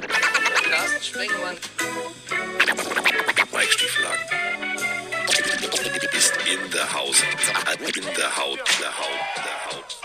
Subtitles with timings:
[0.00, 1.56] Carsten Spengemann.
[3.52, 4.22] Mike Stieflagen.
[6.16, 7.22] Ist in der Haus.
[7.22, 8.58] In der Haut.
[8.80, 9.36] Der Haut.
[9.44, 9.98] Der Haut.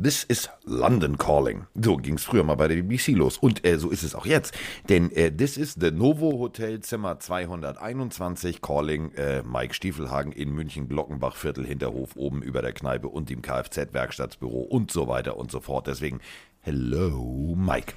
[0.00, 1.66] This is London Calling.
[1.74, 3.36] So ging's früher mal bei der BBC los.
[3.36, 4.56] Und äh, so ist es auch jetzt.
[4.88, 10.88] Denn äh, this is the Novo Hotel Zimmer 221 Calling äh, Mike Stiefelhagen in München
[10.88, 15.50] Glockenbach Viertel Hinterhof oben über der Kneipe und dem Kfz Werkstattsbüro und so weiter und
[15.50, 15.88] so fort.
[15.88, 16.20] Deswegen
[16.72, 17.94] hello Mike.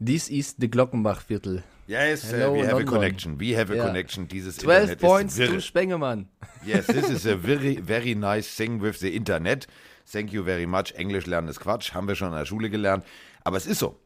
[0.00, 1.62] This is the Glockenbach-Viertel.
[1.86, 2.88] Yes, Hello, we have London.
[2.88, 3.38] a connection.
[3.38, 3.86] We have a Ja.
[3.86, 4.26] connection.
[4.28, 6.26] Dieses 12 Internet points to Spengemann.
[6.66, 9.66] Yes, this is a very, very nice thing with the Internet.
[10.10, 10.92] Thank you very much.
[10.96, 13.04] Englisch lernen ist Quatsch, haben wir schon in der Schule gelernt.
[13.44, 14.00] Aber es ist so.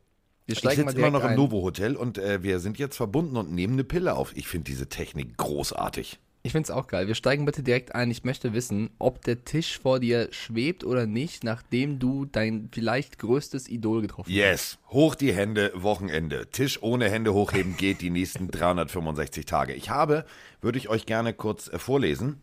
[0.46, 1.36] Wir Ich steigen mal sitze immer noch im.
[1.36, 4.36] Novo Hotel und äh, wir sind jetzt verbunden und nehmen eine Pille auf.
[4.36, 6.18] Ich finde diese Technik großartig.
[6.42, 7.08] Ich find's auch geil.
[7.08, 8.10] Wir steigen bitte direkt ein.
[8.10, 13.18] Ich möchte wissen, ob der Tisch vor dir schwebt oder nicht, nachdem du dein vielleicht
[13.18, 14.36] größtes Idol getroffen hast.
[14.36, 16.46] Yes, hoch die Hände, Wochenende.
[16.50, 19.74] Tisch ohne Hände hochheben geht die nächsten 365 Tage.
[19.74, 20.24] Ich habe,
[20.60, 22.40] würde ich euch gerne kurz äh, vorlesen.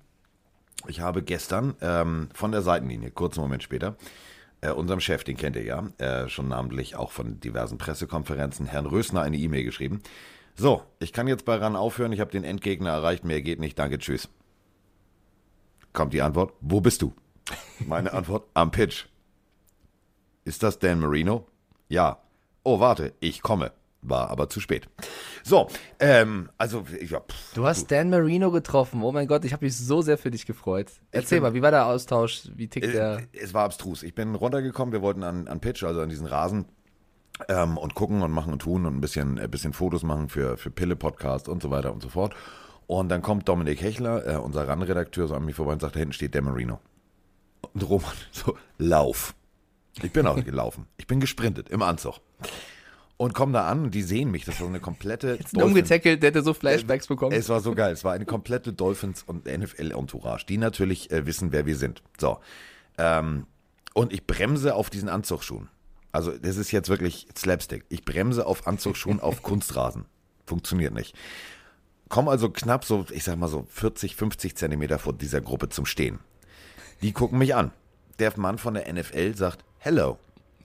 [0.88, 3.96] Ich habe gestern ähm, von der Seitenlinie, kurzen Moment später,
[4.62, 8.86] äh, unserem Chef, den kennt ihr ja, äh, schon namentlich auch von diversen Pressekonferenzen, Herrn
[8.86, 10.02] Rösner, eine E-Mail geschrieben.
[10.58, 13.78] So, ich kann jetzt bei RAN aufhören, ich habe den Endgegner erreicht, mehr geht nicht,
[13.78, 14.30] danke, tschüss.
[15.94, 17.14] Kommt die Antwort, wo bist du?
[17.86, 19.06] Meine Antwort, am Pitch.
[20.46, 21.48] Ist das Dan Marino?
[21.90, 22.20] Ja.
[22.64, 23.72] Oh, warte, ich komme.
[24.08, 24.88] War aber zu spät.
[25.44, 25.68] So,
[26.00, 29.02] ähm, also, ja, pff, Du hast Dan Marino getroffen.
[29.02, 30.92] Oh mein Gott, ich habe mich so sehr für dich gefreut.
[31.12, 32.44] Erzähl bin- mal, wie war der Austausch?
[32.56, 33.18] Wie tickt der?
[33.18, 34.04] äh, es war abstrus.
[34.04, 36.66] Ich bin runtergekommen, wir wollten an, an Pitch, also an diesen Rasen,
[37.50, 40.58] ähm, und gucken und machen und tun und ein bisschen, ein bisschen Fotos machen für,
[40.58, 42.34] für Pille-Podcast und so weiter und so fort.
[42.88, 46.00] Und dann kommt Dominik Hechler, äh, unser RAN-Redakteur, so an mich vorbei und sagt, da
[46.00, 46.80] hinten steht Dan Marino.
[47.74, 49.36] Und Roman so, lauf.
[50.02, 50.88] Ich bin auch gelaufen.
[50.98, 52.20] Ich bin gesprintet im Anzug.
[53.18, 54.44] Und komme da an und die sehen mich.
[54.44, 57.32] Das war so eine komplette Jetzt umgetackelt, der hätte so Flashbacks bekommen.
[57.32, 57.94] es war so geil.
[57.94, 62.04] Es war eine komplette Dolphins- und NFL-Entourage, die natürlich äh, wissen, wer wir sind.
[62.20, 62.40] So.
[62.98, 63.48] Ähm,
[63.94, 65.70] und ich bremse auf diesen Anzugsschuhen.
[66.16, 67.84] Also, das ist jetzt wirklich Slapstick.
[67.90, 70.06] Ich bremse auf Anzugsschuhen auf Kunstrasen.
[70.46, 71.14] Funktioniert nicht.
[72.08, 75.86] Komm also knapp so, ich sag mal so 40, 50 Zentimeter vor dieser Gruppe zum
[75.86, 76.20] Stehen.
[77.02, 77.72] Die gucken mich an.
[78.20, 80.18] Der Mann von der NFL sagt, hello.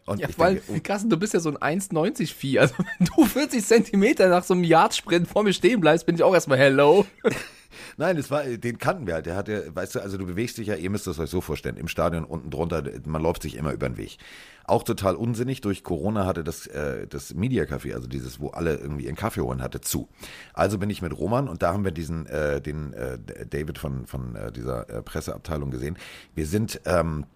[0.06, 2.60] Und ja, ich weil, denke, oh, Carsten, du bist ja so ein 1,90 Vieh.
[2.60, 6.22] Also, wenn du 40 Zentimeter nach so einem Yardsprint vor mir stehen bleibst, bin ich
[6.22, 7.06] auch erstmal hello.
[7.96, 9.26] Nein, es war, den kannten wir halt.
[9.26, 11.76] Der hatte, weißt du, also du bewegst dich ja, ihr müsst es euch so vorstellen,
[11.76, 14.18] im Stadion unten drunter, man läuft sich immer über den Weg.
[14.64, 18.76] Auch total unsinnig, durch Corona hatte das, äh, das Media Café, also dieses, wo alle
[18.76, 20.08] irgendwie ihren Kaffee holen hatte, zu.
[20.54, 24.06] Also bin ich mit Roman und da haben wir diesen, äh, den äh, David von,
[24.06, 25.98] von äh, dieser äh, Presseabteilung gesehen.
[26.34, 27.26] Wir sind, ähm,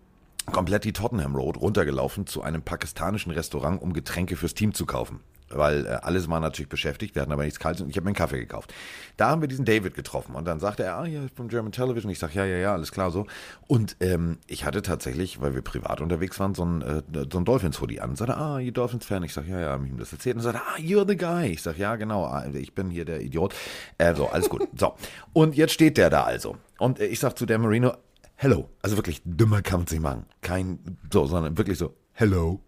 [0.52, 5.20] komplett die Tottenham Road runtergelaufen zu einem pakistanischen Restaurant, um Getränke fürs Team zu kaufen.
[5.50, 8.10] Weil äh, alles war natürlich beschäftigt, wir hatten aber nichts Kaltes und ich habe mir
[8.10, 8.72] einen Kaffee gekauft.
[9.16, 12.10] Da haben wir diesen David getroffen und dann sagte er, ah ja, vom German Television.
[12.10, 13.26] Ich sage, ja, ja, ja, alles klar so.
[13.66, 17.44] Und ähm, ich hatte tatsächlich, weil wir privat unterwegs waren, so ein, äh, so ein
[17.44, 18.16] Dolphins-Hoodie an.
[18.16, 19.22] Sagte, ah, ihr Dolphins-Fan?
[19.22, 20.36] Ich sage, ja, ja, hab ich ihm das erzählt.
[20.36, 21.48] Und er sagte, ah, you're the guy.
[21.52, 23.54] Ich sage, ja, genau, ah, ich bin hier der Idiot.
[23.98, 24.66] Äh, so, alles gut.
[24.76, 24.94] so,
[25.32, 26.56] und jetzt steht der da also.
[26.78, 27.92] Und äh, ich sage zu der Marino,
[28.36, 28.70] hello.
[28.82, 30.26] Also wirklich, dümmer kann man es nicht machen.
[30.40, 30.78] Kein,
[31.12, 32.60] so, sondern wirklich so, hello.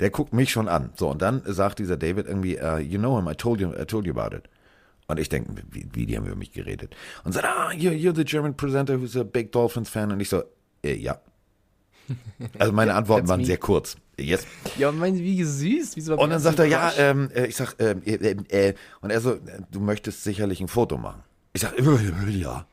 [0.00, 0.90] Der guckt mich schon an.
[0.96, 3.84] So, und dann sagt dieser David irgendwie, uh, you know him, I told you, I
[3.84, 4.48] told you about it.
[5.08, 6.96] Und ich denke, wie, wie, die haben über mich geredet.
[7.24, 10.10] Und sagt, ah, you're, you're the German presenter who's a big Dolphins fan.
[10.12, 10.42] Und ich so,
[10.82, 11.20] äh, ja.
[12.58, 13.96] Also meine Antworten waren sehr kurz.
[14.18, 14.46] Yes.
[14.78, 15.96] Ja, mein, wie süß.
[15.96, 19.10] Wie so Und dann sagt er, ja, ähm, äh, ich sag, ähm, äh, äh, und
[19.10, 19.38] er so,
[19.70, 21.22] du möchtest sicherlich ein Foto machen.
[21.52, 22.66] Ich sag, ja.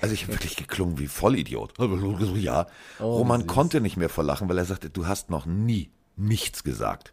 [0.00, 1.74] Also ich habe wirklich geklungen wie Vollidiot.
[2.36, 2.66] Ja.
[3.00, 3.48] Roman süß.
[3.48, 7.12] konnte nicht mehr vor Lachen, weil er sagte, du hast noch nie nichts gesagt.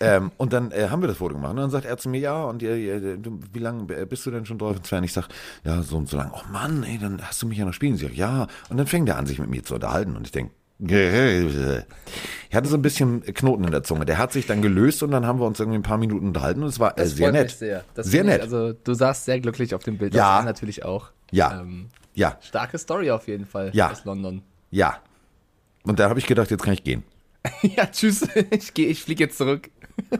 [0.00, 1.50] ähm, und dann äh, haben wir das Foto gemacht.
[1.52, 4.30] Und dann sagt er zu mir, ja, und ihr, ihr, du, wie lange bist du
[4.30, 5.04] denn schon Dolphins-Fan?
[5.04, 5.28] Ich sag,
[5.64, 6.32] ja, so und so lange.
[6.34, 7.96] Oh Mann, ey, dann hast du mich ja noch spielen.
[7.96, 8.46] Sie sagt, ja.
[8.68, 10.16] Und dann fängt er an, sich mit mir zu unterhalten.
[10.16, 10.52] Und ich denke,
[10.84, 14.04] ich hatte so ein bisschen Knoten in der Zunge.
[14.04, 16.62] Der hat sich dann gelöst und dann haben wir uns irgendwie ein paar Minuten unterhalten
[16.64, 17.44] und es war äh, Das sehr freut nett.
[17.44, 17.84] mich sehr.
[17.94, 18.52] Das sehr finde ich- nett.
[18.52, 20.12] Also, du sahst sehr glücklich auf dem Bild.
[20.14, 20.22] Ja.
[20.22, 21.10] Das war natürlich auch.
[21.30, 21.60] Ja.
[21.60, 23.90] Ähm, ja, starke Story auf jeden Fall Ja.
[23.92, 24.42] aus London.
[24.70, 24.98] ja.
[25.84, 27.02] Und da habe ich gedacht, jetzt kann ich gehen.
[27.62, 28.26] ja, tschüss.
[28.50, 29.70] Ich gehe, ich fliege jetzt zurück.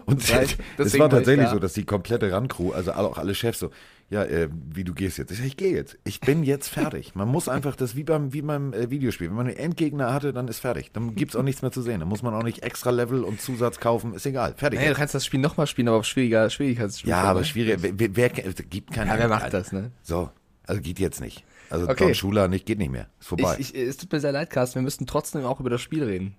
[0.06, 1.52] Und es deswegen war war ich tatsächlich da.
[1.52, 3.70] so, dass die komplette Run-Crew, also auch alle Chefs so,
[4.10, 5.30] ja, äh, wie du gehst jetzt.
[5.30, 5.96] Ich ich gehe jetzt.
[6.04, 7.14] Ich bin jetzt fertig.
[7.14, 9.28] Man muss einfach das wie beim, wie beim äh, Videospiel.
[9.28, 10.92] Wenn man einen Endgegner hatte, dann ist fertig.
[10.92, 12.00] Dann gibt's auch nichts mehr zu sehen.
[12.00, 14.12] Dann muss man auch nicht extra Level und Zusatz kaufen.
[14.12, 14.54] Ist egal.
[14.56, 14.80] Fertig.
[14.80, 17.08] Hey, du kannst das Spiel nochmal spielen, aber auf schwieriger Schwierigkeitsstufe.
[17.08, 17.46] ja, aber ne?
[17.46, 17.78] schwierig.
[17.80, 19.08] Wer, wer, es gibt keinen.
[19.08, 19.92] Ja, wer macht das, ne?
[20.02, 20.28] So.
[20.66, 21.44] Also geht jetzt nicht.
[21.70, 22.04] Also Okay.
[22.04, 23.08] Don Schuler nicht, geht nicht mehr.
[23.18, 23.56] Ist vorbei.
[23.58, 24.74] Ich, ich, es tut mir sehr leid, Carsten.
[24.76, 26.36] Wir müssen trotzdem auch über das Spiel reden.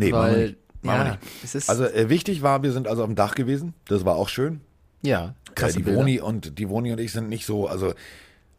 [0.00, 0.58] Nee, machen wir weil nicht.
[0.82, 1.18] Machen wir Ja,
[1.54, 1.68] nicht.
[1.68, 3.74] Also äh, wichtig war, wir sind also auf dem Dach gewesen.
[3.86, 4.60] Das war auch schön.
[5.02, 6.00] ja, Äh, krasse die Bilder.
[6.00, 7.92] Woni und die Woni und ich sind nicht so, also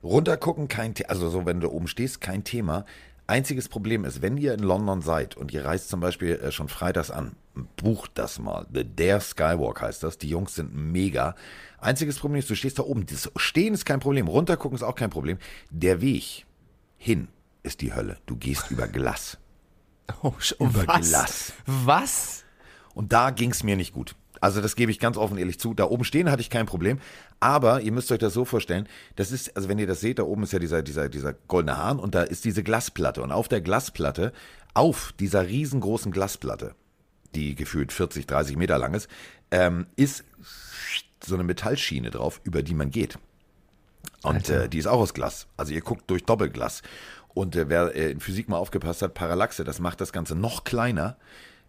[0.03, 2.85] runtergucken kein Thema, also so wenn du oben stehst, kein Thema.
[3.27, 6.67] Einziges Problem ist, wenn ihr in London seid und ihr reist zum Beispiel äh, schon
[6.67, 7.31] freitags an,
[7.77, 8.67] bucht das mal.
[8.73, 10.17] The Dare Skywalk heißt das.
[10.17, 11.35] Die Jungs sind mega.
[11.79, 13.05] Einziges Problem ist, du stehst da oben.
[13.05, 15.37] Das Stehen ist kein Problem, runtergucken ist auch kein Problem.
[15.69, 16.45] Der Weg
[16.97, 17.29] hin
[17.63, 18.17] ist die Hölle.
[18.25, 19.37] Du gehst über Glas.
[20.23, 21.09] Oh, Über was?
[21.09, 21.53] Glas.
[21.65, 22.43] Was?
[22.93, 24.15] Und da ging es mir nicht gut.
[24.41, 25.73] Also das gebe ich ganz offen ehrlich zu.
[25.73, 26.99] Da oben stehen hatte ich kein Problem.
[27.39, 30.23] Aber ihr müsst euch das so vorstellen, das ist, also wenn ihr das seht, da
[30.23, 33.21] oben ist ja dieser, dieser, dieser goldene Hahn und da ist diese Glasplatte.
[33.21, 34.33] Und auf der Glasplatte,
[34.73, 36.75] auf dieser riesengroßen Glasplatte,
[37.35, 39.07] die gefühlt 40, 30 Meter lang ist,
[39.51, 40.23] ähm, ist
[41.23, 43.19] so eine Metallschiene drauf, über die man geht.
[44.23, 45.47] Und äh, die ist auch aus Glas.
[45.57, 46.81] Also ihr guckt durch Doppelglas.
[47.33, 50.63] Und äh, wer äh, in Physik mal aufgepasst hat, Parallaxe, das macht das Ganze noch
[50.63, 51.17] kleiner.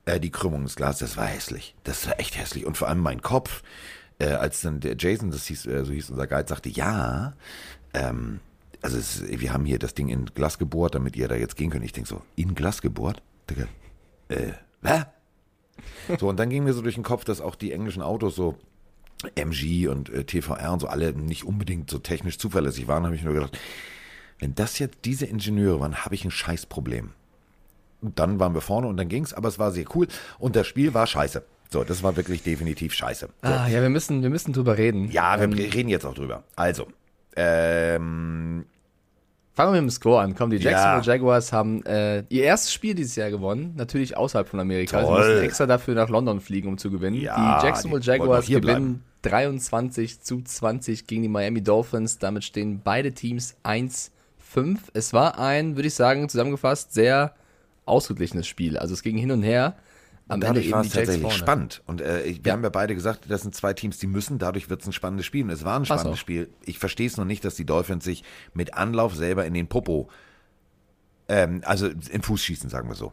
[0.04, 1.74] Äh, die Krümmung des Glas, das war hässlich.
[1.84, 2.66] Das war echt hässlich.
[2.66, 3.62] Und vor allem mein Kopf,
[4.18, 7.34] äh, als dann der Jason, das hieß, äh, so hieß unser Guide, sagte, ja,
[7.94, 8.40] ähm,
[8.80, 11.70] also es, wir haben hier das Ding in Glas gebohrt, damit ihr da jetzt gehen
[11.70, 11.84] könnt.
[11.84, 13.22] Ich denke so, in Glas gebohrt?
[13.48, 13.66] Digga,
[14.28, 15.04] äh, hä?
[16.18, 18.58] So, und dann ging mir so durch den Kopf, dass auch die englischen Autos so
[19.36, 23.22] MG und äh, TVR und so alle nicht unbedingt so technisch zuverlässig waren, habe ich
[23.22, 23.58] nur gedacht,
[24.42, 27.10] wenn das jetzt diese Ingenieure waren, habe ich ein Scheißproblem.
[28.00, 30.08] Und dann waren wir vorne und dann ging's, aber es war sehr cool
[30.40, 31.44] und das Spiel war scheiße.
[31.70, 33.28] So, das war wirklich definitiv scheiße.
[33.40, 33.48] So.
[33.48, 35.08] Ah, ja, wir müssen, wir müssen drüber reden.
[35.12, 36.42] Ja, wir Ähm, reden jetzt auch drüber.
[36.56, 36.88] Also,
[37.36, 38.66] ähm,
[39.54, 40.34] Fangen wir mit dem Score an.
[40.34, 41.12] Komm, die Jacksonville Ja.
[41.14, 43.74] Jaguars haben äh, ihr erstes Spiel dieses Jahr gewonnen.
[43.76, 45.02] Natürlich außerhalb von Amerika.
[45.02, 45.22] Toll.
[45.22, 47.20] Sie mussten extra dafür nach London fliegen, um zu gewinnen.
[47.20, 52.18] Ja, die Jacksonville die Jaguars hier gewinnen 23 zu 20 gegen die Miami Dolphins.
[52.18, 53.54] Damit stehen beide Teams
[54.54, 54.78] 1-5.
[54.94, 57.34] Es war ein, würde ich sagen, zusammengefasst, sehr
[57.84, 58.78] ausgeglichenes Spiel.
[58.78, 59.76] Also es ging hin und her.
[60.28, 61.36] Am Ende dadurch war es tatsächlich vorne.
[61.38, 61.82] spannend.
[61.86, 62.52] Und äh, ich, wir Ja.
[62.54, 65.26] haben ja beide gesagt, das sind zwei Teams, die müssen, dadurch wird es ein spannendes
[65.26, 65.44] Spiel.
[65.44, 66.18] Und es war ein Pass spannendes auf.
[66.18, 66.48] Spiel.
[66.64, 68.22] Ich verstehe es noch nicht, dass die Dolphins sich
[68.54, 70.08] mit Anlauf selber in den Popo,
[71.28, 73.12] ähm, also in Fuß schießen, sagen wir so.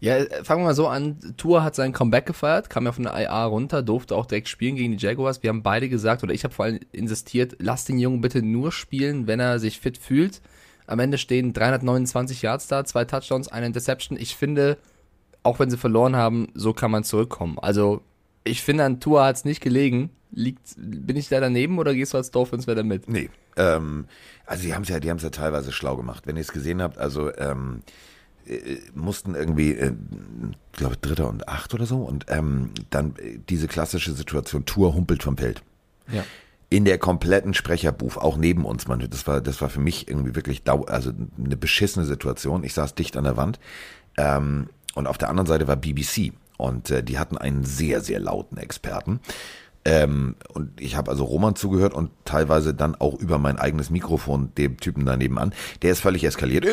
[0.00, 1.34] Ja, äh, fangen wir mal so an.
[1.38, 4.76] Tour hat sein Comeback gefeiert, kam ja von der IA runter, durfte auch direkt spielen
[4.76, 5.42] gegen die Jaguars.
[5.42, 8.70] Wir haben beide gesagt, oder ich habe vor allem insistiert, lass den Jungen bitte nur
[8.70, 10.42] spielen, wenn er sich fit fühlt.
[10.86, 14.18] Am Ende stehen 329 Yards da, zwei Touchdowns, eine Interception.
[14.18, 14.76] Ich finde,
[15.42, 17.58] auch wenn sie verloren haben, so kann man zurückkommen.
[17.58, 18.02] Also,
[18.44, 20.10] ich finde, an Tour hat es nicht gelegen.
[20.30, 23.08] Liegt, bin ich da daneben oder gehst du als Dolphins wieder mit?
[23.08, 23.30] Nee.
[23.56, 24.06] Ähm,
[24.46, 26.26] also die haben es ja, die haben es ja teilweise schlau gemacht.
[26.26, 27.82] Wenn ihr es gesehen habt, also ähm,
[28.46, 29.92] äh, mussten irgendwie, äh,
[30.72, 35.22] glaube Dritter und Acht oder so und ähm, dann äh, diese klassische Situation, Tour humpelt
[35.22, 35.62] vom Feld.
[36.12, 36.24] Ja.
[36.70, 40.34] In der kompletten Sprecherbooth, auch neben uns, man, das war, das war für mich irgendwie
[40.34, 41.12] wirklich dau also
[41.42, 42.64] eine beschissene Situation.
[42.64, 43.60] Ich saß dicht an der Wand
[44.16, 48.20] ähm, und auf der anderen Seite war BBC und äh, die hatten einen sehr, sehr
[48.20, 49.20] lauten Experten.
[49.86, 54.50] Ähm, und ich habe also Roman zugehört und teilweise dann auch über mein eigenes Mikrofon
[54.56, 55.52] dem Typen daneben an.
[55.82, 56.64] Der ist völlig eskaliert.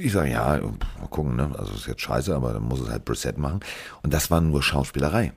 [0.00, 1.50] Ich sage, ja, mal gucken, ne?
[1.56, 3.60] Also ist jetzt scheiße, aber dann muss es halt Brissett machen.
[4.02, 5.32] Und das war nur Schauspielerei.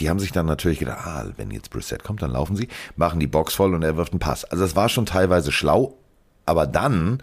[0.00, 3.20] Die haben sich dann natürlich gedacht, ah, wenn jetzt Brissett kommt, dann laufen sie, machen
[3.20, 4.44] die Box voll und er wirft einen Pass.
[4.44, 5.96] Also es war schon teilweise schlau,
[6.44, 7.22] aber dann,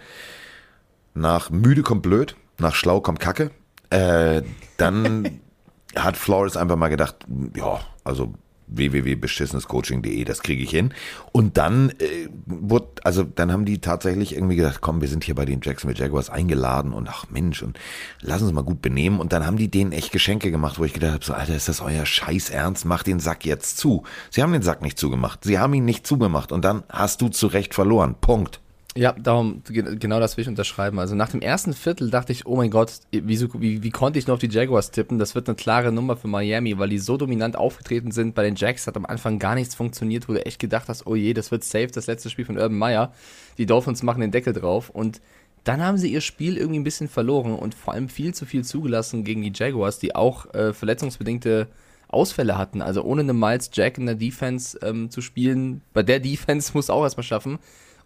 [1.14, 3.52] nach müde kommt blöd, nach schlau kommt Kacke,
[3.90, 4.42] äh,
[4.78, 5.40] dann
[5.96, 7.16] hat Flores einfach mal gedacht,
[7.56, 8.34] ja, also
[8.68, 10.94] www.beschissenescoaching.de, das kriege ich hin.
[11.32, 15.36] Und dann äh, wurde, also dann haben die tatsächlich irgendwie gedacht, komm, wir sind hier
[15.36, 17.80] bei den Jacksonville Jaguars eingeladen und ach Mensch, und
[18.22, 19.20] lass uns mal gut benehmen.
[19.20, 21.70] Und dann haben die denen echt Geschenke gemacht, wo ich gedacht habe, so, Alter, ist
[21.70, 22.86] das euer Scheiß Ernst?
[22.86, 24.04] Macht den Sack jetzt zu.
[24.30, 25.44] Sie haben den Sack nicht zugemacht.
[25.44, 26.52] Sie haben ihn nicht zugemacht.
[26.52, 28.16] Und dann hast du zu Recht verloren.
[28.20, 28.63] Punkt.
[28.96, 31.00] Ja, darum, ge- genau das will ich unterschreiben.
[31.00, 34.28] Also nach dem ersten Viertel dachte ich, oh mein Gott, wieso, wie, wie konnte ich
[34.28, 35.18] nur auf die Jaguars tippen?
[35.18, 38.36] Das wird eine klare Nummer für Miami, weil die so dominant aufgetreten sind.
[38.36, 41.16] Bei den Jacks hat am Anfang gar nichts funktioniert, wo du echt gedacht hast, oh
[41.16, 43.12] je, das wird safe, das letzte Spiel von Urban Meyer.
[43.58, 45.22] Die Dolphins machen den Deckel drauf und
[45.64, 48.64] dann haben sie ihr Spiel irgendwie ein bisschen verloren und vor allem viel zu viel
[48.64, 51.68] zugelassen gegen die Jaguars, die auch äh, verletzungsbedingte
[52.10, 52.84] Ausfälle hatten.
[52.84, 56.92] Also ohne eine Miles Jack in der Defense ähm, zu spielen, bei der Defense muss
[56.92, 57.58] auch erstmal schaffen.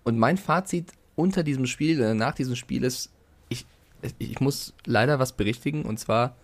[0.08, 3.10] Und mein Fazit unter diesem Spiel, äh, nach diesem Spiel ist,
[3.50, 3.66] ich,
[4.20, 6.36] ich muss leider was berichtigen und zwar,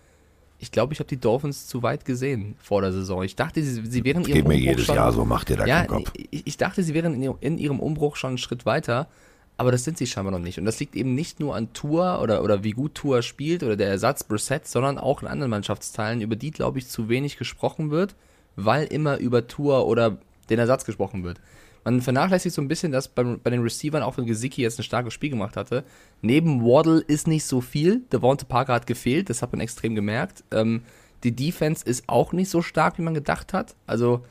[0.58, 3.22] ich glaube, ich habe die Dolphins zu weit gesehen vor der Saison.
[3.22, 5.48] Ich dachte, sie, sie wären in ihrem Geht mir Umbruch jedes schon, Jahr so, macht
[5.48, 6.12] dir da ja, keinen Kopf.
[6.30, 9.08] Ich, ich dachte, sie wären ihr- in ihrem Umbruch schon einen Schritt weiter,
[9.56, 10.58] aber das sind sie scheinbar noch nicht.
[10.58, 13.76] Und das liegt eben nicht nur an Tour oder, oder wie gut Tour spielt oder
[13.76, 17.90] der Ersatz Brissett, sondern auch in anderen Mannschaftsteilen, über die, glaube ich, zu wenig gesprochen
[17.90, 18.14] wird,
[18.56, 20.18] weil immer über Tour oder
[20.50, 21.40] den Ersatz gesprochen wird.
[21.84, 24.84] Man vernachlässigt so ein bisschen, dass beim, bei den Receivern, auch wenn Gesicki jetzt ein
[24.84, 25.84] starkes Spiel gemacht hatte,
[26.22, 28.00] neben Waddle ist nicht so viel.
[28.12, 30.44] Devonta Parker hat gefehlt, das hat man extrem gemerkt.
[30.50, 30.82] Ähm,
[31.22, 33.74] Die Defense ist auch nicht so stark, wie man gedacht hat.
[33.86, 34.24] Also,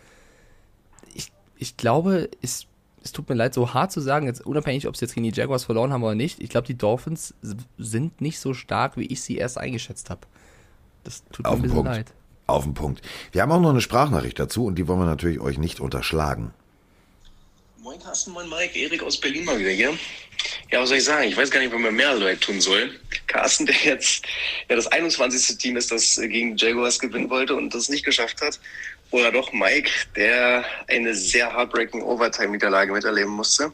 [1.13, 2.65] ich, ich glaube, es,
[3.03, 5.35] es tut mir leid, so hart zu sagen, jetzt unabhängig, ob sie jetzt gegen die
[5.39, 6.41] Jaguars verloren haben oder nicht.
[6.41, 7.33] Ich glaube, die Dolphins
[7.77, 10.21] sind nicht so stark, wie ich sie erst eingeschätzt habe.
[11.03, 11.91] Das tut Auf mir ein bisschen Punkt.
[11.91, 12.13] leid.
[12.45, 13.01] Auf den Punkt.
[13.31, 16.51] Wir haben auch noch eine Sprachnachricht dazu und die wollen wir natürlich euch nicht unterschlagen.
[17.83, 19.99] Moin Carsten, moin Mike, Erik aus Berlin mal wieder hier.
[20.71, 21.27] Ja, was soll ich sagen?
[21.27, 22.97] Ich weiß gar nicht, was mir mehr Leute tun soll.
[23.27, 24.25] Carsten, der jetzt
[24.69, 25.57] ja das 21.
[25.57, 28.57] Team ist, das gegen Jaguars gewinnen wollte und das nicht geschafft hat.
[29.11, 33.73] Oder doch Mike, der eine sehr heartbreaking Overtime-Niederlage miterleben musste.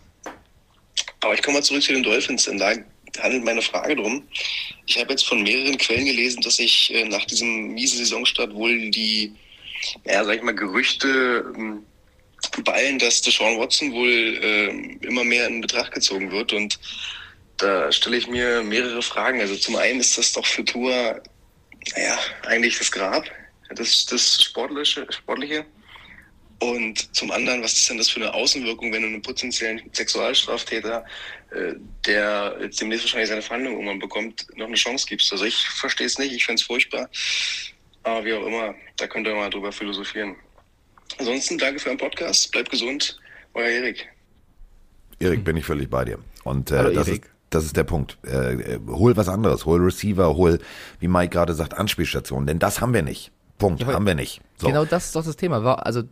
[1.22, 2.74] Aber ich komme mal zurück zu den Dolphins, denn da
[3.20, 4.28] handelt meine Frage drum.
[4.88, 8.89] Ich habe jetzt von mehreren Quellen gelesen, dass sich äh, nach diesem miesen Saisonstart wohl
[8.89, 9.36] die,
[10.06, 11.86] ja, sag ich mal, Gerüchte ähm,
[12.63, 16.54] ballen, dass Deshaun Watson wohl äh, immer mehr in Betracht gezogen wird.
[16.54, 16.80] Und
[17.58, 19.42] da stelle ich mir mehrere Fragen.
[19.42, 21.22] Also zum einen ist das doch für Tour,
[21.96, 23.25] naja, eigentlich das Grab,
[23.75, 25.66] das, das Sportliche, Sportliche.
[26.62, 31.06] Und zum anderen, was ist denn das für eine Außenwirkung, wenn du einen potenziellen Sexualstraftäter,
[31.51, 31.74] äh,
[32.06, 35.32] der jetzt demnächst wahrscheinlich seine Verhandlung irgendwann bekommt, noch eine Chance gibst?
[35.32, 37.10] Also ich verstehe es nicht, ich finde es furchtbar.
[38.04, 40.36] Aber wie auch immer, da könnt ihr mal drüber philosophieren.
[41.18, 43.20] Ansonsten danke für den Podcast, bleibt gesund,
[43.54, 44.08] euer Erik.
[45.20, 46.20] Erik, bin ich völlig bei dir.
[46.44, 48.18] Und äh, Hallo, das, ist, das ist der Punkt.
[48.25, 50.60] Äh, äh, hol was anderes, hol Receiver, hol,
[51.00, 52.48] wie Mike gerade sagt, Anspielstationen.
[52.48, 53.32] Denn das haben wir nicht.
[53.58, 54.39] Punkt, aber haben wir nicht.
[54.58, 54.68] So.
[54.68, 55.63] Genau das ist doch das Thema.
[55.66, 56.04] War- Also,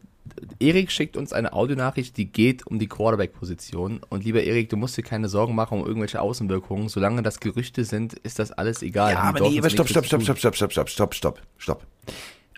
[0.59, 4.01] Erik schickt uns eine Audionachricht, die geht um die Quarterback-Position.
[4.09, 6.89] Und lieber Erik, du musst dir keine Sorgen machen um irgendwelche Außenwirkungen.
[6.89, 9.13] Solange das Gerüchte sind, ist das alles egal.
[9.13, 11.41] Ja, Die aber nee, Dolphins aber stopp, stopp, stopp, stopp, stopp, stopp, stopp, stopp, stopp,
[11.57, 11.85] stopp.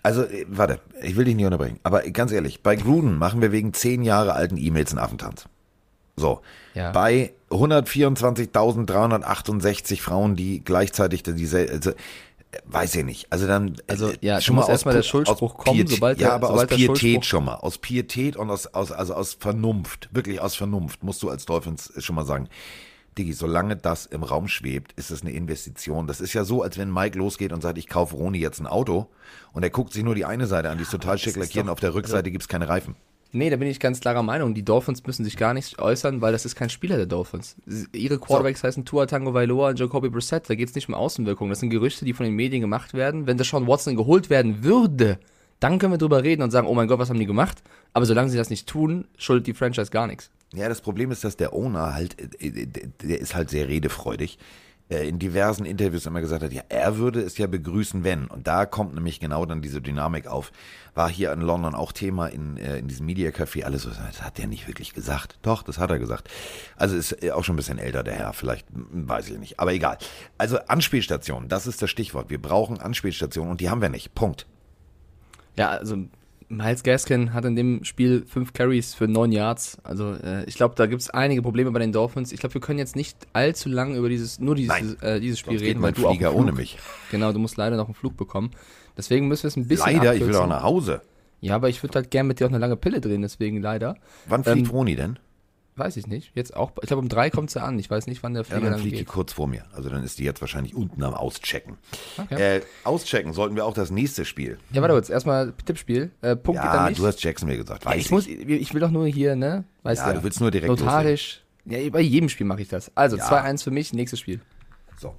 [0.02, 1.78] Also, äh, warte, ich will dich nicht unterbrechen.
[1.82, 5.44] Aber ganz ehrlich, bei Gruden machen wir wegen zehn Jahre alten E-Mails einen Affentanz.
[6.16, 6.40] So.
[6.74, 6.92] Ja.
[6.92, 11.94] Bei 124.368 Frauen, die gleichzeitig diese, also, äh,
[12.66, 13.26] weiß ich nicht.
[13.30, 16.32] Also dann, Also, äh, ja, schon mal erst mal der Schuldspruch kommen, Pietät- sobald ja,
[16.34, 20.40] aber sobald aus Pietät schon mal, aus Pietät und aus, aus, also aus Vernunft, wirklich
[20.40, 22.48] aus Vernunft, musst du als Dolphins schon mal sagen.
[23.18, 26.06] Digi, solange das im Raum schwebt, ist es eine Investition.
[26.06, 28.66] Das ist ja so, als wenn Mike losgeht und sagt, ich kaufe Roni jetzt ein
[28.66, 29.08] Auto
[29.52, 31.70] und er guckt sich nur die eine Seite an, die ist total schick lackiert und
[31.70, 32.94] auf der Rückseite gibt's keine Reifen.
[33.32, 34.54] Nee, da bin ich ganz klarer Meinung.
[34.54, 37.54] Die Dolphins müssen sich gar nicht äußern, weil das ist kein Spieler der Dolphins.
[37.92, 40.50] Ihre Quarterbacks heißen Tua Tango Vailoa und Jacoby Brissett.
[40.50, 41.50] Da geht es nicht um Außenwirkungen.
[41.50, 43.28] Das sind Gerüchte, die von den Medien gemacht werden.
[43.28, 45.20] Wenn Deshaun Watson geholt werden würde,
[45.60, 47.62] dann können wir drüber reden und sagen, oh mein Gott, was haben die gemacht?
[47.92, 50.30] Aber solange sie das nicht tun, schuldet die Franchise gar nichts.
[50.52, 54.38] Ja, das Problem ist, dass der Owner halt, äh, äh, der ist halt sehr redefreudig,
[54.88, 58.26] äh, in diversen Interviews immer gesagt hat, ja, er würde es ja begrüßen, wenn.
[58.26, 60.50] Und da kommt nämlich genau dann diese Dynamik auf.
[60.94, 64.38] War hier in London auch Thema in, in diesem Media Café, alles so, das hat
[64.38, 65.38] der nicht wirklich gesagt.
[65.42, 66.28] Doch, das hat er gesagt.
[66.76, 69.60] Also ist auch schon ein bisschen älter, der Herr, vielleicht, hm, weiß ich nicht.
[69.60, 69.98] Aber egal.
[70.36, 72.28] Also Anspielstation, das ist das Stichwort.
[72.28, 74.16] Wir brauchen Anspielstationen und die haben wir nicht.
[74.16, 74.46] Punkt.
[75.56, 76.08] Ja, also
[76.50, 79.78] Miles Gaskin hat in dem Spiel fünf Carries für neun Yards.
[79.84, 82.32] Also äh, ich glaube, da gibt es einige Probleme bei den Dolphins.
[82.32, 84.96] Ich glaube, wir können jetzt nicht allzu lang über dieses, nur dieses, Nein.
[85.00, 86.76] äh, dieses Spiel reden, weil du auch Flieger Flug, ohne mich.
[87.12, 88.50] Genau, du musst leider noch einen Flug bekommen.
[88.96, 90.42] Deswegen müssen wir es ein bisschen Leider, ich will abkürzen.
[90.42, 91.02] auch nach Hause.
[91.40, 93.96] Ja, aber ich würde halt gern mit dir auch eine lange Pille drehen, deswegen leider.
[94.26, 95.18] Wann fliegt Ähm, Roni denn?
[95.80, 96.30] Weiß ich nicht.
[96.34, 97.78] Jetzt auch, ich glaube um drei kommt sie an.
[97.78, 99.08] Ich weiß nicht, wann der Ja, Flieger dann dann fliegt die geht.
[99.08, 99.64] kurz vor mir.
[99.72, 101.78] Also dann ist die jetzt wahrscheinlich unten am Auschecken.
[102.18, 102.58] Okay.
[102.58, 104.58] Äh, auschecken sollten wir auch das nächste Spiel.
[104.72, 105.08] Ja, warte kurz.
[105.08, 106.10] Erstmal Tippspiel.
[106.20, 106.98] Äh, Punkt Ja, mich.
[106.98, 107.84] du hast Jacksonville gesagt.
[107.84, 109.64] ja, Weiß ich, muss, ich will doch nur hier, ne?
[109.82, 111.42] Weißt Ja, du willst nur direkt Notarisch.
[111.64, 112.90] Ja, bei jedem Spiel mache ich das.
[112.94, 113.26] Also Ja.
[113.26, 114.40] 2-1 für mich, nächstes Spiel.
[114.98, 115.14] So,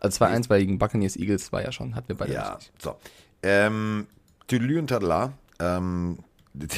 [0.00, 2.72] Also 2-1 bei gegen Buccaneers Eagles war ja schon, hatten wir beide ja, richtig.
[2.78, 2.94] so.
[3.42, 4.06] Ähm,
[4.46, 6.18] Tüdelü und Tadla, ähm,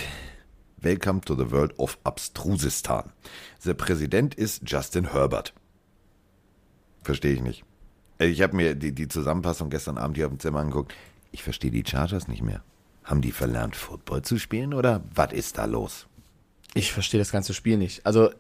[0.81, 3.13] Welcome to the world of Abstrusistan.
[3.65, 5.53] Der Präsident ist Justin Herbert.
[7.03, 7.65] Verstehe ich nicht.
[8.19, 10.95] Äh, Ich habe mir die, die Zusammenfassung gestern Abend hier auf dem Zimmer angeguckt.
[11.33, 12.63] Ich verstehe die Chargers nicht mehr.
[13.05, 16.07] Haben die verlernt, Football zu spielen oder was ist da los?
[16.75, 18.05] Ich verstehe das ganze Spiel nicht.
[18.07, 18.31] Also,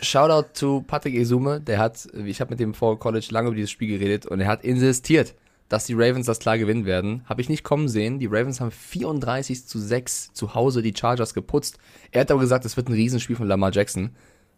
[0.00, 3.70] Shoutout zu Patrick Esume, der hat, ich habe mit dem vor College lange über dieses
[3.70, 5.34] Spiel geredet und er hat insistiert,
[5.68, 7.22] dass die Ravens das klar gewinnen werden.
[7.26, 8.18] Habe ich nicht kommen sehen.
[8.18, 11.78] Die Ravens haben 34 zu 6 zu Hause die Chargers geputzt.
[12.10, 14.10] Er hat aber gesagt, es wird ein Riesenspiel von Lamar Jackson.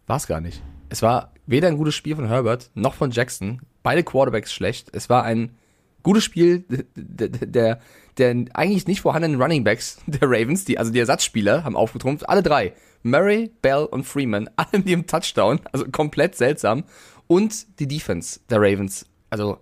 [0.05, 0.61] War es gar nicht.
[0.89, 3.61] Es war weder ein gutes Spiel von Herbert noch von Jackson.
[3.83, 4.89] Beide Quarterbacks schlecht.
[4.93, 5.51] Es war ein
[6.03, 6.63] gutes Spiel
[6.95, 7.79] der, der,
[8.17, 12.27] der eigentlich nicht vorhandenen Running Backs der Ravens, die, also die Ersatzspieler, haben aufgetrumpft.
[12.27, 12.73] Alle drei.
[13.03, 15.59] Murray, Bell und Freeman, alle mit dem Touchdown.
[15.71, 16.83] Also komplett seltsam.
[17.27, 19.05] Und die Defense der Ravens.
[19.29, 19.59] Also,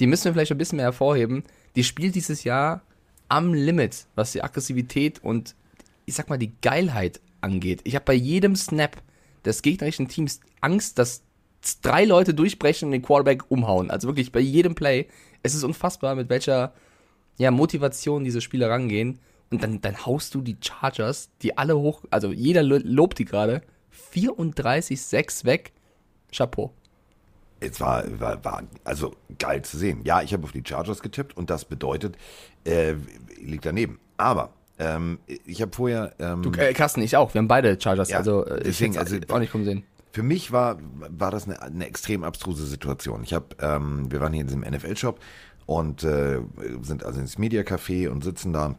[0.00, 1.44] die müssen wir vielleicht ein bisschen mehr hervorheben.
[1.76, 2.82] Die spielt dieses Jahr
[3.28, 5.54] am Limit, was die Aggressivität und
[6.06, 7.80] ich sag mal die Geilheit angeht.
[7.84, 8.96] Ich habe bei jedem Snap
[9.44, 11.22] des gegnerischen Teams Angst, dass
[11.82, 13.90] drei Leute durchbrechen und den Quarterback umhauen.
[13.90, 15.08] Also wirklich bei jedem Play.
[15.42, 16.72] Es ist unfassbar, mit welcher
[17.36, 19.18] ja, Motivation diese Spiele rangehen.
[19.50, 23.24] Und dann, dann haust du die Chargers, die alle hoch, also jeder lo- lobt die
[23.24, 23.62] gerade,
[24.14, 25.72] 34-6 weg.
[26.32, 26.72] Chapeau.
[27.60, 30.00] Es war, war, war also geil zu sehen.
[30.04, 32.16] Ja, ich habe auf die Chargers getippt und das bedeutet,
[32.64, 32.94] äh,
[33.40, 33.98] liegt daneben.
[34.16, 36.12] Aber ähm, ich habe vorher.
[36.18, 37.34] Ähm, Du, äh, Carsten, ich auch.
[37.34, 38.10] Wir haben beide Chargers.
[38.10, 39.82] Ja, also äh, deswegen, ich also- auch nicht kommen sehen.
[40.12, 40.78] Für mich war,
[41.10, 43.22] war das eine, eine extrem abstruse Situation.
[43.22, 45.20] Ich habe, ähm, wir waren hier in diesem NFL-Shop
[45.66, 46.40] und äh,
[46.82, 48.76] sind also ins Media Café und sitzen da.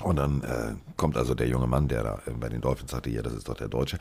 [0.00, 3.20] Und dann äh, kommt also der junge Mann, der da bei den Dolphins sagte, ja,
[3.20, 3.98] das ist doch der Deutsche,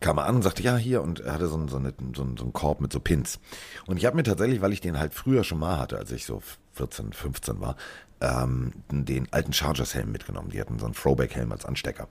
[0.00, 2.52] kam an und sagte, ja, hier, und er hatte so, so, eine, so, so einen
[2.52, 3.38] Korb mit so Pins.
[3.86, 6.26] Und ich habe mir tatsächlich, weil ich den halt früher schon mal hatte, als ich
[6.26, 7.76] so 14, 15 war,
[8.20, 10.50] ähm, den alten Chargers-Helm mitgenommen.
[10.50, 12.08] Die hatten so einen Throwback-Helm als Anstecker.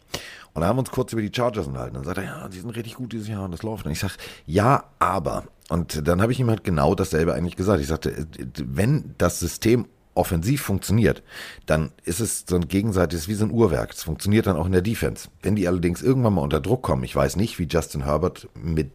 [0.54, 1.96] Und da haben wir uns kurz über die Chargers unterhalten.
[1.96, 3.86] Dann sagt er, ja, die sind richtig gut dieses Jahr und das läuft.
[3.86, 4.14] Und ich sage,
[4.46, 5.46] ja, aber.
[5.70, 7.82] Und dann habe ich ihm halt genau dasselbe eigentlich gesagt.
[7.82, 8.26] Ich sagte, äh,
[8.56, 11.22] wenn das System offensiv funktioniert,
[11.66, 13.92] dann ist es so ein gegenseitiges, wie so ein Uhrwerk.
[13.92, 15.30] Es funktioniert dann auch in der Defense.
[15.42, 18.92] Wenn die allerdings irgendwann mal unter Druck kommen, ich weiß nicht, wie Justin Herbert mit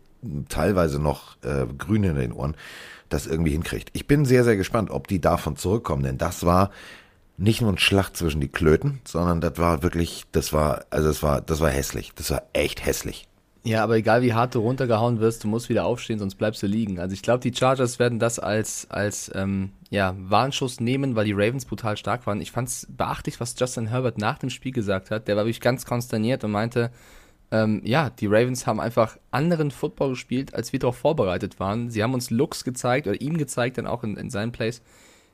[0.49, 2.57] teilweise noch äh, grün in den Ohren
[3.09, 3.91] das irgendwie hinkriegt.
[3.93, 6.71] Ich bin sehr, sehr gespannt, ob die davon zurückkommen, denn das war
[7.37, 11.23] nicht nur ein Schlacht zwischen die Klöten, sondern das war wirklich, das war, also das
[11.23, 12.13] war, das war hässlich.
[12.15, 13.27] Das war echt hässlich.
[13.63, 16.67] Ja, aber egal wie hart du runtergehauen wirst, du musst wieder aufstehen, sonst bleibst du
[16.67, 16.99] liegen.
[16.99, 21.35] Also ich glaube, die Chargers werden das als, als ähm, ja, Warnschuss nehmen, weil die
[21.35, 22.41] Ravens brutal stark waren.
[22.41, 25.29] Ich fand es beachtlich, was Justin Herbert nach dem Spiel gesagt hat.
[25.29, 26.91] Der war wirklich ganz konsterniert und meinte,
[27.51, 31.91] ähm, ja, die Ravens haben einfach anderen Football gespielt, als wir darauf vorbereitet waren.
[31.91, 34.81] Sie haben uns Looks gezeigt oder ihm gezeigt, dann auch in, in seinen Plays,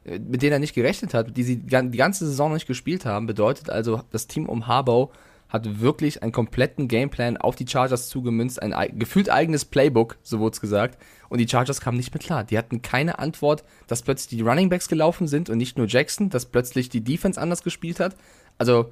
[0.04, 2.66] äh, mit denen er nicht gerechnet hat, die sie die gan- die ganze Saison nicht
[2.66, 3.26] gespielt haben.
[3.26, 5.12] Bedeutet also, das Team um Harbaugh
[5.48, 10.38] hat wirklich einen kompletten Gameplan auf die Chargers zugemünzt, ein ei- gefühlt eigenes Playbook, so
[10.40, 10.98] wurde es gesagt.
[11.28, 12.44] Und die Chargers kamen nicht mehr klar.
[12.44, 16.46] Die hatten keine Antwort, dass plötzlich die Runningbacks gelaufen sind und nicht nur Jackson, dass
[16.46, 18.16] plötzlich die Defense anders gespielt hat.
[18.58, 18.90] Also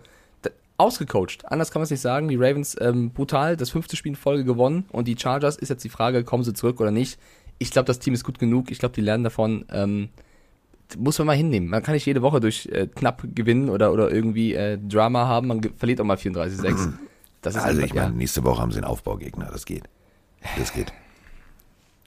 [0.77, 1.45] ausgecoacht.
[1.47, 2.29] Anders kann man es nicht sagen.
[2.29, 4.87] Die Ravens ähm, brutal, das fünfte Spiel in Folge gewonnen.
[4.91, 7.19] Und die Chargers ist jetzt die Frage, kommen sie zurück oder nicht.
[7.59, 8.71] Ich glaube, das Team ist gut genug.
[8.71, 9.65] Ich glaube, die lernen davon.
[9.71, 10.09] Ähm,
[10.97, 11.69] muss man mal hinnehmen.
[11.69, 15.49] Man kann nicht jede Woche durch äh, knapp gewinnen oder, oder irgendwie äh, Drama haben.
[15.49, 16.93] Man verliert auch mal 34-6.
[17.43, 18.17] Das ist Also einfach, ich meine, ja.
[18.17, 19.51] nächste Woche haben sie einen Aufbaugegner.
[19.53, 19.85] Das geht.
[20.57, 20.95] Das geht.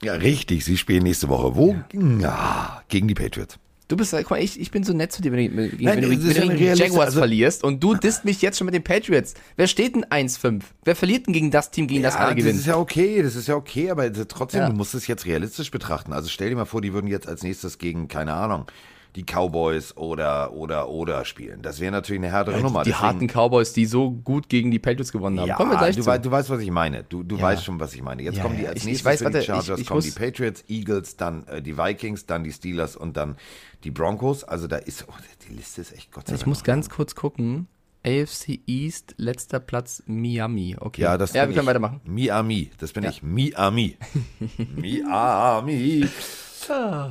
[0.02, 0.64] Ja, richtig.
[0.64, 1.54] Sie spielen nächste Woche.
[1.54, 1.76] Wo?
[1.92, 3.56] Ja, gegen die Patriots.
[3.88, 6.02] Du bist, guck mal, ich, ich bin so nett zu dir, wenn, du- wenn, Nein,
[6.02, 8.66] wenn du, wenn du ja gegen Jaguars also- verlierst und du disst mich jetzt schon
[8.66, 9.32] mit den Patriots.
[9.56, 10.60] Wer steht denn 1-5?
[10.84, 12.58] Wer verliert denn gegen das Team, gegen das alle das gewinnen?
[12.58, 14.68] ist ja okay, das ist ja okay, aber trotzdem, Ja.
[14.68, 16.12] du musst es jetzt realistisch betrachten.
[16.12, 18.66] Also stell dir mal vor, die würden jetzt als nächstes gegen, keine Ahnung,
[19.16, 21.60] die Cowboys oder, oder, oder spielen.
[21.62, 22.82] Das wäre natürlich eine härtere Nummer.
[22.84, 25.48] die Deswegen- harten Cowboys, die so gut gegen die Patriots gewonnen haben.
[25.48, 26.06] Ja, Kommen wir gleich du, zu.
[26.08, 27.02] wei du weißt, was ich meine.
[27.04, 27.42] Du, du Ja.
[27.42, 28.22] weißt schon, was ich meine.
[28.22, 29.80] Jetzt Ja, kommen die ja, als ich- ich nächstes weiß, für warte, die ich- Chargers,
[29.80, 33.36] ich kommen die muss- Patriots, Eagles, dann äh, die Vikings, dann die Steelers und dann
[33.84, 34.44] die Broncos.
[34.44, 35.12] Also da ist, oh,
[35.48, 37.66] die Liste ist echt Gott sei Ich Dank muss noch ganz kurz gucken.
[38.06, 40.76] AFC East, letzter Platz Miami.
[40.78, 41.02] Okay.
[41.02, 41.66] Ja, das ja wir können ich.
[41.66, 42.00] weitermachen.
[42.04, 43.10] Miami, das bin Ja.
[43.10, 43.22] ich.
[43.24, 43.96] Miami.
[44.76, 46.06] Miami.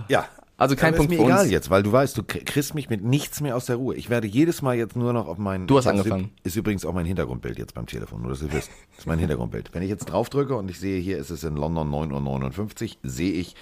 [0.08, 0.28] Ja.
[0.60, 1.52] Also kein Aber Punkt ist für mir egal uns.
[1.52, 3.96] jetzt, weil du weißt, du kr- kriegst mich mit nichts mehr aus der Ruhe.
[3.96, 5.67] Ich werde jedes Mal jetzt nur noch auf meinen.
[5.67, 6.32] Du hast ist- angefangen.
[6.43, 8.70] Ist übrigens auch mein Hintergrundbild jetzt beim Telefon, nur dass ihr wisst.
[8.91, 9.70] Das ist mein Hintergrundbild.
[9.74, 12.89] Wenn ich jetzt drauf drücke und ich sehe, hier ist es in London 9.59 Uhr,
[13.04, 13.56] sehe ich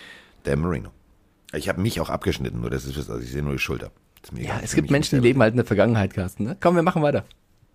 [0.44, 0.90] Dan Marino.
[1.54, 3.92] Ich habe mich auch abgeschnitten, nur dass ihr wisst, also ich sehe nur die Schulter.
[4.24, 6.46] Ist mir Ja, egal, es für gibt Menschen, die leben halt in der Vergangenheit, Carsten.
[6.46, 6.58] Ne?
[6.62, 7.26] Komm, wir machen weiter.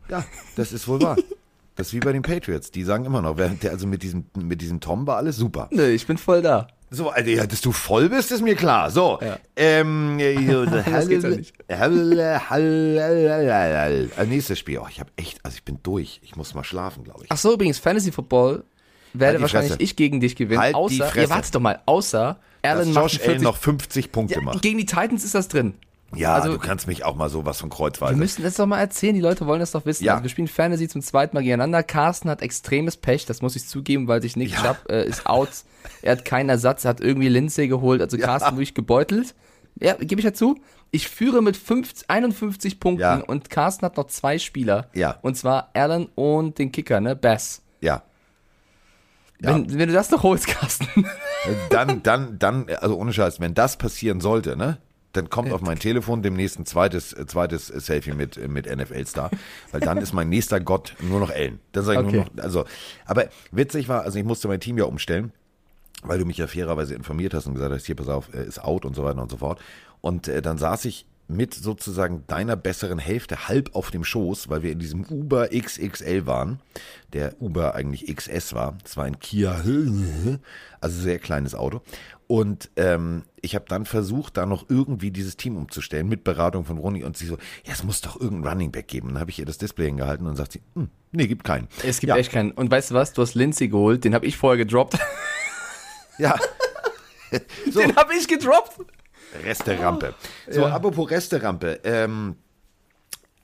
[0.08, 0.24] Ja,
[0.56, 1.16] das ist wohl wahr.
[1.76, 2.70] Das ist wie bei den Patriots.
[2.72, 5.68] Die sagen immer noch, während der, also mit diesem, mit diesem Tom war alles super.
[5.72, 6.66] Nö, ich bin voll da.
[6.92, 8.90] So, also, ja, dass du voll bist, ist mir klar.
[8.90, 9.38] So, Ja.
[9.54, 11.54] ähm, Das geht ja nicht.
[14.26, 14.78] Nächstes Spiel.
[14.78, 16.20] Oh, ich habe echt, also ich bin durch.
[16.24, 17.30] Ich muss mal schlafen, glaube ich.
[17.30, 18.64] Ach so, übrigens, Fantasy Football
[19.12, 19.82] werde Halt wahrscheinlich Fresse.
[19.82, 20.60] ich gegen dich gewinnen.
[20.60, 21.20] Halt außer, Fresse.
[21.20, 24.62] ja, warte doch mal, außer Allen macht Josh 40 Allen noch 50 Punkte ja, macht.
[24.62, 25.74] Gegen die Titans ist das drin.
[26.14, 28.16] Ja, also- du kannst mich auch mal sowas von Wir kreuzweise.
[28.16, 30.04] müssen das doch mal erzählen, die Leute wollen das doch wissen.
[30.04, 30.12] Ja.
[30.14, 31.82] Also wir spielen Fantasy zum zweiten Mal gegeneinander.
[31.82, 34.62] Carsten hat extremes Pech, das muss ich zugeben, weil sich Nick Ja.
[34.62, 35.48] Chubb äh, ist out.
[36.02, 39.34] Er hat keinen Ersatz, er hat irgendwie Lindsay geholt, also Carsten wirklich gebeutelt.
[39.80, 40.58] Ja, gebe ich dazu.
[40.90, 43.14] Ich führe mit 50, 51 Punkten Ja.
[43.20, 44.88] und Carsten hat noch zwei Spieler.
[44.92, 45.16] Ja.
[45.22, 47.16] Und zwar Allen und den Kicker, ne?
[47.16, 47.62] Bass.
[47.80, 48.02] ja.
[49.42, 49.54] Ja.
[49.54, 51.06] Wenn, wenn du das noch holst, Carsten.
[51.70, 54.76] Dann, dann, dann, also ohne Scheiß, wenn das passieren sollte, ne?
[55.12, 59.30] Dann kommt auf mein Telefon demnächst ein zweites, äh, zweites Selfie mit, äh, mit NFL-Star.
[59.72, 61.58] Weil dann ist mein nächster Gott nur noch Ellen.
[61.72, 62.16] Dann sage ich Okay.
[62.16, 62.64] nur noch, also,
[63.06, 65.32] aber witzig war, also ich musste mein Team ja umstellen,
[66.02, 68.62] weil du mich ja fairerweise informiert hast und gesagt hast, hier, pass auf, äh, ist
[68.62, 69.60] out und so weiter und so fort.
[70.00, 74.62] Und äh, dann saß ich mit sozusagen deiner besseren Hälfte halb auf dem Schoß, weil
[74.64, 76.58] wir in diesem Uber XXL waren,
[77.12, 78.76] der Uber eigentlich XS war.
[78.82, 79.62] Das war ein Kia,
[80.80, 81.82] also sehr kleines Auto.
[82.30, 86.78] Und ähm, ich habe dann versucht, da noch irgendwie dieses Team umzustellen mit Beratung von
[86.78, 87.34] Ronny und sie so,
[87.66, 89.08] ja, es muss doch irgendein Running Back geben.
[89.08, 91.66] dann habe ich ihr das Display hingehalten und sagt sie, hm, nee, gibt keinen.
[91.82, 92.16] Es gibt ja.
[92.16, 92.52] echt keinen.
[92.52, 93.14] Und weißt du was?
[93.14, 94.96] Du hast Lindsay geholt, den habe ich vorher gedroppt.
[96.18, 96.36] Ja.
[97.72, 98.78] so, Den habe ich gedroppt.
[99.44, 100.14] Resterampe.
[100.48, 100.68] So, Ja.
[100.68, 101.80] apropos Resterampe.
[101.82, 102.36] Ähm,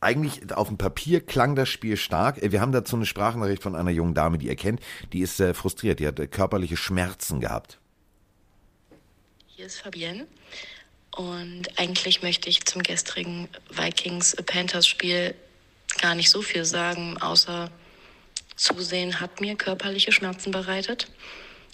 [0.00, 2.40] eigentlich auf dem Papier klang das Spiel stark.
[2.40, 4.78] Äh, Wir haben dazu eine Sprachnachricht von einer jungen Dame, die ihr kennt.
[5.12, 5.98] Die ist äh, frustriert.
[5.98, 7.80] Die hat äh, körperliche Schmerzen gehabt.
[9.56, 10.26] Hier ist Fabienne.
[11.12, 15.34] Und eigentlich möchte ich zum gestrigen Vikings-Panthers-Spiel
[15.98, 17.70] gar nicht so viel sagen, außer
[18.56, 21.08] Zusehen hat mir körperliche Schmerzen bereitet.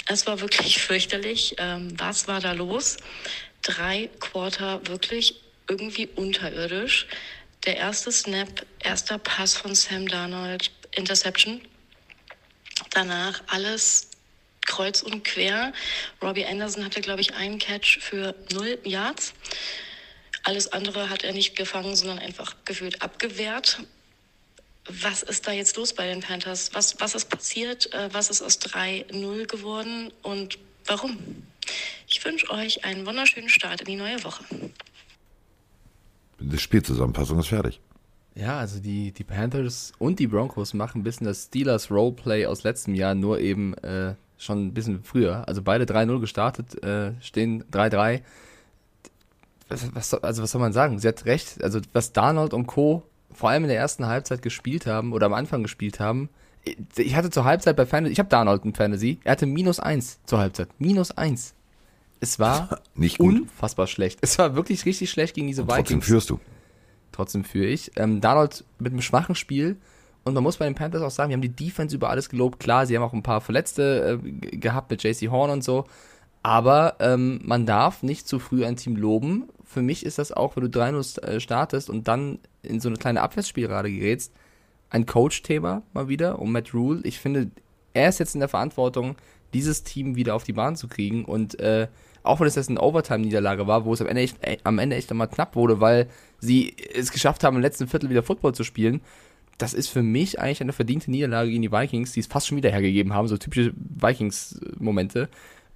[0.07, 1.57] Es war wirklich fürchterlich.
[1.59, 2.99] Ähm, was war da los?
[3.63, 7.09] Drei Quarter wirklich irgendwie unterirdisch.
[7.67, 11.61] Der erste Snap, erster Pass von Sam Darnold, Interception.
[12.91, 14.12] Danach alles
[14.67, 15.73] kreuz und quer.
[16.23, 19.35] Robbie Anderson hatte, glaube ich, einen Catch für null Yards.
[20.45, 23.81] Alles andere hat er nicht gefangen, sondern einfach gefühlt abgewehrt.
[24.89, 26.71] Was ist da jetzt los bei den Panthers?
[26.75, 27.93] Was, was ist passiert?
[27.95, 31.19] Äh, Was ist aus 3-0 geworden und warum?
[32.09, 34.45] Ich wünsche euch einen wunderschönen Start in die neue Woche.
[36.41, 37.81] Die Spielzusammenfassung ist fertig.
[38.35, 42.65] Ja, also die, die Panthers und die Broncos machen ein bisschen das Steelers Roleplay aus
[42.65, 45.47] letztem Jahr, nur eben äh, schon ein bisschen früher.
[45.49, 48.21] Also beide 3-0 gestartet, äh, stehen 3-3.
[49.69, 50.99] Was, was, also was soll man sagen?
[50.99, 51.63] Sie hat recht.
[51.63, 53.05] Also was Darnold und Co.
[53.33, 56.29] vor allem in der ersten Halbzeit gespielt haben oder am Anfang gespielt haben.
[56.97, 60.21] Ich hatte zur Halbzeit bei Fantasy, ich habe Darnold in Fantasy, er hatte minus eins
[60.27, 60.69] zur Halbzeit.
[60.79, 61.55] Minus eins.
[62.21, 63.35] Es war Nicht gut.
[63.41, 64.19] unfassbar schlecht.
[64.23, 66.39] Es war wirklich richtig schlecht gegen diese Trotzdem Vikings führst du.
[67.11, 67.91] trotzdem führe ich.
[67.97, 69.77] Ähm, Darnold mit einem schwachen Spiel.
[70.25, 72.61] Und man muss bei den Panthers auch sagen, wir haben die Defense über alles gelobt.
[72.61, 75.85] Klar, sie haben auch ein paar Verletzte äh, gehabt mit JC Horn und so.
[76.43, 79.49] Aber ähm, man darf nicht zu früh ein Team loben.
[79.65, 82.99] Für mich ist das auch, wenn du 3-0 äh, startest und dann in so eine
[82.99, 84.33] kleine Abwärtsspirale gerätst,
[84.91, 87.01] ein Coach-Thema mal wieder um Matt Rule.
[87.05, 87.51] Ich finde,
[87.95, 89.17] er ist jetzt in der Verantwortung,
[89.55, 91.25] dieses Team wieder auf die Bahn zu kriegen.
[91.25, 91.89] Und äh,
[92.23, 94.97] auch wenn es jetzt eine Overtime-Niederlage war, wo es am Ende, echt, äh, am Ende
[94.97, 96.09] echt einmal knapp wurde, weil
[96.39, 99.01] sie es geschafft haben, im letzten Viertel wieder Football zu spielen,
[99.59, 102.57] das ist für mich eigentlich eine verdiente Niederlage gegen die Vikings, die es fast schon
[102.57, 105.29] wieder hergegeben haben, so typische Vikings-Momente.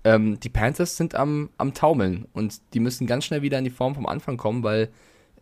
[0.05, 3.71] Ähm, die Panthers sind am, am Taumeln und die müssen ganz schnell wieder in die
[3.71, 4.89] Form vom Anfang kommen, weil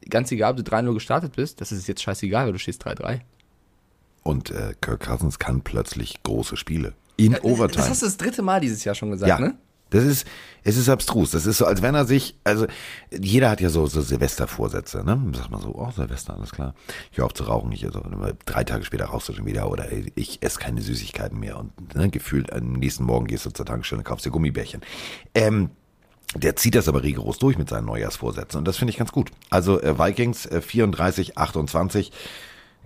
[0.08, 3.20] ganz egal, ob du 3-0 gestartet bist, das ist jetzt scheißegal, weil du stehst 3-3.
[4.22, 6.94] Und äh, Kirk Cousins kann plötzlich große Spiele.
[7.16, 7.82] In Overtime.
[7.82, 9.38] Das hast du das dritte Mal dieses Jahr schon gesagt, ja.
[9.38, 9.54] ne?
[9.90, 10.26] Das ist,
[10.64, 11.30] es ist abstrus.
[11.30, 12.66] Das ist so, als wenn er sich, also
[13.10, 15.20] jeder hat ja so, so Silvestervorsätze, ne?
[15.36, 16.74] Sagt man so, oh, Silvester, alles klar.
[17.12, 18.02] Ich höre auf zu rauchen, ich also,
[18.46, 22.08] drei Tage später rauchst du schon wieder oder ich esse keine Süßigkeiten mehr und ne,
[22.08, 24.80] gefühlt am nächsten Morgen gehst du zur Tankstelle und kaufst dir Gummibärchen.
[25.34, 25.70] Ähm,
[26.34, 29.30] der zieht das aber rigoros durch mit seinen Neujahrsvorsätzen und das finde ich ganz gut.
[29.50, 32.10] Also äh, Vikings äh, 34, 28.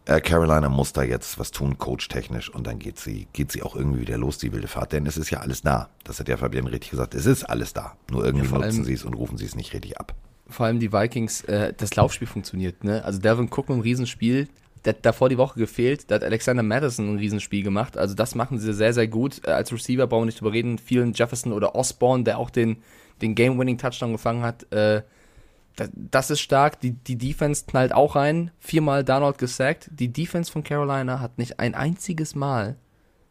[0.09, 3.77] Äh, Carolina muss da jetzt was tun, coachtechnisch, und dann geht sie, geht sie auch
[3.77, 4.93] irgendwie wieder los, die wilde Fahrt.
[4.93, 5.91] Denn es ist ja alles da.
[6.05, 7.15] Das hat ja Fabian richtig gesagt.
[7.15, 7.97] Es ist alles da.
[8.11, 10.15] Nur irgendwie Ja, nutzen sie es und rufen sie es nicht richtig ab.
[10.49, 13.05] vor allem die Vikings, äh, das Laufspiel funktioniert, ne?
[13.05, 14.49] Also Devin Cook mit einem Riesenspiel,
[14.87, 18.35] der hat davor die Woche gefehlt, da hat Alexander Madison ein Riesenspiel gemacht, also das
[18.35, 19.43] machen sie sehr, sehr gut.
[19.47, 22.79] Äh, als Receiver brauchen wir nicht drüber reden, vielen Jefferson oder Osborne, der auch den,
[23.21, 25.03] den Game-Winning-Touchdown gefangen hat, äh,
[25.95, 30.65] das, ist stark, die, die Defense knallt auch rein, viermal Darnold gesackt, die Defense von
[30.65, 32.77] Carolina hat nicht ein einziges Mal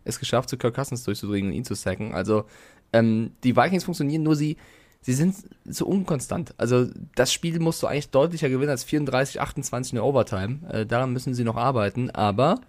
[0.07, 2.13] es geschafft, zu Kirk Cousins durchzudringen und ihn zu sacken.
[2.13, 2.45] Also
[2.93, 4.57] ähm, die Vikings funktionieren, nur sie,
[5.01, 6.53] sie sind so unkonstant.
[6.57, 10.59] Also das Spiel musst du eigentlich deutlicher gewinnen als 34, 28 in der Overtime.
[10.71, 12.61] Äh, daran müssen sie noch arbeiten, aber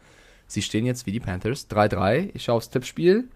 [0.47, 2.31] sie stehen jetzt wie die Panthers 3-3.
[2.35, 3.29] Ich schaue aufs Tippspiel.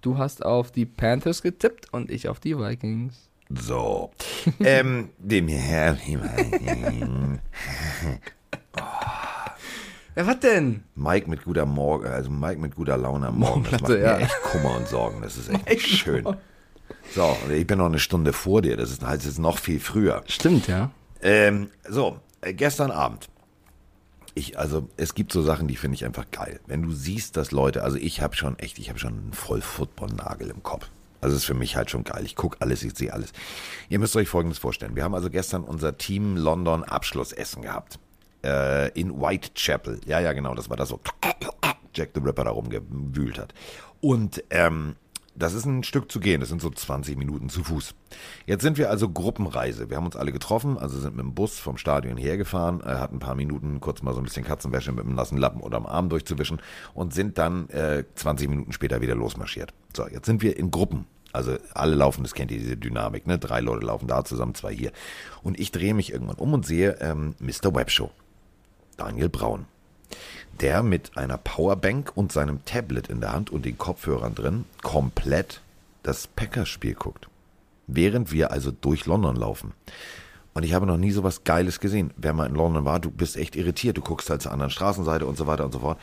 [0.00, 3.30] Du hast auf die Panthers getippt und ich auf die Vikings.
[3.48, 4.10] So.
[4.60, 5.98] ähm, dem Herrn.
[10.16, 10.84] Ja, was denn?
[10.94, 13.64] Mike mit guter Morgen, also Mike mit guter Laune am Morgen.
[13.64, 14.24] Das macht Morgenlatte, mir ja.
[14.24, 15.22] echt Kummer und Sorgen.
[15.22, 16.24] Das ist echt nicht schön.
[17.12, 18.76] So, ich bin noch eine Stunde vor dir.
[18.76, 20.22] Das ist halt jetzt noch viel früher.
[20.28, 20.90] Stimmt, ja.
[21.20, 23.28] Ähm, so, äh, gestern Abend.
[24.34, 26.60] Ich, also, es gibt so Sachen, die finde ich einfach geil.
[26.66, 29.62] Wenn du siehst, dass Leute, also ich habe schon echt, ich habe schon einen voll
[29.62, 30.90] Football-Nagel im Kopf.
[31.24, 32.22] Also, es ist für mich halt schon geil.
[32.24, 33.32] Ich gucke alles, ich sehe alles.
[33.88, 34.94] Ihr müsst euch Folgendes vorstellen.
[34.94, 37.98] Wir haben also gestern unser Team London Abschlussessen gehabt.
[38.44, 40.00] Äh, in Whitechapel.
[40.04, 41.00] Ja, ja, genau, das war das so
[41.94, 43.54] Jack the Ripper da rumgewühlt hat.
[44.02, 44.96] Und ähm,
[45.36, 47.94] Das ist ein Stück zu gehen, das sind so 20 Minuten zu Fuß.
[48.46, 49.90] Jetzt sind wir also Gruppenreise.
[49.90, 53.16] Wir haben uns alle getroffen, also sind mit dem Bus vom Stadion hergefahren, äh, hatten
[53.16, 55.86] ein paar Minuten kurz mal so ein bisschen Katzenwäsche mit einem nassen Lappen oder am
[55.86, 56.60] Arm durchzuwischen
[56.92, 59.74] und sind dann äh, 20 Minuten später wieder losmarschiert.
[59.96, 61.06] So, jetzt sind wir in Gruppen.
[61.34, 63.38] Also alle laufen, das kennt ihr, diese Dynamik, ne?
[63.38, 64.92] Drei Leute laufen da zusammen, zwei hier.
[65.42, 67.74] Und ich drehe mich irgendwann um und sehe ähm, Mr.
[67.74, 68.10] Webshow,
[68.96, 69.66] Daniel Braun
[70.60, 75.60] der mit einer Powerbank und seinem Tablet in der Hand und den Kopfhörern drin komplett
[76.02, 77.28] das Packers-Spiel guckt.
[77.86, 79.72] Während wir also durch London laufen.
[80.54, 82.12] Und ich habe noch nie so was Geiles gesehen.
[82.16, 83.96] Wer mal in London war, du bist echt irritiert.
[83.96, 85.98] Du guckst halt zur anderen Straßenseite und so weiter und so fort.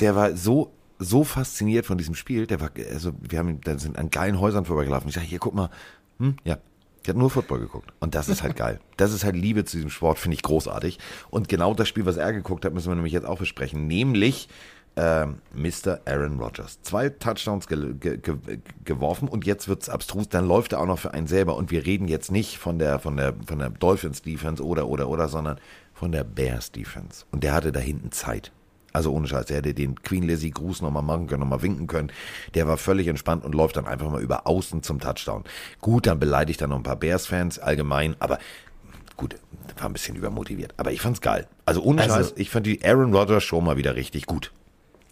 [0.00, 0.72] Der war so,
[1.02, 2.46] so fasziniert von diesem Spiel.
[2.46, 5.08] Der war, also, wir haben, da sind an geilen Häusern vorbeigelaufen.
[5.08, 5.70] Ich sage, hier, guck mal.
[6.18, 6.58] Hm, ja,
[7.02, 7.92] ich habe nur Football geguckt.
[7.98, 8.78] Und das ist halt geil.
[8.96, 10.98] Das ist halt Liebe zu diesem Sport, finde ich großartig.
[11.30, 13.88] Und genau das Spiel, was er geguckt hat, müssen wir nämlich jetzt auch besprechen.
[13.88, 14.48] Nämlich
[14.94, 16.00] äh, Mr.
[16.04, 16.80] Aaron Rodgers.
[16.82, 20.28] Zwei Touchdowns ge ge ge geworfen und jetzt wird's abstrus.
[20.28, 21.56] Dann läuft er auch noch für einen selber.
[21.56, 25.08] Und wir reden jetzt nicht von der, von der, von der Dolphins Defense oder, oder,
[25.08, 25.58] oder, sondern
[25.94, 27.24] von der Bears Defense.
[27.32, 28.52] Und der hatte da hinten Zeit.
[28.92, 32.12] Also ohne Scheiß, er hätte den Queen Lizzie Gruß nochmal machen können, nochmal winken können.
[32.54, 35.44] Der war völlig entspannt und läuft dann einfach mal über außen zum Touchdown.
[35.80, 38.38] Gut, dann beleidigt er noch ein paar Bears-Fans allgemein, aber
[39.16, 39.36] gut,
[39.78, 40.74] war ein bisschen übermotiviert.
[40.76, 41.46] Aber ich fand's geil.
[41.64, 44.52] Also ohne Also- Scheiß, ich fand die Aaron Rodgers Show mal wieder richtig gut.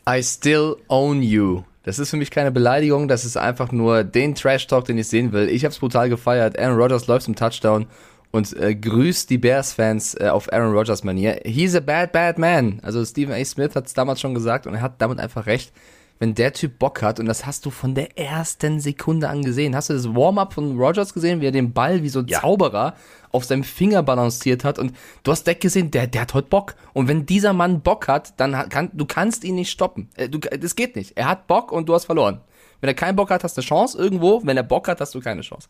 [0.09, 1.63] I still own you.
[1.83, 5.33] Das ist für mich keine Beleidigung, das ist einfach nur den Trash-Talk, den ich sehen
[5.33, 5.49] will.
[5.49, 6.59] Ich hab's brutal gefeiert.
[6.59, 7.87] Aaron Rodgers läuft zum Touchdown
[8.33, 11.41] und äh, grüßt die Bears-Fans äh, auf Aaron Rodgers Manier.
[11.45, 12.81] He's a bad, bad man.
[12.83, 13.45] Also Stephen A.
[13.45, 15.73] Smith hat's damals schon gesagt und er hat damit einfach recht.
[16.19, 19.75] Wenn der Typ Bock hat, und das hast du von der ersten Sekunde an gesehen,
[19.75, 22.41] hast du das Warm-up von Rodgers gesehen, wie er den Ball wie so ein Ja.
[22.43, 22.95] Zauberer
[23.33, 26.75] auf seinem Finger balanciert hat und du hast direkt gesehen, der, der hat heute Bock.
[26.93, 30.11] Und wenn dieser Mann Bock hat, dann hat- kann, du kannst ihn nicht stoppen.
[30.15, 31.17] Äh, Du, das geht nicht.
[31.17, 32.41] Er hat Bock und du hast verloren.
[32.83, 34.43] Wenn er keinen Bock hat, hast du eine Chance irgendwo.
[34.45, 35.69] Wenn er Bock hat, hast du keine Chance.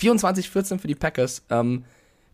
[0.00, 1.42] 24-14 für die Packers.
[1.50, 1.84] Ähm,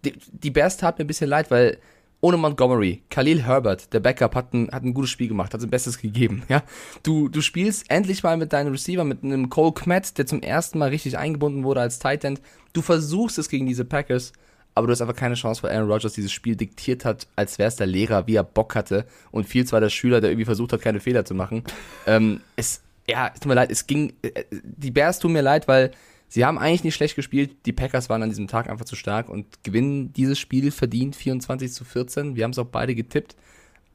[0.04, 1.78] die, die Bears tat mir ein bisschen leid, weil
[2.20, 5.70] ohne Montgomery, Khalil Herbert, der Backup, hat ein, hat ein gutes Spiel gemacht, hat sein
[5.70, 6.42] Bestes gegeben.
[6.48, 6.62] Ja?
[7.02, 10.78] Du, du spielst endlich mal mit deinem Receiver, mit einem Cole Kmet, der zum ersten
[10.78, 12.40] Mal richtig eingebunden wurde als Tight End.
[12.72, 14.32] Du versuchst es gegen diese Packers,
[14.74, 17.68] aber du hast einfach keine Chance, weil Aaron Rodgers dieses Spiel diktiert hat, als wäre
[17.68, 20.72] es der Lehrer, wie er Bock hatte und viel zwar der Schüler, der irgendwie versucht
[20.72, 21.62] hat, keine Fehler zu machen.
[22.06, 25.68] ähm, es, ja, es tut mir leid, es ging, äh, die Bears tun mir leid,
[25.68, 25.92] weil
[26.28, 29.28] sie haben eigentlich nicht schlecht gespielt, die Packers waren an diesem Tag einfach zu stark
[29.28, 32.36] und gewinnen dieses Spiel verdient 24 zu 14.
[32.36, 33.36] Wir haben es auch beide getippt.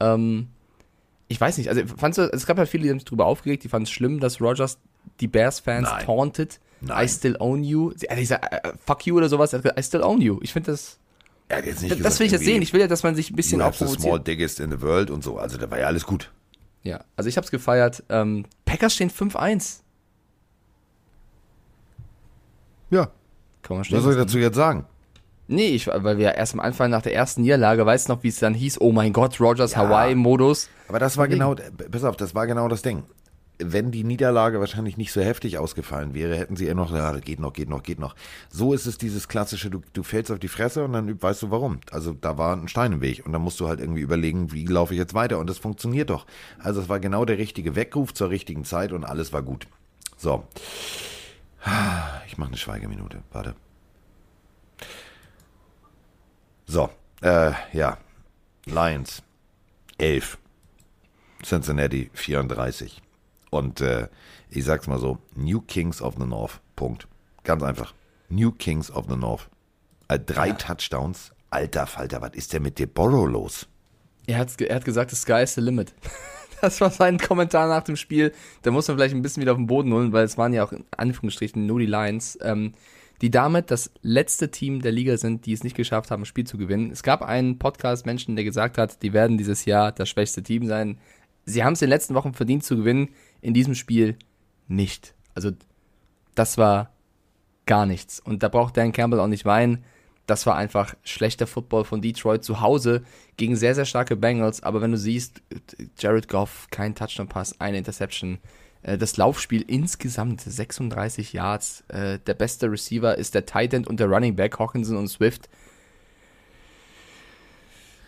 [0.00, 0.48] Ähm,
[1.28, 3.64] ich weiß nicht, also fandst du, es gab ja viele, die haben sich drüber aufgeregt,
[3.64, 4.78] die fanden es schlimm, dass Rodgers
[5.20, 6.60] die Bears-Fans taunted.
[6.80, 7.06] Nein.
[7.06, 7.92] I still own you.
[8.08, 10.38] Also ich sag, äh, fuck you oder sowas, er hat gesagt, I still own you.
[10.42, 10.98] Ich finde das,
[11.48, 12.62] Er hat jetzt nicht das gesagt, will ich jetzt sehen.
[12.62, 15.10] Ich will ja, dass man sich ein bisschen auch the small diggest in the world
[15.10, 15.38] und so.
[15.38, 16.30] Also da war ja alles gut.
[16.82, 18.02] Ja, also ich hab's gefeiert.
[18.10, 19.80] Ähm, Packers stehen 5-1.
[22.90, 23.08] Ja.
[23.62, 24.86] Kann man Was soll ich dazu jetzt sagen?
[25.46, 28.28] Nee, ich, weil wir erst am Anfang nach der ersten Niederlage, weißt du noch, wie
[28.28, 29.78] es dann hieß, oh mein Gott, Rogers Ja.
[29.78, 30.70] Hawaii-Modus.
[30.88, 31.54] Aber das war genau,
[31.90, 33.02] pass auf, das war genau das Ding.
[33.58, 37.38] Wenn die Niederlage wahrscheinlich nicht so heftig ausgefallen wäre, hätten sie eher noch, ja, geht
[37.40, 38.16] noch, geht noch, geht noch.
[38.50, 41.50] So ist es dieses klassische, du, du fällst auf die Fresse und dann weißt du
[41.50, 41.78] warum.
[41.92, 44.64] Also da war ein Stein im Weg und dann musst du halt irgendwie überlegen, wie
[44.66, 46.26] laufe ich jetzt weiter und das funktioniert doch.
[46.58, 49.68] Also es war genau der richtige Weckruf zur richtigen Zeit und alles war gut.
[50.16, 50.42] So.
[52.26, 53.54] Ich mache eine Schweigeminute, warte.
[56.66, 56.90] So,
[57.22, 57.98] äh, ja.
[58.66, 59.22] Lions
[59.98, 60.38] 11.
[61.42, 63.02] Cincinnati 34.
[63.50, 64.08] Und äh,
[64.50, 66.60] ich sag's mal so, New Kings of the North.
[66.76, 67.06] Punkt.
[67.44, 67.94] Ganz einfach.
[68.28, 69.48] New Kings of the North.
[70.08, 71.30] Äh, drei Touchdowns.
[71.50, 73.68] Alter Falter, was ist denn mit Deborah los?
[74.26, 75.94] Er, hat's, er hat gesagt, the sky is the limit.
[76.60, 78.32] Das war sein Kommentar nach dem Spiel.
[78.62, 80.64] Da muss man vielleicht ein bisschen wieder auf den Boden holen, weil es waren ja
[80.64, 82.74] auch in Anführungsstrichen nur die Lions, ähm,
[83.20, 86.46] die damit das letzte Team der Liga sind, die es nicht geschafft haben, ein Spiel
[86.46, 86.90] zu gewinnen.
[86.90, 90.98] Es gab einen Podcast-Menschen, der gesagt hat, die werden dieses Jahr das schwächste Team sein.
[91.44, 94.16] Sie haben es in den letzten Wochen verdient zu gewinnen, in diesem Spiel
[94.68, 95.14] nicht.
[95.34, 95.52] Also
[96.34, 96.92] das war
[97.66, 98.20] gar nichts.
[98.20, 99.84] Und da braucht Dan Campbell auch nicht weinen.
[100.26, 103.02] Das war einfach schlechter Football von Detroit zu Hause
[103.36, 104.62] gegen sehr, sehr starke Bengals.
[104.62, 105.42] Aber wenn du siehst,
[105.98, 108.38] Jared Goff, kein Touchdown-Pass, eine Interception.
[108.82, 111.84] Äh, Das Laufspiel insgesamt 36 Yards.
[111.88, 115.50] Äh, Der beste Receiver ist der Tight End und der Running Back, Hawkinson und Swift.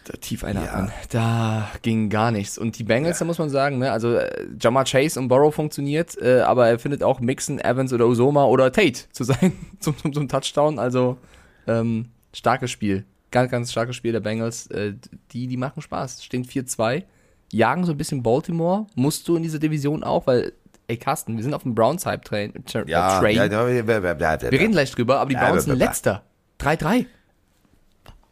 [0.05, 0.93] Da tief einatmen.
[1.11, 2.59] Da ging gar nichts.
[2.59, 6.17] Und die Bengals, da muss man sagen, ne, also äh, Jamar Chase und Burrow funktioniert,
[6.23, 10.29] aber er findet auch Mixon, Evans oder Osoma oder Tate zu sein zum, zum, zum
[10.29, 10.79] Touchdown.
[10.79, 11.19] Also
[11.67, 13.05] ähm, starkes Spiel.
[13.31, 14.67] Ganz, ganz starkes Spiel der Bengals.
[14.69, 14.95] Äh,
[15.33, 16.25] die, die machen Spaß.
[16.25, 17.05] Stehen 4-2.
[17.53, 18.87] Jagen so ein bisschen Baltimore.
[18.95, 20.53] Musst du in dieser Division auch, weil
[20.89, 22.65] ey Carsten, wir sind auf dem Browns-Hype-Train.
[22.67, 23.37] Tra Ja, Train.
[23.37, 26.23] ja, ja, ja, wir reden gleich drüber, aber die Browns sind letzter.
[26.61, 27.07] 3-3.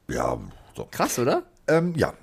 [0.08, 0.38] ja,
[0.76, 0.88] so.
[0.90, 1.42] Krass, oder?
[1.66, 2.14] Ähm, ja,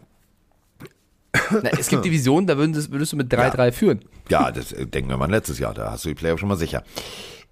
[1.51, 4.01] Na, es gibt Divisionen, da würdest, würdest du mit 3-3 führen.
[4.29, 6.57] Ja, das äh, denken wir mal letztes Jahr, da hast du die Playoff schon mal
[6.57, 6.83] sicher.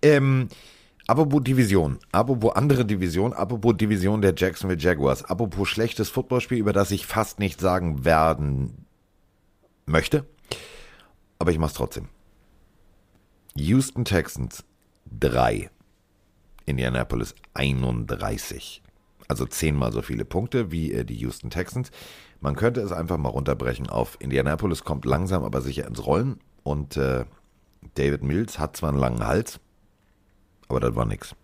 [0.01, 0.49] Ähm,
[1.09, 6.91] apropos Division, apropos andere Division, apropos Division der Jacksonville Jaguars, apropos schlechtes Footballspiel, über das
[6.91, 8.85] ich fast nicht sagen werden
[9.87, 10.27] möchte,
[11.39, 12.09] aber ich mach's trotzdem.
[13.55, 14.63] Houston Texans
[15.19, 15.71] 3,
[16.67, 18.83] Indianapolis 31.
[19.27, 21.89] Also zehnmal so viele Punkte wie äh, die Houston Texans.
[22.39, 26.97] Man könnte es einfach mal runterbrechen auf Indianapolis kommt langsam aber sicher ins Rollen und
[26.97, 27.25] äh,
[27.95, 29.59] David Mills hat zwar einen langen Hals,
[30.69, 31.35] aber das war nix.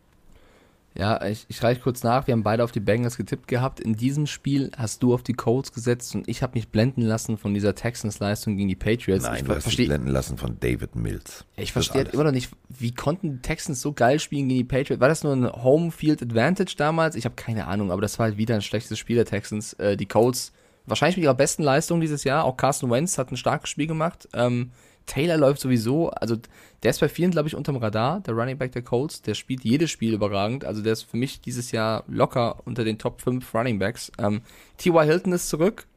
[0.98, 2.26] Ja, ich, ich reiche kurz nach.
[2.26, 3.82] Wir haben beide auf die Bengals getippt gehabt.
[3.82, 7.38] In diesem Spiel hast du auf die Colts gesetzt und ich habe mich blenden lassen
[7.38, 9.26] von dieser Texans-Leistung gegen die Patriots.
[9.26, 11.44] Nein, ich du hast dich verstehe blenden lassen von David Mills.
[11.58, 15.02] ich verstehe immer noch nicht, wie konnten die Texans so geil spielen gegen die Patriots?
[15.02, 17.18] War das nur ein Home-Field Advantage damals?
[17.18, 19.74] Ich habe keine Ahnung, aber das war halt wieder ein schlechtes Spiel der Texans.
[19.74, 20.54] Äh, die Colts
[20.86, 22.46] wahrscheinlich mit ihrer besten Leistung dieses Jahr.
[22.46, 24.30] Auch Carson Wentz hat ein starkes Spiel gemacht.
[24.34, 24.72] Ähm,
[25.06, 26.36] Taylor läuft sowieso, also
[26.84, 29.22] der ist bei vielen, glaube ich, unterm Radar, der Running Back der Colts.
[29.22, 30.66] Der spielt jedes Spiel überragend.
[30.66, 34.12] Also der ist für mich dieses Jahr locker unter den Top 5 Running Backs.
[34.20, 34.42] Ähm,
[34.78, 35.04] T.Y.
[35.06, 35.88] Hilton ist zurück.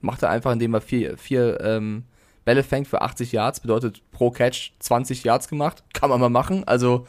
[0.00, 2.04] Macht er einfach, indem er vier, vier ähm,
[2.44, 3.60] Bälle fängt für 80 Yards.
[3.60, 5.84] Bedeutet pro Catch 20 Yards gemacht.
[5.92, 6.64] Kann man mal machen.
[6.64, 7.06] Also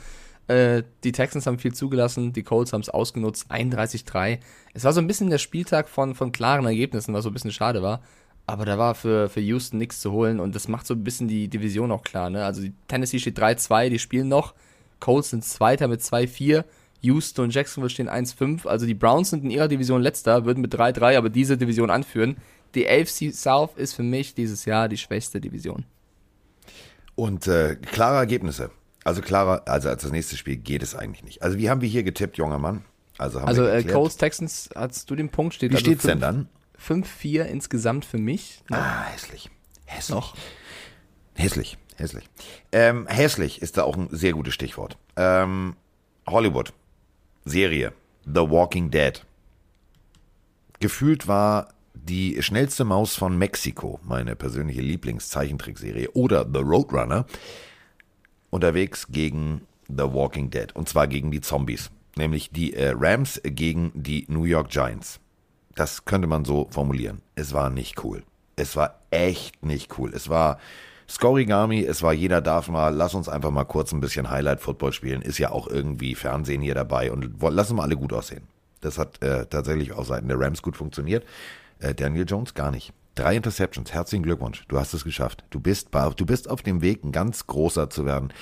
[0.48, 4.40] äh, die Texans haben viel zugelassen, die Colts haben es ausgenutzt, 31-3.
[4.74, 7.52] Es war so ein bisschen der Spieltag von, von klaren Ergebnissen, was so ein bisschen
[7.52, 8.02] schade war.
[8.48, 11.28] Aber da war für, für Houston nichts zu holen und das macht so ein bisschen
[11.28, 12.30] die Division auch klar.
[12.30, 12.46] Ne?
[12.46, 14.54] Also die Tennessee steht 3-2, die spielen noch.
[15.00, 16.64] Colts sind Zweiter mit 2-4.
[17.02, 18.68] Houston und Jacksonville stehen 1-5.
[18.68, 22.38] Also die Browns sind in ihrer Division letzter, würden mit 3-3 aber diese Division anführen.
[22.76, 25.86] Die AFC South ist für mich dieses Jahr die schwächste Division.
[27.16, 28.72] Und äh, klare Ergebnisse.
[29.04, 31.42] Also klarer, also als das nächste Spiel geht es eigentlich nicht.
[31.44, 32.84] Also wie haben wir hier getippt, junger Mann?
[33.18, 33.84] Also, haben Also wir äh.
[33.84, 35.54] Colts Texans, hast du den Punkt?
[35.54, 36.50] Steht Wie also steht's denn fünf- dann?
[36.82, 38.64] 5-4 insgesamt für mich.
[38.70, 39.50] Ah, hässlich.
[39.86, 40.16] Hässlich.
[40.16, 40.36] Noch.
[41.34, 42.30] Hässlich, hässlich.
[42.72, 44.98] Ähm, hässlich ist da auch ein sehr gutes Stichwort.
[45.16, 45.76] Ähm,
[46.28, 46.74] Hollywood.
[47.44, 47.94] Serie.
[48.26, 49.24] The Walking Dead.
[50.80, 57.26] Gefühlt war die schnellste Maus von Mexiko, meine persönliche Lieblingszeichentrickserie, oder The Roadrunner,
[58.50, 60.76] unterwegs gegen The Walking Dead.
[60.76, 61.92] Und zwar gegen die Zombies.
[62.18, 65.20] Nämlich die äh, Rams gegen die New York Giants.
[65.76, 67.22] Das könnte man so formulieren.
[67.36, 68.24] Es war nicht cool.
[68.56, 70.14] Es war echt nicht cool.
[70.14, 70.58] Es war
[71.08, 75.22] Scorigami, es war jeder darf mal, lass uns einfach mal kurz ein bisschen Highlight-Football spielen.
[75.22, 78.48] Ist ja auch irgendwie Fernsehen hier dabei und wo- lassen wir alle gut aussehen.
[78.82, 81.26] Das hat äh, tatsächlich auf Seiten der Rams gut funktioniert.
[81.80, 82.94] Äh, Daniel Jones gar nicht.
[83.16, 84.64] Drei Interceptions, herzlichen Glückwunsch.
[84.68, 85.44] Du hast es geschafft.
[85.50, 88.34] Du bist, du bist auf dem Weg, ein ganz großer zu werden.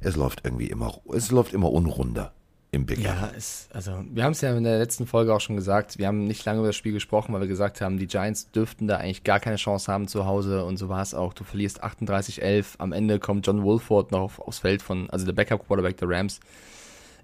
[0.00, 2.32] Es läuft irgendwie immer, es läuft immer unrunder
[2.70, 2.98] im Big.
[2.98, 5.98] Ja, es, also wir haben es ja in der letzten Folge auch schon gesagt.
[5.98, 8.86] Wir haben nicht lange über das Spiel gesprochen, weil wir gesagt haben, die Giants dürften
[8.86, 11.32] da eigentlich gar keine Chance haben zu Hause und so war es auch.
[11.32, 12.74] Du verlierst 38-11.
[12.78, 16.40] Am Ende kommt John Wolford noch auf, aufs Feld von, also der Backup-Quarterback der Rams.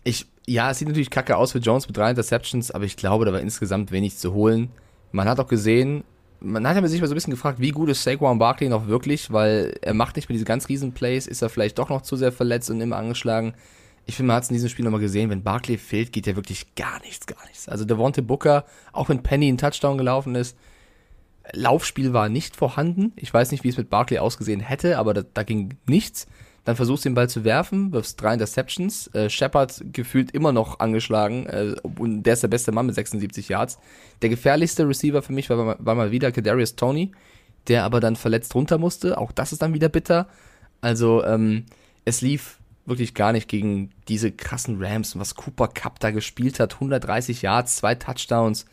[0.02, 3.26] Ich, ja, es sieht natürlich kacke aus für Jones mit drei Interceptions, aber ich glaube,
[3.26, 4.70] da war insgesamt wenig zu holen.
[5.12, 6.04] Man hat auch gesehen,
[6.40, 8.86] man hat ja sich mal so ein bisschen gefragt, wie gut ist Saquon Barkley noch
[8.86, 12.02] wirklich, weil er macht nicht mehr diese ganz riesen Plays, ist er vielleicht doch noch
[12.02, 13.54] zu sehr verletzt und immer angeschlagen.
[14.06, 16.36] Ich finde, man hat es in diesem Spiel nochmal gesehen, wenn Barkley fehlt, geht ja
[16.36, 17.68] wirklich gar nichts, gar nichts.
[17.68, 20.56] Also Devonte Booker, auch wenn Penny einen Touchdown gelaufen ist,
[21.52, 23.12] Laufspiel war nicht vorhanden.
[23.16, 26.26] Ich weiß nicht, wie es mit Barkley ausgesehen hätte, aber da, da ging nichts.
[26.64, 29.08] Dann versuchst du den Ball zu werfen, wirfst drei Interceptions.
[29.08, 31.46] Äh, Shepard gefühlt immer noch angeschlagen.
[31.46, 33.78] Äh, und der ist der beste Mann mit 76 Yards.
[34.22, 37.12] Der gefährlichste Receiver für mich war, war mal wieder Kadarius Tony,
[37.68, 39.18] der aber dann verletzt runter musste.
[39.18, 40.26] Auch das ist dann wieder bitter.
[40.80, 41.66] Also ähm,
[42.06, 46.74] es lief wirklich gar nicht gegen diese krassen Rams, was Cooper Cup da gespielt hat.
[46.74, 48.66] 130 Yards, zwei Touchdowns.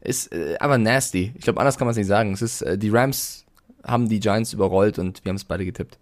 [0.00, 1.32] Ist äh, aber nasty.
[1.34, 2.32] Ich glaube, anders kann man es nicht sagen.
[2.32, 3.44] Es ist, äh, die Rams
[3.84, 5.98] haben die Giants überrollt und wir haben es beide getippt.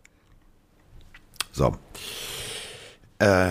[1.52, 1.76] So.
[3.18, 3.50] Äh,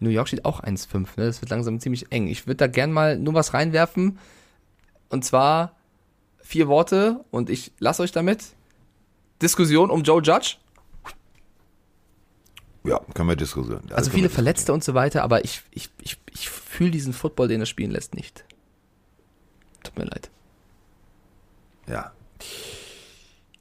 [0.00, 1.26] New York steht auch 1-5, ne?
[1.26, 2.28] Das wird langsam ziemlich eng.
[2.28, 4.18] Ich würde da gern mal nur was reinwerfen.
[5.08, 5.76] Und zwar
[6.38, 8.44] vier Worte und ich lasse euch damit.
[9.42, 10.56] Diskussion um Joe Judge.
[12.88, 13.82] Ja, können wir diskutieren.
[13.90, 14.30] Also können viele.
[14.30, 17.90] Verletzte und so weiter, aber ich, ich, ich, ich fühle diesen Football, den er spielen
[17.90, 18.44] lässt, nicht.
[19.82, 20.30] Tut mir leid.
[21.86, 22.12] Ja.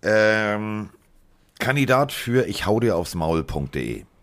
[0.02, 0.90] Ähm,
[1.60, 4.06] Kandidat für ich hau dir aufs Maul.de.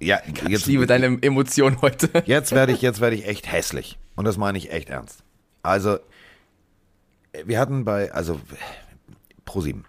[0.00, 2.22] Ja, Ich jetzt, liebe deine Emotionen heute.
[2.26, 3.98] jetzt werde ich, jetzt werde ich echt hässlich.
[4.14, 5.24] Und das meine ich echt ernst.
[5.62, 5.98] Also,
[7.44, 8.40] wir hatten bei, also,
[9.44, 9.86] ProSieben.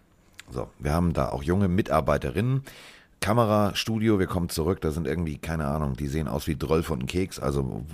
[0.49, 2.63] So, wir haben da auch junge Mitarbeiterinnen.
[3.21, 7.03] Kamera, Studio, wir kommen zurück, da sind irgendwie, keine Ahnung, die sehen aus wie und
[7.03, 7.85] ein Keks, also,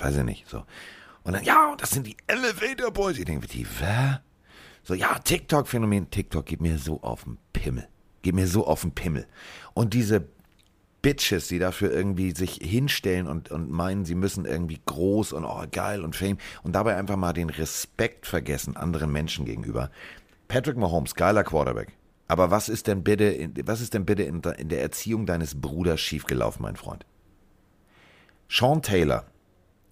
[0.00, 0.62] weiß ich nicht, so.
[1.24, 3.18] Und dann, ja, das sind die Elevator Boys.
[3.18, 4.22] Ich denke, die, wer?
[4.84, 7.88] So, ja, TikTok-Phänomen, TikTok geht mir so auf den Pimmel.
[8.22, 9.26] Geht mir so auf den Pimmel.
[9.74, 10.28] Und diese
[11.02, 15.64] Bitches, die dafür irgendwie sich hinstellen und, und meinen, sie müssen irgendwie groß und oh,
[15.72, 19.90] geil und Fame und dabei einfach mal den Respekt vergessen anderen Menschen gegenüber.
[20.48, 21.92] Patrick Mahomes, geiler Quarterback.
[22.28, 25.60] Aber was ist denn bitte, in, was ist denn bitte in, in der Erziehung deines
[25.60, 27.06] Bruders schiefgelaufen, mein Freund?
[28.48, 29.24] Sean Taylor,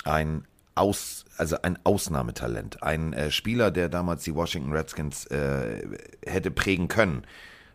[0.04, 5.86] ein aus, also ein Ausnahmetalent, ein äh, Spieler, der damals die Washington Redskins äh,
[6.26, 7.22] hätte prägen können,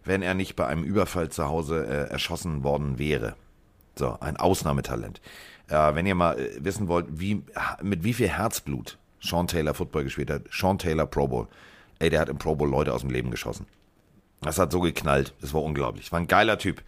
[0.03, 3.36] wenn er nicht bei einem Überfall zu Hause äh, erschossen worden wäre.
[3.97, 5.22] So, ein Ausnahmetalent.
[5.68, 7.43] Äh, wenn ihr mal äh, wissen wollt, wie,
[7.82, 11.47] mit wie viel Herzblut Sean Taylor Football gespielt hat, Sean Taylor Pro Bowl.
[11.99, 13.66] Ey, der hat im Pro Bowl Leute aus dem Leben geschossen.
[14.42, 15.34] Das hat so geknallt.
[15.42, 16.12] Das war unglaublich.
[16.12, 16.82] War ein geiler Typ.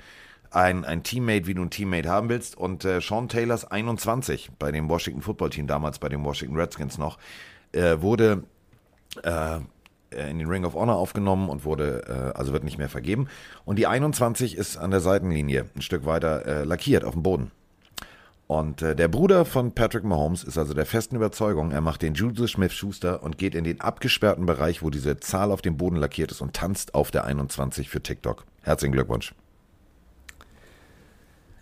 [0.52, 2.58] Ein, ein Teammate, wie du ein Teammate haben willst.
[2.58, 6.97] Und äh, Sean Taylors 21 bei dem Washington Football Team, damals bei den Washington Redskins
[6.97, 7.18] noch,
[7.72, 8.43] äh, wurde
[9.24, 9.60] äh,
[10.12, 13.28] in den Ring of Honor aufgenommen und wurde, äh, also wird nicht mehr vergeben.
[13.66, 17.52] Und die 21 ist an der Seitenlinie ein Stück weiter äh, lackiert auf dem Boden.
[18.52, 22.16] Und äh, der Bruder von Patrick Mahomes ist also der festen Überzeugung, er macht den
[22.16, 26.32] Juju Smith-Schuster und geht in den abgesperrten Bereich, wo diese Zahl auf dem Boden lackiert
[26.32, 28.43] ist und tanzt auf der 21 für TikTok.
[28.62, 29.34] Herzlichen Glückwunsch.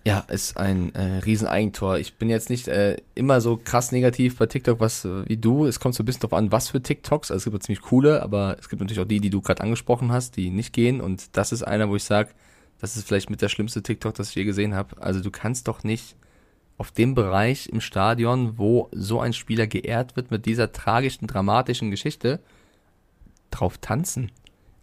[0.04, 2.00] Ja, ist ein äh, Rieseneigentor.
[2.00, 5.68] Ich bin jetzt nicht äh, immer so krass negativ bei TikTok, was wie du.
[5.68, 7.30] Es kommt so ein bisschen drauf an, was für TikToks.
[7.30, 9.62] Also es gibt ja ziemlich coole, aber es gibt natürlich auch die, die du gerade
[9.62, 11.02] angesprochen hast, die nicht gehen.
[11.02, 12.30] Und das ist einer, wo ich sage,
[12.80, 15.00] das ist vielleicht mit der schlimmste TikTok, das ich je gesehen habe.
[15.00, 16.16] Also du kannst doch nicht
[16.80, 21.92] auf dem Bereich im Stadion, wo so ein Spieler geehrt wird mit dieser tragischen, dramatischen
[21.92, 22.40] Geschichte,
[23.52, 24.32] drauf tanzen.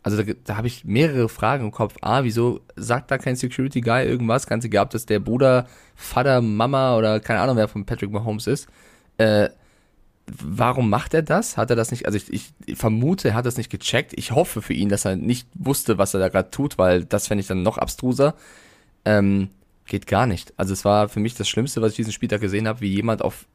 [0.03, 1.97] Also da, da habe ich mehrere Fragen im Kopf.
[2.03, 4.47] A, wieso sagt da kein Security Guy irgendwas?
[4.47, 8.47] Ganz egal, ob das der Bruder, Vater, Mama oder keine Ahnung, wer von Patrick Mahomes
[8.47, 8.69] ist.
[9.17, 9.49] Äh,
[10.27, 11.57] warum macht er das?
[11.57, 14.13] Hat er das nicht, also ich, ich vermute, er hat das nicht gecheckt.
[14.15, 17.27] Ich hoffe für ihn, dass er nicht wusste, was er da gerade tut, weil das
[17.27, 18.35] fände ich dann noch abstruser.
[19.07, 19.49] Ähm,
[19.87, 20.53] Geht gar nicht.
[20.57, 23.23] Also es war für mich das Schlimmste, was ich diesen Spieltag gesehen habe, wie jemand
[23.23, 23.47] auf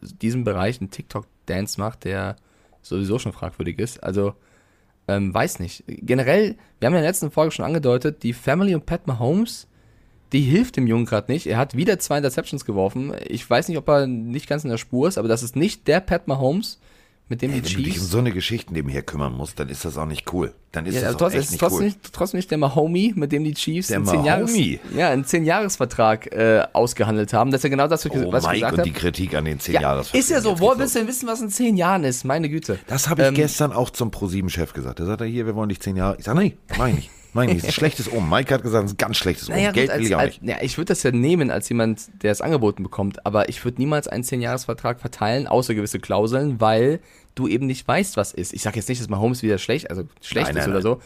[0.00, 2.36] diesem Bereich einen TikTok-Dance macht, der
[2.82, 4.02] sowieso schon fragwürdig ist.
[4.02, 4.34] Also,
[5.08, 5.84] ähm, weiß nicht.
[5.86, 9.68] Generell, wir haben ja in der letzten Folge schon angedeutet, die Family und Pat Mahomes,
[10.32, 11.46] die hilft dem Jungen gerade nicht.
[11.46, 13.14] Er hat wieder zwei Interceptions geworfen.
[13.28, 15.86] Ich weiß nicht, ob er nicht ganz in der Spur ist, aber das ist nicht
[15.86, 16.80] der Pat Mahomes,
[17.28, 18.10] mit dem Ey, die wenn du dich um Chiefs.
[18.10, 20.52] so eine Geschichte nebenher kümmern musst, dann ist das auch nicht cool.
[20.70, 21.84] Dann ist Ja, das auch trotzdem, echt nicht trotzdem, cool.
[21.86, 24.56] nicht, trotzdem nicht der Mahomie, mit dem die Chiefs Der einen 10 Jahres,
[24.96, 27.50] ja, einen 10 Jahresvertrag äh, ausgehandelt haben.
[27.50, 28.90] Das ist ja genau das, was ich Oh, was ich Mike gesagt und habe.
[28.90, 30.60] die Kritik an den 10 Ja, ist ja so.
[30.60, 32.24] Woher willst du denn wissen, was in 10 Jahren ist?
[32.24, 32.78] Meine Güte.
[32.86, 35.00] Das habe ich Ähm, gestern auch zum ProSieben-Chef gesagt.
[35.00, 36.16] Der sagt er, hier, wir wollen dich 10 Jahre.
[36.18, 37.10] Ich sage, nee, meine ich nicht.
[37.44, 37.56] Nicht.
[37.56, 38.28] Das ist ein schlechtes Um.
[38.28, 39.54] Mike hat gesagt, das ist ein ganz schlechtes Um.
[39.54, 40.50] Naja, Geld will als, ich auch als, nicht.
[40.50, 43.80] ja, ich würde das ja nehmen als jemand, der es angeboten bekommt, aber ich würde
[43.80, 47.00] niemals einen 10-Jahres-Vertrag verteilen, außer gewisse Klauseln, weil
[47.34, 48.52] du eben nicht weißt, was ist.
[48.52, 51.00] Ich sage jetzt nicht, dass Mahomes wieder schlecht, also schlecht Nein, ist nein, oder so.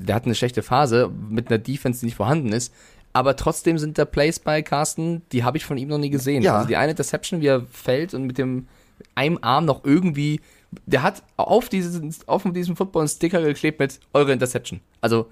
[0.00, 2.74] Der hat eine schlechte Phase mit einer Defense, die nicht vorhanden ist.
[3.12, 6.42] Aber trotzdem sind da Plays bei Carsten, die habe ich von ihm noch nie gesehen.
[6.42, 6.56] Ja.
[6.56, 8.66] Also die eine Interception, wie er fällt und mit dem
[9.14, 10.40] einem Arm noch irgendwie,
[10.86, 14.80] der hat auf, diesen, auf diesem Football einen Sticker geklebt mit eure Interception.
[15.00, 15.28] Also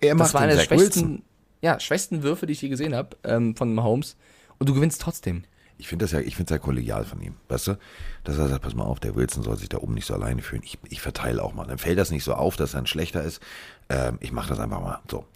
[0.00, 1.22] Er das war einer der schwächsten,
[1.62, 4.16] ja, schwächsten Würfe, die ich je gesehen habe ähm, von Mahomes.
[4.58, 5.44] Und du gewinnst trotzdem.
[5.78, 7.78] Ich finde das ja, ich finde es ja kollegial von ihm, weißt du?
[8.24, 10.40] Dass er sagt, pass mal auf, der Wilson soll sich da oben nicht so alleine
[10.40, 10.62] fühlen.
[10.64, 11.66] Ich, ich verteile auch mal.
[11.66, 13.42] Dann fällt das nicht so auf, dass er ein schlechter ist.
[13.90, 15.26] Ähm, ich mache das einfach mal so.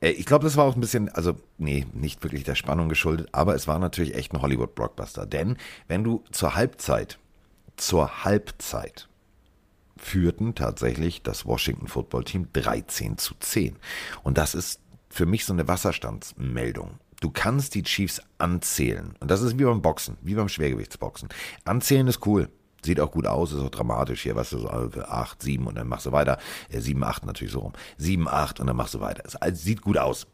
[0.00, 3.28] Äh, ich glaube, das war auch ein bisschen, also, nee, nicht wirklich der Spannung geschuldet,
[3.32, 5.26] aber es war natürlich echt ein Hollywood-Blockbuster.
[5.26, 7.18] Denn wenn du zur Halbzeit,
[7.76, 9.09] zur Halbzeit
[10.00, 13.76] führten tatsächlich das Washington Football Team 13 zu 10.
[14.22, 16.98] Und das ist für mich so eine Wasserstandsmeldung.
[17.20, 19.14] Du kannst die Chiefs anzählen.
[19.20, 21.28] Und das ist wie beim Boxen, wie beim Schwergewichtsboxen.
[21.64, 22.48] Anzählen ist cool.
[22.82, 25.86] Sieht auch gut aus, ist auch dramatisch hier, was du so, 8, 7 und dann
[25.86, 26.38] machst du weiter.
[26.70, 27.72] Äh, 7, 8 natürlich so rum.
[27.98, 29.22] 7, 8 und dann machst du weiter.
[29.26, 30.26] Es also sieht gut aus.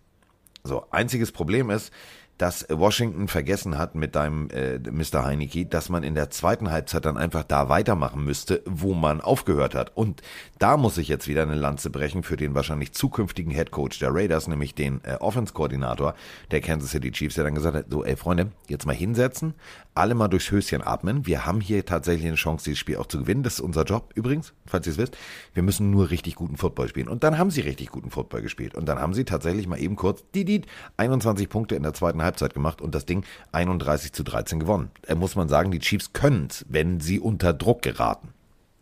[0.63, 1.93] So, einziges Problem ist,
[2.39, 5.25] dass Washington vergessen hat mit deinem äh, Mr.
[5.25, 9.75] Heineke, dass man in der zweiten Halbzeit dann einfach da weitermachen müsste, wo man aufgehört
[9.75, 9.97] hat.
[9.97, 10.23] Und
[10.59, 14.15] da muss ich jetzt wieder eine Lanze brechen für den wahrscheinlich zukünftigen Head Coach der
[14.15, 16.15] Raiders, nämlich den äh, Offense-Koordinator
[16.51, 19.55] der Kansas City Chiefs, der dann gesagt hat, so, ey Freunde, jetzt mal hinsetzen,
[19.95, 21.27] alle mal durchs Höschen atmen.
[21.27, 23.43] Wir haben hier tatsächlich eine Chance, dieses Spiel auch zu gewinnen.
[23.43, 25.17] Das ist unser Job übrigens, falls ihr es wisst.
[25.55, 27.09] Wir müssen nur richtig guten Football spielen.
[27.09, 28.75] Und dann haben sie richtig guten Football gespielt.
[28.75, 30.63] Und dann haben sie tatsächlich mal eben kurz die, die
[30.99, 34.91] 21 Punkte in der zweiten Halbzeit gemacht und das Ding 31 zu 13 gewonnen.
[35.03, 38.29] Da muss man sagen, die Chiefs können es, wenn sie unter Druck geraten.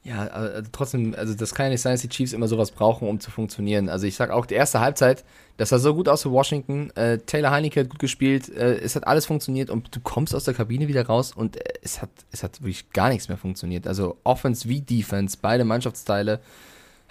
[0.05, 3.09] Ja, also trotzdem, also das kann ja nicht sein, dass die Chiefs immer sowas brauchen,
[3.09, 3.89] um zu funktionieren.
[3.89, 5.25] Also ich sag auch, die erste Halbzeit,
[5.57, 6.91] das sah so gut aus für Washington.
[6.95, 10.45] Äh, Taylor Heineke hat gut gespielt, äh, es hat alles funktioniert und du kommst aus
[10.45, 13.87] der Kabine wieder raus und äh, es hat, es hat wirklich gar nichts mehr funktioniert.
[13.87, 16.41] Also Offense wie Defense, beide Mannschaftsteile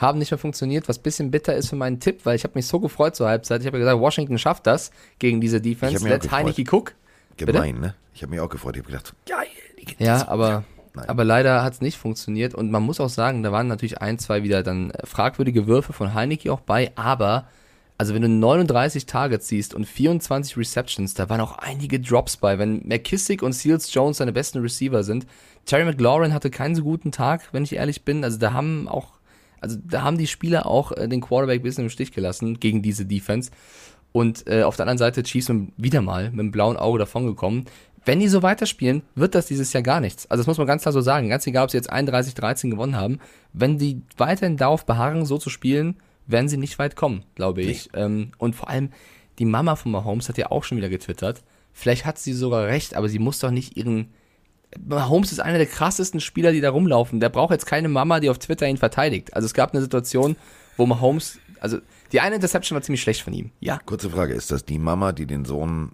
[0.04, 2.68] haben nicht mehr funktioniert, was bisschen bitter ist für meinen Tipp, weil ich habe mich
[2.68, 3.62] so gefreut zur Halbzeit.
[3.62, 5.96] Ich habe ja gesagt, Washington schafft das gegen diese Defense.
[5.96, 6.94] hab mich auch Let Heineke cook.
[7.38, 7.96] Gemein, ne?
[8.14, 8.76] Ich habe mich auch gefreut.
[8.76, 9.48] Ich habe gedacht, geil.
[9.80, 11.10] die geht Ja, aber, Nein.
[11.10, 12.54] aber leider hat es nicht funktioniert.
[12.54, 15.94] Und man muss auch sagen, da waren natürlich ein, zwei wieder dann äh, fragwürdige Würfe
[15.94, 16.92] von Heineke auch bei.
[16.96, 17.48] Aber,
[17.98, 22.60] also wenn du 39 Targets siehst und 24 Receptions, da waren auch einige Drops bei.
[22.60, 25.26] Wenn McKissick und Seals Jones seine besten Receiver sind.
[25.66, 28.24] Terry McLaurin hatte keinen so guten Tag, wenn ich ehrlich bin.
[28.24, 29.14] Also da haben auch,
[29.64, 32.82] also da haben die Spieler auch äh, den Quarterback ein bisschen im Stich gelassen gegen
[32.82, 33.50] diese Defense.
[34.12, 37.66] Und äh, auf der anderen Seite Chiefs wieder mal mit einem blauen Auge davongekommen.
[38.06, 40.30] Wenn die so weiterspielen, wird das dieses Jahr gar nichts.
[40.30, 41.30] Also das muss man ganz klar so sagen.
[41.30, 43.20] Ganz egal, ob sie jetzt 31-13 gewonnen haben.
[43.54, 45.96] Wenn die weiterhin darauf beharren, so zu spielen,
[46.28, 47.90] werden sie nicht weit kommen, glaube ich.
[47.94, 48.90] Ähm, und vor allem,
[49.40, 51.44] die Mama von Mahomes hat ja auch schon wieder getwittert.
[51.72, 54.14] Vielleicht hat sie sogar recht, aber sie muss doch nicht ihren...
[54.86, 57.20] Mahomes ist einer der krassesten Spieler, die da rumlaufen.
[57.20, 59.34] Der braucht jetzt keine Mama, die auf Twitter ihn verteidigt.
[59.34, 60.36] Also es gab eine Situation,
[60.78, 61.40] wo Mahomes...
[61.60, 61.78] Also
[62.12, 63.52] die eine Interception war ziemlich schlecht von ihm.
[63.60, 65.94] Ja, Kurze Frage, ist das die Mama, die den Sohn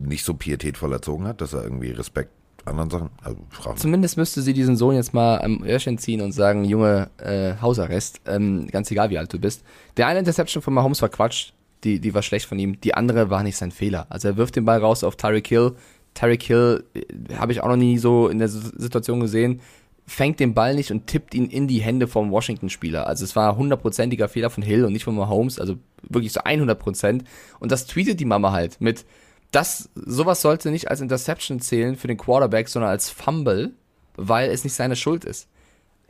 [0.00, 2.30] nicht so pietätvoll erzogen hat, dass er irgendwie Respekt
[2.66, 3.38] anderen Sachen, also.
[3.76, 8.20] Zumindest müsste sie diesen Sohn jetzt mal am Öhrchen ziehen und sagen, Junge, äh, Hausarrest,
[8.26, 9.62] ähm, ganz egal wie alt du bist.
[9.96, 11.52] Der eine Interception von Mahomes war Quatsch,
[11.84, 14.06] die, die war schlecht von ihm, die andere war nicht sein Fehler.
[14.10, 15.74] Also er wirft den Ball raus auf Tyreek Hill.
[16.14, 19.60] Tyreek Hill äh, habe ich auch noch nie so in der Situation gesehen,
[20.06, 23.06] fängt den Ball nicht und tippt ihn in die Hände vom Washington-Spieler.
[23.06, 26.78] Also es war hundertprozentiger Fehler von Hill und nicht von Mahomes, also wirklich so 100
[26.78, 27.24] Prozent.
[27.60, 29.06] Und das tweetet die Mama halt mit,
[29.52, 33.72] das, sowas sollte nicht als Interception zählen für den Quarterback, sondern als Fumble,
[34.16, 35.48] weil es nicht seine Schuld ist.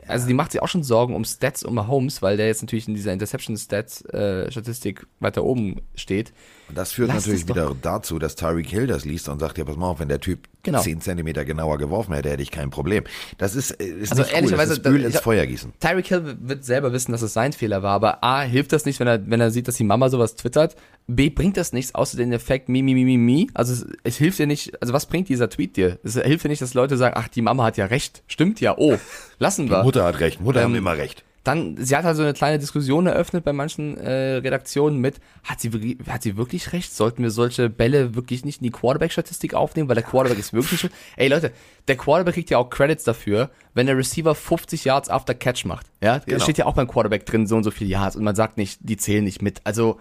[0.07, 2.87] Also die macht sich auch schon Sorgen um Stats um Mahomes, weil der jetzt natürlich
[2.87, 6.33] in dieser Interception-Stats-Statistik weiter oben steht.
[6.71, 9.65] Und das führt Lass natürlich wieder dazu, dass Tyreek Hill das liest und sagt, ja,
[9.65, 10.79] pass mal auf, wenn der Typ Genau.
[10.79, 13.03] 10 Zentimeter genauer geworfen hätte, hätte ich kein Problem.
[13.37, 15.73] Das ist, äh, ist Also nicht cool, ehrlicherweise, das ist Öl ins Feuer gießen.
[15.81, 19.01] Tyreek Hill wird selber wissen, dass es sein Fehler war, aber A, hilft das nicht,
[19.01, 20.77] wenn er, wenn er sieht, dass die Mama sowas twittert.
[21.07, 23.49] B, bringt das nichts, außer den Effekt mi, mi, mi, mi, mi.
[23.53, 25.99] Also es, es hilft dir nicht, also was bringt dieser Tweet dir?
[26.03, 28.23] Es hilft dir nicht, dass Leute sagen, ach, die Mama hat ja recht.
[28.27, 28.97] Stimmt ja, oh,
[29.39, 29.83] lassen wir.
[29.83, 31.25] Mutter hat recht, Mutter Ähm, immer recht.
[31.43, 35.73] Dann, sie hat also eine kleine Diskussion eröffnet bei manchen äh, Redaktionen mit, hat sie,
[35.73, 36.93] wirklich- hat sie wirklich recht?
[36.93, 40.87] Sollten wir solche Bälle wirklich nicht in die Quarterback-Statistik aufnehmen, weil der Quarterback ist wirklich.
[41.17, 41.51] Ey Leute,
[41.87, 45.87] der Quarterback kriegt ja auch Credits dafür, wenn der Receiver 50 Yards after Catch macht.
[45.99, 46.43] Ja, Genau.
[46.43, 48.79] steht ja auch beim Quarterback drin, so und so viele Yards und man sagt nicht,
[48.83, 49.61] die zählen nicht mit.
[49.63, 49.99] Also,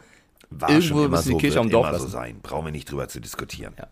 [0.50, 2.12] War irgendwo müssen die so, Kirche am Dorf immer so lassen.
[2.12, 2.38] sein.
[2.42, 3.72] Brauchen wir nicht drüber zu diskutieren.
[3.78, 3.86] Ja.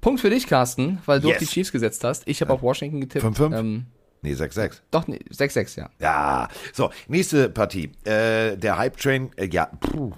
[0.00, 1.36] Punkt für dich, Carsten, weil du Yes.
[1.36, 2.28] auf die Chiefs gesetzt hast.
[2.28, 3.24] Ich habe auf Washington getippt.
[3.24, 3.58] 5-5?
[3.58, 3.86] Ähm,
[4.22, 4.80] Nee, 6-6.
[4.90, 5.90] doch, nee, 6-6, ja.
[5.98, 7.92] Ja, so, nächste Partie.
[8.04, 10.12] Äh, der Hype Train, äh, ja, puh,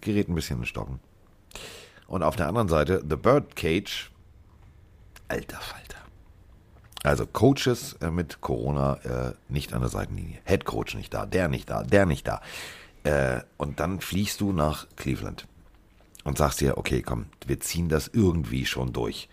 [0.00, 1.00] gerät ein bisschen in Stocken.
[2.06, 4.10] Und auf der anderen Seite, The Bird Cage,
[5.28, 5.98] alter Falter.
[7.02, 10.38] Also Coaches äh, mit Corona äh, nicht an der Seitenlinie.
[10.44, 12.42] Head Coach nicht da, der nicht da, der nicht da.
[13.04, 15.46] Äh, und dann fliegst du nach Cleveland
[16.24, 19.28] und sagst dir, okay, komm, wir ziehen das irgendwie schon durch.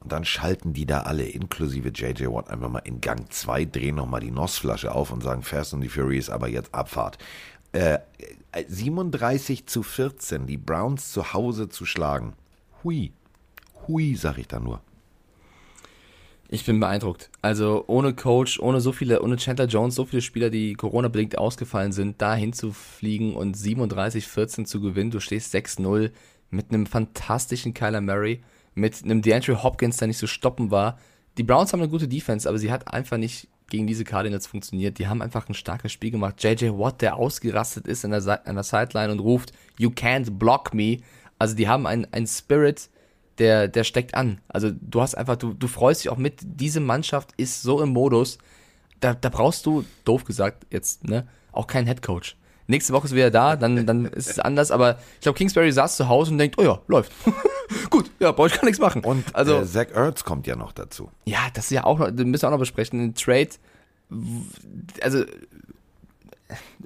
[0.00, 3.96] Und dann schalten die da alle, inklusive JJ Watt, einfach mal in Gang 2, drehen
[3.96, 7.18] nochmal die Nossflasche auf und sagen, Fast and the Furious, aber jetzt Abfahrt.
[7.72, 7.98] Äh,
[8.52, 12.32] äh, 37 zu 14, die Browns zu Hause zu schlagen.
[12.82, 13.12] Hui.
[13.86, 14.80] Hui, sag ich da nur.
[16.52, 17.30] Ich bin beeindruckt.
[17.42, 21.92] Also ohne Coach, ohne so viele, ohne Chandler Jones, so viele Spieler, die Corona-bedingt ausgefallen
[21.92, 25.12] sind, da hinzufliegen und 37-14 zu gewinnen.
[25.12, 26.10] Du stehst 6-0
[26.50, 28.42] mit einem fantastischen Kyler Murray,
[28.80, 30.98] mit einem DeAndre Hopkins, der nicht zu stoppen war.
[31.38, 34.98] Die Browns haben eine gute Defense, aber sie hat einfach nicht gegen diese Cardinals funktioniert.
[34.98, 36.42] Die haben einfach ein starkes Spiel gemacht.
[36.42, 40.30] JJ Watt, der ausgerastet ist an der, Si- an der Sideline und ruft, You can't
[40.32, 40.98] block me.
[41.38, 42.90] Also die haben einen, einen Spirit,
[43.38, 44.40] der, der steckt an.
[44.48, 47.90] Also du hast einfach, du, du freust dich auch mit, diese Mannschaft ist so im
[47.90, 48.38] Modus,
[48.98, 52.36] da, da brauchst du, doof gesagt, jetzt, ne, auch keinen Headcoach.
[52.70, 55.96] Nächste Woche ist wieder da, dann, dann ist es anders, aber ich glaube, Kingsbury saß
[55.96, 57.12] zu Hause und denkt, oh ja, läuft.
[57.90, 59.04] Gut, ja, brauche ich gar nichts machen.
[59.04, 61.10] Und also, äh, Zach Ertz kommt ja noch dazu.
[61.26, 63.00] ja, das ist ja auch noch, das müssen wir auch noch besprechen.
[63.00, 63.50] Ein Trade,
[65.02, 65.24] also,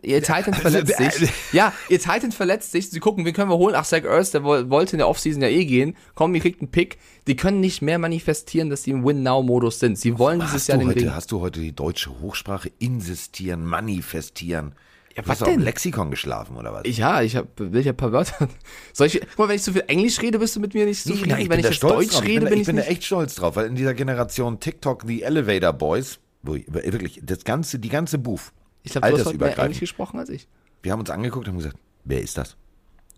[0.02, 1.30] ihr Titan verletzt sich.
[1.52, 2.90] Ja, ihr Titan verletzt sich.
[2.90, 3.74] Sie gucken, wen können wir holen?
[3.76, 5.96] Ach, Zach Ertz, der woll- wollte in der Offseason ja eh gehen.
[6.14, 6.98] Komm, ihr kriegt einen Pick.
[7.26, 9.98] Die können nicht mehr manifestieren, dass sie im Win-Now-Modus sind.
[9.98, 11.04] Sie wollen dieses Hast Jahr du, den Ring.
[11.06, 14.74] heute, hast du heute die deutsche Hochsprache insistieren, manifestieren?
[15.16, 15.60] Ja, Du was hast im denn?
[15.62, 16.82] Lexikon geschlafen, oder was?
[16.96, 18.48] Ja, ich hab, will ja ein paar Wörter.
[18.92, 21.02] Soll ich, guck mal, wenn ich zu viel Englisch rede, bist du mit mir nicht
[21.02, 21.28] so Nee, viel.
[21.28, 22.22] nein, wenn ich jetzt Deutsch drauf.
[22.22, 23.94] ich rede, bin, da- bin ich ich bin da echt stolz drauf, weil in dieser
[23.94, 28.52] Generation TikTok, The Elevator Boys, wirklich, das ganze, die ganze Booth,
[28.82, 29.58] Ich glaube, du hast heute mehr.
[29.58, 30.48] Englisch gesprochen als ich.
[30.82, 32.56] Wir haben uns angeguckt und haben gesagt, wer ist das?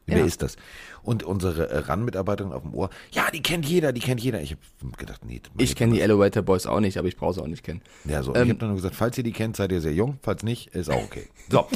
[0.07, 0.25] Wer Ja.
[0.25, 0.57] ist das?
[1.03, 4.41] Und unsere äh, RAN-Mitarbeiterin auf dem Ohr, ja, die kennt jeder, die kennt jeder.
[4.41, 5.41] Ich habe gedacht, nee.
[5.59, 7.81] Ich kenne die Elevator Boys auch nicht, aber ich brauche sie auch nicht kennen.
[8.05, 8.35] Ja, so.
[8.35, 10.43] Ähm, ich habe dann nur gesagt, falls ihr die kennt, seid ihr sehr jung, falls
[10.43, 11.27] nicht, ist auch okay.
[11.49, 11.67] So.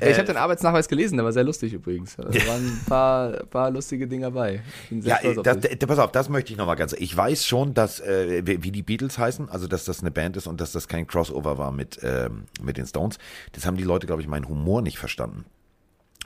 [0.00, 2.16] Ja, ich habe den Arbeitsnachweis gelesen, der war sehr lustig übrigens.
[2.16, 4.62] Da waren ein paar, paar lustige Dinge dabei.
[4.90, 5.56] Ja, auf das,
[5.86, 6.92] pass auf, das möchte ich nochmal ganz.
[6.92, 10.36] Ich weiß schon, dass äh, wie wie die Beatles heißen, also dass das eine Band
[10.36, 13.18] ist und dass das kein Crossover war mit, ähm, mit den Stones.
[13.52, 15.44] Das haben die Leute, glaube ich, meinen Humor nicht verstanden.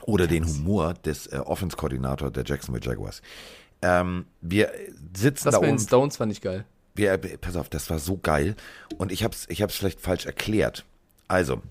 [0.05, 3.21] Oder den Humor des äh, Offense-Koordinator der Jacksonville Jaguars.
[3.81, 4.71] Ähm, wir
[5.15, 5.79] sitzen Das da oben.
[5.79, 6.65] Stones fand ich geil.
[6.93, 8.55] Wir, pass auf, das war so geil.
[8.97, 10.85] Und ich hab's, ich hab's vielleicht falsch erklärt.
[11.27, 11.61] Also,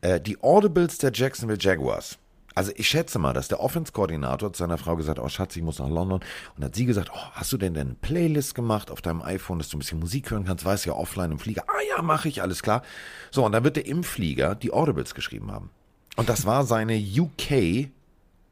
[0.00, 2.18] äh, die Audibles der Jacksonville Jaguars.
[2.54, 5.62] Also ich schätze mal, dass der Offense-Koordinator zu seiner Frau gesagt hat, oh Schatz, ich
[5.62, 6.20] muss nach London.
[6.56, 9.58] Und hat sie gesagt, oh, hast du denn denn eine Playlist gemacht auf deinem iPhone,
[9.58, 10.64] dass du ein bisschen Musik hören kannst?
[10.64, 11.62] Weiß ja offline im Flieger.
[11.68, 12.82] Ah ja, mache ich, alles klar.
[13.30, 15.70] So, und dann wird er im Flieger die Audibles geschrieben haben.
[16.18, 17.90] Und das war seine UK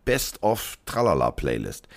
[0.05, 1.89] Best of Tralala Playlist.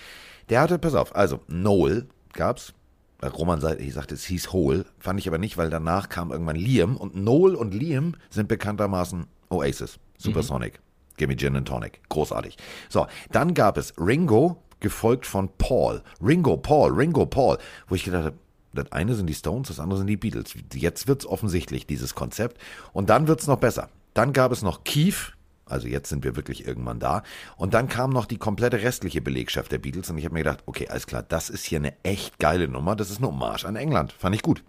[0.48, 2.74] Der hatte, pass auf, also Noel gab's.
[3.22, 6.56] Roman sagt, ich sagte, es hieß Hole, fand ich aber nicht, weil danach kam irgendwann
[6.56, 10.80] Liam und Noel und Liam sind bekanntermaßen Oasis, Supersonic,
[11.16, 12.56] Gimme Gin and Tonic, großartig.
[12.88, 16.02] So, dann gab es Ringo, gefolgt von Paul.
[16.20, 18.36] Ringo, Paul, Ringo, Paul, wo ich gedacht habe,
[18.72, 20.52] das eine sind die Stones, das andere sind die Beatles.
[20.74, 22.60] Jetzt wird's offensichtlich, dieses Konzept.
[22.92, 23.88] Und dann wird's noch besser.
[24.14, 25.34] Dann gab es noch Keith,
[25.70, 27.22] also jetzt sind wir wirklich irgendwann da.
[27.56, 30.62] Und dann kam noch die komplette restliche Belegschaft der Beatles und ich habe mir gedacht,
[30.66, 32.96] okay, alles klar, das ist hier eine echt geile Nummer.
[32.96, 34.12] Das ist eine Hommage an England.
[34.12, 34.62] Fand ich gut.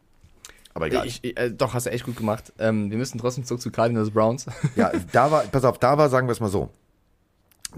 [0.74, 1.06] Aber egal.
[1.06, 2.54] Ich, ich, äh, doch, hast du echt gut gemacht.
[2.58, 4.46] Ähm, wir müssen trotzdem zurück zu Cardinals Browns.
[4.76, 6.70] ja, da war, pass auf, da war, sagen wir es mal so.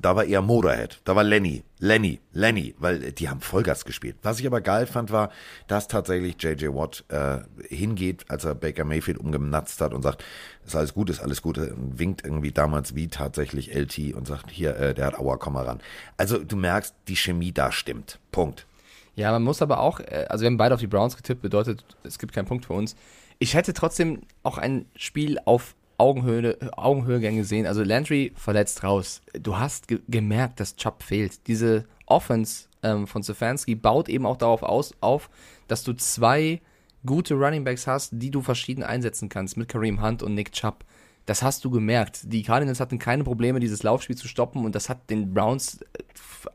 [0.01, 1.01] Da war eher Motorhead.
[1.03, 1.63] Da war Lenny.
[1.77, 2.19] Lenny.
[2.31, 2.73] Lenny.
[2.79, 4.15] Weil die haben Vollgas gespielt.
[4.23, 5.29] Was ich aber geil fand, war,
[5.67, 6.73] dass tatsächlich J.J.
[6.73, 10.23] Watt äh, hingeht, als er Baker Mayfield umgenatzt hat und sagt,
[10.65, 11.59] ist alles gut, ist alles gut.
[11.59, 15.53] Und winkt irgendwie damals wie tatsächlich LT und sagt, hier, äh, der hat Aua, komm
[15.53, 15.79] mal ran.
[16.17, 18.19] Also du merkst, die Chemie da stimmt.
[18.31, 18.65] Punkt.
[19.15, 21.85] Ja, man muss aber auch, äh, also wir haben beide auf die Browns getippt, bedeutet,
[22.03, 22.95] es gibt keinen Punkt für uns.
[23.37, 27.65] Ich hätte trotzdem auch ein Spiel auf Augenhöhe, Augenhöhe gern.
[27.65, 29.21] Also Landry verletzt raus.
[29.33, 31.47] Du hast ge gemerkt, dass Chubb fehlt.
[31.47, 35.29] Diese Offense ähm, von Stefanski baut eben auch darauf aus, auf,
[35.69, 36.61] dass du zwei
[37.05, 40.83] gute Running Backs hast, die du verschieden einsetzen kannst mit Kareem Hunt und Nick Chubb.
[41.25, 42.33] Das hast du gemerkt.
[42.33, 46.03] Die Cardinals hatten keine Probleme, dieses Laufspiel zu stoppen und das hat den Browns äh,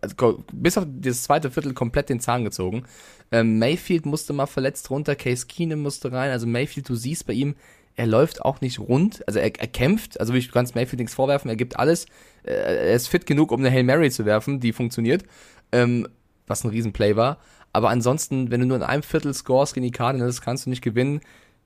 [0.02, 2.84] also, bis auf das zweite Viertel komplett den Zahn gezogen.
[3.32, 6.30] Ähm, Mayfield musste mal verletzt runter, Case Keenum musste rein.
[6.30, 7.54] Also Mayfield, du siehst bei ihm,
[7.98, 9.26] er läuft auch nicht rund.
[9.26, 12.06] Also er, er kämpft, also ich kann Mayfield nichts vorwerfen, er gibt alles.
[12.44, 15.24] Äh, er ist fit genug, um eine Hail Mary zu werfen, die funktioniert.
[15.72, 16.06] Ähm,
[16.46, 17.38] was ein Riesenplay war.
[17.72, 20.80] Aber ansonsten, wenn du nur in einem Viertel scores gegen die Cardinals, kannst du nicht
[20.80, 21.20] gewinnen.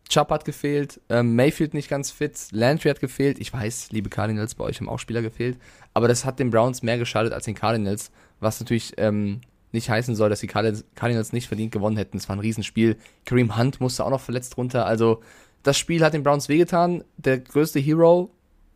[0.08, 3.38] Chubb hat gefehlt, ähm, Mayfield nicht ganz fit, Landry hat gefehlt.
[3.38, 5.58] Ich weiß, liebe Cardinals, bei euch haben auch Spieler gefehlt.
[5.94, 8.10] Aber das hat den Browns mehr geschadet als den Cardinals,
[8.40, 12.16] was natürlich ähm, nicht heißen soll, dass die Cardinals, Cardinals nicht verdient gewonnen hätten.
[12.16, 12.96] Es war ein Riesenspiel.
[13.24, 14.86] Kareem Hunt musste auch noch verletzt runter.
[14.86, 15.22] Also
[15.62, 17.04] das Spiel hat den Browns wehgetan.
[17.16, 18.30] Der größte Hero,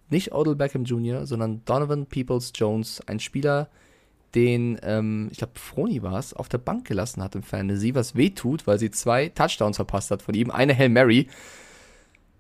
[0.09, 3.69] nicht Odell Beckham Jr., sondern Donovan Peoples Jones, ein Spieler,
[4.35, 8.15] den, ähm, ich glaube, Froni war es, auf der Bank gelassen hat im Fantasy, was
[8.15, 10.51] wehtut, weil sie zwei Touchdowns verpasst hat von ihm.
[10.51, 11.29] Eine Hail Mary.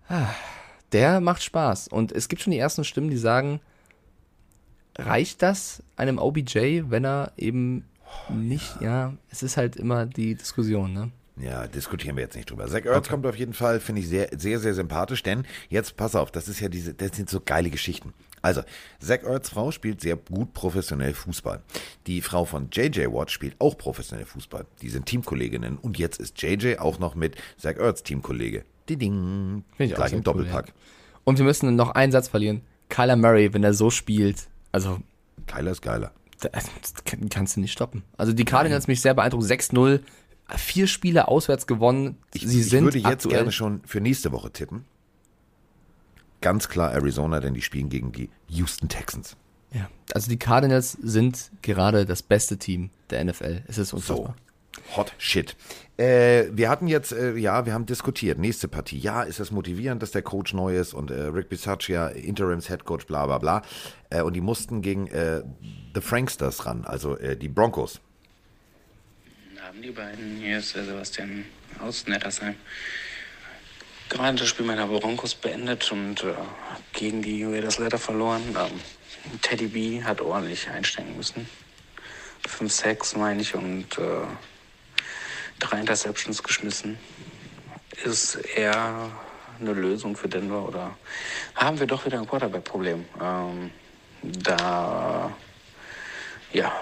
[0.08, 0.28] Ah,
[0.92, 1.88] Der macht Spaß.
[1.88, 3.60] Und es gibt schon die ersten Stimmen, die sagen,
[4.98, 7.84] reicht das einem OBJ, wenn er eben
[8.28, 11.10] nicht, ja, es ist halt immer die Diskussion, ne?
[11.38, 12.66] Ja, diskutieren wir jetzt nicht drüber.
[12.66, 16.14] Zach Ertz kommt auf jeden Fall, finde ich sehr, sehr, sehr sympathisch, denn jetzt pass
[16.14, 18.14] auf, das ist ja diese, das sind so geile Geschichten.
[18.40, 18.62] Also,
[19.00, 21.60] Zach Ertz Frau spielt sehr gut professionell Fußball.
[22.06, 24.64] Die Frau von JJ Watt spielt auch professionell Fußball.
[24.80, 28.64] Die sind Teamkolleginnen und jetzt ist JJ auch noch mit Zach Ertz Teamkollege.
[28.88, 29.64] Die Ding.
[29.76, 30.68] Finde ich auch Gleich im cool, Doppelpack.
[30.68, 30.74] ja.
[31.24, 32.62] Und wir müssen noch einen Satz verlieren.
[32.88, 35.00] Kyler Murray, wenn er so spielt, also
[35.48, 36.12] Geiler ist geiler.
[36.40, 36.70] das
[37.04, 38.04] kann- kannst du nicht stoppen.
[38.16, 39.44] Also die Cardinals mich sehr beeindruckt.
[39.44, 40.00] 6-0,
[40.54, 42.16] vier Spiele auswärts gewonnen.
[42.34, 44.84] Ich, Sie ich sind würde jetzt aktuell, gerne schon für nächste Woche tippen.
[46.40, 49.36] Ganz klar Arizona, denn die spielen gegen die Houston Texans.
[49.72, 53.62] Ja, also die Cardinals sind gerade das beste Team der NFL.
[53.66, 53.96] Es ist So.
[53.96, 54.36] unfassbar.
[54.94, 55.56] Hot shit.
[55.96, 58.38] Äh, wir hatten jetzt, äh, ja, wir haben diskutiert.
[58.38, 58.98] Nächste Partie.
[58.98, 62.84] Ja, ist es motivierend, dass der Coach neu ist und äh, Rick Bisaccia, Interims Head
[62.84, 63.62] Coach, bla bla bla.
[64.10, 65.42] Äh, und die mussten gegen äh,
[65.94, 68.00] The Franksters ran, also äh, die Broncos.
[69.86, 70.38] Die beiden.
[70.38, 71.44] Hier ist äh, Sebastian
[71.78, 72.56] aus Nettersheim.
[74.08, 76.34] gerade das Spiel meiner Broncos beendet und äh,
[76.92, 78.42] gegen die Raiders leider verloren.
[78.58, 78.80] Ähm,
[79.42, 81.48] Teddy B hat ordentlich einsteigen müssen.
[82.48, 84.26] 5 Sacks meine ich und äh,
[85.60, 86.98] drei Interceptions geschmissen.
[88.04, 89.12] Ist er
[89.60, 90.98] eine Lösung für Denver oder
[91.54, 93.04] haben wir doch wieder ein Quarterback-Problem?
[93.22, 93.70] Ähm,
[94.22, 95.32] da
[96.52, 96.72] ja,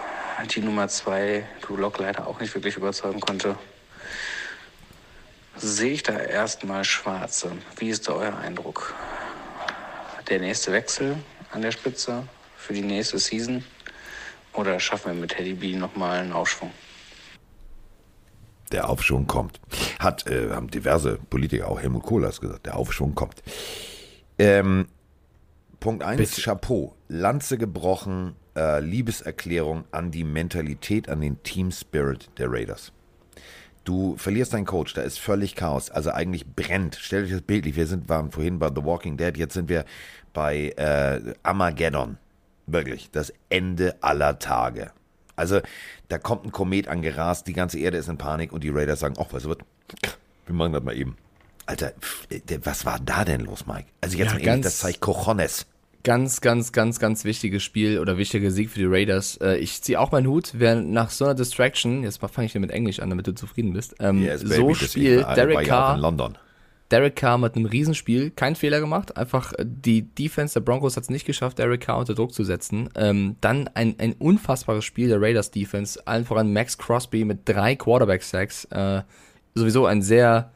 [0.54, 3.56] die Nummer 2 Drew Lock leider auch nicht wirklich überzeugen konnte,
[5.56, 7.52] sehe ich da erstmal schwarze.
[7.76, 8.94] Wie ist da euer Eindruck?
[10.28, 11.16] Der nächste Wechsel
[11.52, 12.26] an der Spitze
[12.56, 13.64] für die nächste Season?
[14.52, 16.70] Oder schaffen wir mit Teddy B nochmal einen Aufschwung?
[18.72, 19.60] Der Aufschwung kommt.
[19.98, 23.42] Hat, äh, haben diverse Politiker, auch Helmut Kohl hat gesagt, der Aufschwung kommt.
[24.38, 24.88] Ähm,
[25.80, 26.94] Punkt 1, Chapeau.
[27.08, 32.92] Lanze gebrochen, äh, Liebeserklärung an die Mentalität, an den Team Spirit der Raiders.
[33.84, 36.96] Du verlierst deinen Coach, da ist völlig Chaos, also eigentlich brennt.
[36.98, 39.84] Stell dich das bildlich, wir sind, waren vorhin bei The Walking Dead, jetzt sind wir
[40.32, 42.16] bei äh, Armageddon.
[42.66, 44.90] Wirklich, das Ende aller Tage.
[45.36, 45.60] Also,
[46.08, 49.16] da kommt ein Komet angerast, die ganze Erde ist in Panik und die Raiders sagen,
[49.18, 49.56] ach, was, wir
[50.54, 51.16] machen das mal eben.
[51.66, 51.92] Alter,
[52.62, 53.86] was war da denn los, Mike?
[54.00, 55.66] Also jetzt Ja, mal ehrlich, das zeigt Cojones.
[56.04, 59.38] Ganz, ganz, ganz, ganz wichtiges Spiel oder wichtiger Sieg für die Raiders.
[59.38, 62.60] Äh, ich ziehe auch meinen Hut, wer nach so einer Distraction, jetzt fange ich hier
[62.60, 65.94] mit Englisch an, damit du zufrieden bist, ähm, Yes, so baby, deswegen spielt Derek Carr
[65.94, 66.38] in London.
[66.90, 71.04] Derek Carr mit einem Riesenspiel, kein Fehler gemacht, einfach äh, die Defense der Broncos hat
[71.04, 72.90] es nicht geschafft, Derek Carr unter Druck zu setzen.
[72.94, 77.76] Ähm, dann ein, ein unfassbares Spiel der Raiders Defense, allen voran Max Crosby mit drei
[77.76, 78.66] Quarterback-Sacks.
[78.66, 79.02] Äh,
[79.54, 80.52] sowieso ein sehr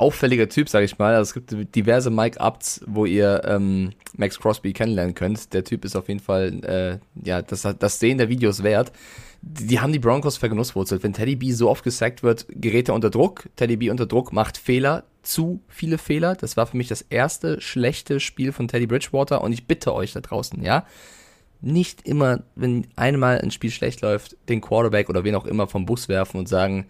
[0.00, 1.14] auffälliger Typ, sage ich mal.
[1.14, 5.52] Also es gibt diverse Mike-Ups, wo ihr ähm, Max Crosby kennenlernen könnt.
[5.52, 8.92] Der Typ ist auf jeden Fall äh, ja das, das Sehen der Videos wert.
[9.42, 11.02] Die, die haben die Broncos vergenusswurzelt.
[11.02, 13.48] Wenn Teddy B so oft gesackt wird, gerät er unter Druck.
[13.56, 16.34] Teddy B unter Druck macht Fehler, zu viele Fehler.
[16.34, 20.12] Das war für mich das erste schlechte Spiel von Teddy Bridgewater und ich bitte euch
[20.12, 20.86] da draußen, ja,
[21.62, 25.84] nicht immer, wenn einmal ein Spiel schlecht läuft, den Quarterback oder wen auch immer vom
[25.84, 26.86] Bus werfen und sagen,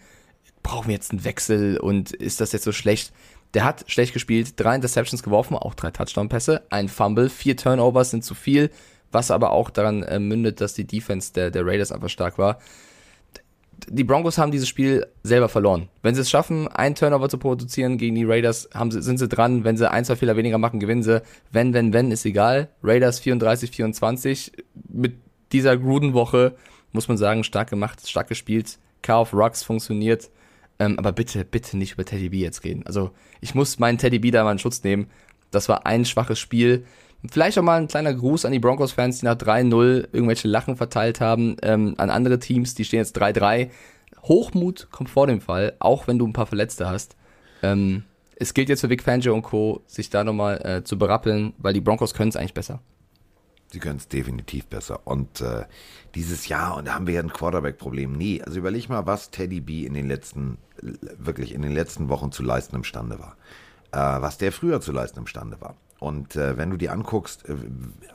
[0.63, 3.13] brauchen wir jetzt einen Wechsel und ist das jetzt so schlecht?
[3.55, 8.25] Der hat schlecht gespielt, drei Interceptions geworfen, auch drei Touchdown-Pässe, ein Fumble, vier Turnovers sind
[8.25, 8.71] zu viel,
[9.11, 12.61] was aber auch daran äh, mündet, dass die Defense der, der Raiders einfach stark war.
[13.89, 15.89] Die Broncos haben dieses Spiel selber verloren.
[16.03, 19.27] Wenn sie es schaffen, einen Turnover zu produzieren gegen die Raiders, haben sie, sind sie
[19.27, 19.65] dran.
[19.65, 21.23] Wenn sie ein, zwei Fehler weniger machen, gewinnen sie.
[21.51, 22.69] Wenn, wenn, wenn, ist egal.
[22.83, 24.53] Raiders 34, 24.
[24.89, 25.15] Mit
[25.53, 26.55] dieser Gruden-Woche
[26.93, 28.79] muss man sagen, stark gemacht, stark gespielt.
[29.03, 30.31] Car of Rocks funktioniert.
[30.81, 32.85] Ähm, aber bitte, bitte nicht über Teddy B jetzt reden.
[32.87, 33.11] Also
[33.41, 35.09] ich muss meinen Teddy B da mal in Schutz nehmen.
[35.51, 36.87] Das war ein schwaches Spiel.
[37.31, 41.21] Vielleicht auch mal ein kleiner Gruß an die Broncos-Fans, die nach 3-0 irgendwelche Lachen verteilt
[41.21, 41.57] haben.
[41.63, 43.69] Ähm, an andere Teams, die stehen jetzt 3-3.
[44.23, 47.15] Hochmut kommt vor dem Fall, auch wenn du ein paar Verletzte hast.
[47.63, 48.05] Ähm,
[48.37, 51.75] es gilt jetzt für Vic Fangio und Co., sich da nochmal äh, zu berappeln, weil
[51.75, 52.81] die Broncos können es eigentlich besser.
[53.73, 55.01] Sie können es definitiv besser.
[55.05, 55.65] Und äh,
[56.15, 58.13] dieses Jahr, und da haben wir ja ein Quarterback-Problem.
[58.13, 62.33] Nee, also überleg mal, was Teddy B in den letzten, wirklich in den letzten Wochen
[62.33, 63.37] zu leisten imstande war.
[63.93, 65.75] Äh, was der früher zu leisten imstande war.
[65.99, 67.57] Und äh, wenn du dir anguckst, äh,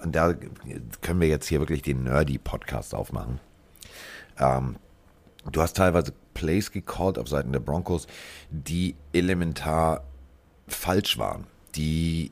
[0.06, 0.34] da
[1.02, 3.40] können wir jetzt hier wirklich den Nerdy-Podcast aufmachen.
[4.40, 4.78] Ähm,
[5.52, 8.08] du hast teilweise Plays gecallt auf Seiten der Broncos,
[8.50, 10.04] die elementar
[10.68, 11.46] falsch waren,
[11.76, 12.32] die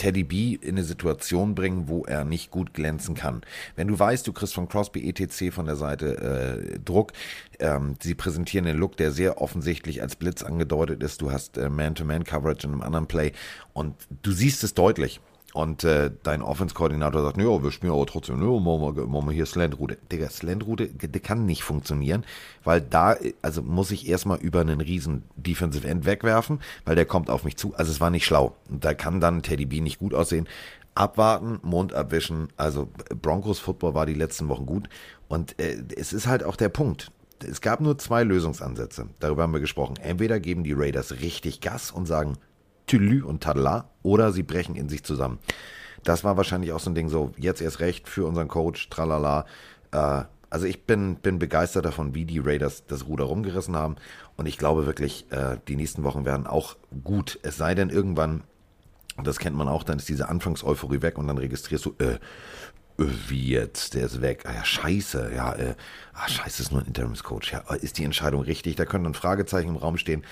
[0.00, 3.42] Teddy B in eine Situation bringen, wo er nicht gut glänzen kann.
[3.76, 7.12] Wenn du weißt, du kriegst von Crosby ETC von der Seite äh, Druck,
[7.58, 11.20] ähm, sie präsentieren den Look, der sehr offensichtlich als Blitz angedeutet ist.
[11.20, 13.32] Du hast äh, Man-to-Man-Coverage in einem anderen Play
[13.74, 15.20] und du siehst es deutlich.
[15.52, 19.34] Und äh, dein Offense-Koordinator sagt, ja, wir spielen aber trotzdem, ja, machen wir, machen wir
[19.34, 19.98] hier Slant-Route.
[20.12, 22.24] Digga, Slant-Route, die kann nicht funktionieren,
[22.62, 27.30] weil da, also muss ich erstmal über einen riesen Defensive End wegwerfen, weil der kommt
[27.30, 27.74] auf mich zu.
[27.74, 28.54] Also es war nicht schlau.
[28.68, 30.46] Und da kann dann Teddy B nicht gut aussehen.
[30.94, 32.48] Abwarten, Mund abwischen.
[32.56, 32.88] Also
[33.20, 34.88] Broncos Football war die letzten Wochen gut.
[35.28, 37.10] Und äh, es ist halt auch der Punkt.
[37.42, 39.08] Es gab nur zwei Lösungsansätze.
[39.18, 39.96] Darüber haben wir gesprochen.
[39.96, 42.36] Entweder geben die Raiders richtig Gas und sagen,
[42.90, 45.38] Tülü und Tadla oder sie brechen in sich zusammen.
[46.02, 49.46] Das war wahrscheinlich auch so ein Ding, so jetzt erst recht für unseren Coach, tralala.
[49.92, 53.94] Äh, also ich bin, bin begeistert davon, wie die Raiders das Ruder rumgerissen haben
[54.36, 57.38] und ich glaube wirklich, äh, die nächsten Wochen werden auch gut.
[57.44, 58.42] Es sei denn irgendwann,
[59.22, 62.18] das kennt man auch, dann ist diese Anfangseuphorie weg und dann registrierst du, äh, äh,
[63.28, 64.46] wie jetzt, der ist weg.
[64.46, 65.74] Ah ja, scheiße, ja, äh,
[66.12, 67.52] ah, scheiße, ist nur ein Interimscoach.
[67.52, 68.74] Ja, ist die Entscheidung richtig?
[68.74, 70.24] Da können dann Fragezeichen im Raum stehen.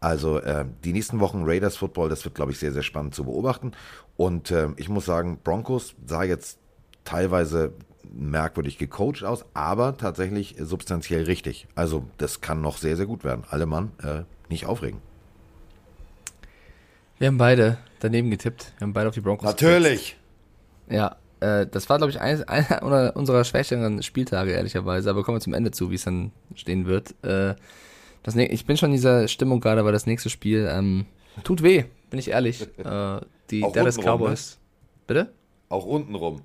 [0.00, 3.24] Also äh, die nächsten Wochen Raiders Football, das wird, glaube ich, sehr, sehr spannend zu
[3.24, 3.72] beobachten.
[4.16, 6.58] Und äh, ich muss sagen, Broncos sah jetzt
[7.04, 7.72] teilweise
[8.12, 11.66] merkwürdig gecoacht aus, aber tatsächlich substanziell richtig.
[11.74, 13.44] Also das kann noch sehr, sehr gut werden.
[13.48, 15.00] Alle Mann, äh, nicht aufregen.
[17.18, 18.72] Wir haben beide daneben getippt.
[18.78, 20.16] Wir haben beide auf die Broncos Natürlich.
[20.88, 20.96] getippt.
[20.98, 25.10] Ja, äh, das war, glaube ich, eines einer unserer schwächeren Spieltage, ehrlicherweise.
[25.10, 27.14] Aber kommen wir zum Ende zu, wie es dann stehen wird.
[27.24, 27.54] Äh,
[28.26, 31.06] das, ich bin schon in dieser Stimmung gerade, weil das nächste Spiel ähm,
[31.44, 32.66] tut weh, bin ich ehrlich.
[32.78, 33.20] Äh,
[33.50, 34.58] die Auch Dallas untenrum, Cowboys.
[35.06, 35.32] Bitte?
[35.68, 36.42] Auch untenrum.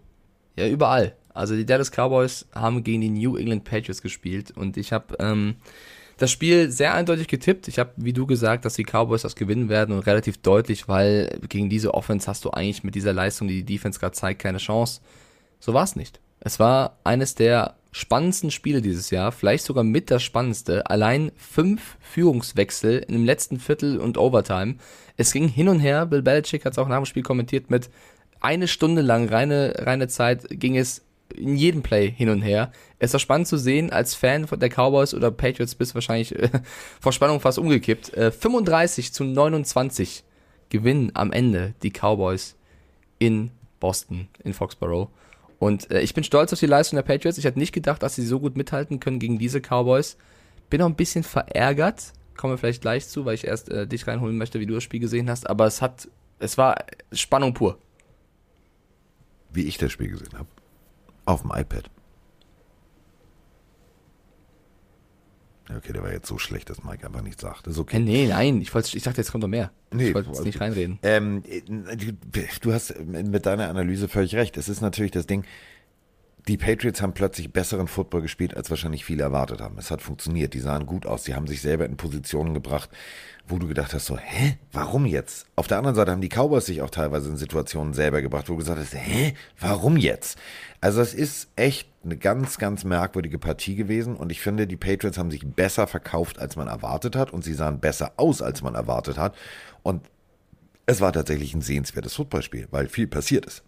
[0.56, 1.16] Ja, überall.
[1.34, 5.56] Also die Dallas Cowboys haben gegen die New England Patriots gespielt und ich habe ähm,
[6.18, 7.68] das Spiel sehr eindeutig getippt.
[7.68, 11.40] Ich habe, wie du gesagt, dass die Cowboys das gewinnen werden und relativ deutlich, weil
[11.50, 14.60] gegen diese Offense hast du eigentlich mit dieser Leistung, die die Defense gerade zeigt, keine
[14.60, 15.02] Chance.
[15.60, 16.20] So war es nicht.
[16.40, 20.90] Es war eines der spannendsten Spiele dieses Jahr, vielleicht sogar mit das spannendste.
[20.90, 24.76] Allein fünf Führungswechsel im letzten Viertel und Overtime.
[25.18, 26.06] Es ging hin und her.
[26.06, 27.90] Bill Belichick hat es auch nach dem Spiel kommentiert mit
[28.40, 32.72] eine Stunde lang reine, reine Zeit ging es in jedem Play hin und her.
[33.00, 36.50] Es war spannend zu sehen, als Fan der Cowboys oder Patriots bist wahrscheinlich äh,
[37.00, 38.14] vor Spannung fast umgekippt.
[38.14, 40.24] Äh, 35 zu 29
[40.70, 42.56] gewinnen am Ende die Cowboys
[43.20, 45.10] in Boston, in Foxborough.
[45.62, 47.38] Und äh, ich bin stolz auf die Leistung der Patriots.
[47.38, 50.18] Ich hätte nicht gedacht, dass sie so gut mithalten können gegen diese Cowboys.
[50.72, 52.14] Bin auch ein bisschen verärgert.
[52.36, 54.82] Kommen wir vielleicht gleich zu, weil ich erst äh, dich reinholen möchte, wie du das
[54.82, 55.48] Spiel gesehen hast.
[55.48, 56.08] Aber es hat,
[56.40, 56.84] es war
[57.14, 57.78] Spannung pur.
[59.54, 60.48] Wie ich das Spiel gesehen habe.
[61.26, 61.92] Auf dem iPad.
[65.78, 67.68] Okay, der war jetzt so schlecht, dass Mike einfach nichts sagt.
[67.68, 67.98] Ist okay.
[67.98, 69.72] Äh, nee, nein, ich, wollte, ich dachte, jetzt kommt noch mehr.
[69.92, 71.00] Nee, ich wollte jetzt nicht reinreden.
[71.04, 72.14] Ähm, du,
[72.62, 74.58] du hast mit deiner Analyse völlig recht.
[74.58, 75.44] Es ist natürlich das Ding,
[76.48, 79.78] die Patriots haben plötzlich besseren Football gespielt, als wahrscheinlich viele erwartet haben.
[79.78, 82.90] Es hat funktioniert, die sahen gut aus, die haben sich selber in Positionen gebracht,
[83.48, 85.46] wo du gedacht hast, so, hä, warum jetzt?
[85.56, 88.54] Auf der anderen Seite haben die Cowboys sich auch teilweise in Situationen selber gebracht, wo
[88.54, 90.38] du gesagt hast, hä, warum jetzt?
[90.80, 95.18] Also es ist echt eine ganz, ganz merkwürdige Partie gewesen und ich finde, die Patriots
[95.18, 98.74] haben sich besser verkauft, als man erwartet hat und sie sahen besser aus, als man
[98.74, 99.36] erwartet hat
[99.84, 100.02] und
[100.88, 103.64] es war tatsächlich ein sehenswertes Footballspiel, weil viel passiert ist.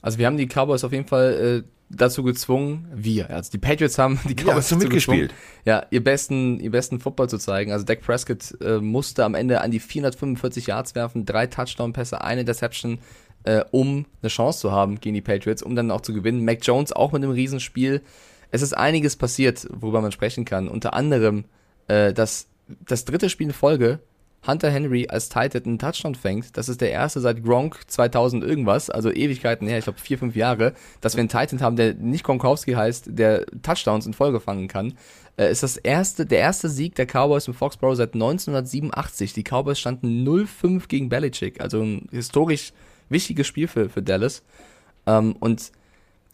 [0.00, 3.98] Also wir haben die Cowboys auf jeden Fall äh, dazu gezwungen, wir, also die Patriots
[3.98, 5.32] haben die Cowboys dazu mitgespielt.
[5.64, 7.72] ja, ihr besten, ihr besten Football zu zeigen.
[7.72, 12.40] Also Dak Prescott äh, musste am Ende an die 445 Yards werfen, drei Touchdown-Pässe, eine
[12.40, 12.98] Interception,
[13.44, 16.44] äh, um eine Chance zu haben gegen die Patriots, um dann auch zu gewinnen.
[16.44, 18.02] Mac Jones auch mit einem Riesenspiel.
[18.50, 20.68] Es ist einiges passiert, worüber man sprechen kann.
[20.68, 21.44] Unter anderem
[21.88, 24.00] äh, das, das dritte Spiel in Folge
[24.46, 26.56] Hunter Henry als Titan einen Touchdown fängt.
[26.56, 30.34] Das ist der erste seit Gronk 2000 irgendwas, also Ewigkeiten her, ich glaube vier, fünf
[30.34, 34.66] Jahre, dass wir einen Titan haben, der nicht Gronkowski heißt, der Touchdowns in Folge fangen
[34.66, 34.94] kann.
[35.36, 39.32] Äh, ist das erste, der erste Sieg der Cowboys im Foxborough seit 1987.
[39.32, 42.72] Die Cowboys standen 0-5 gegen Belichick, also ein historisch
[43.08, 44.42] wichtiges Spiel für, für Dallas.
[45.06, 45.70] Ähm, und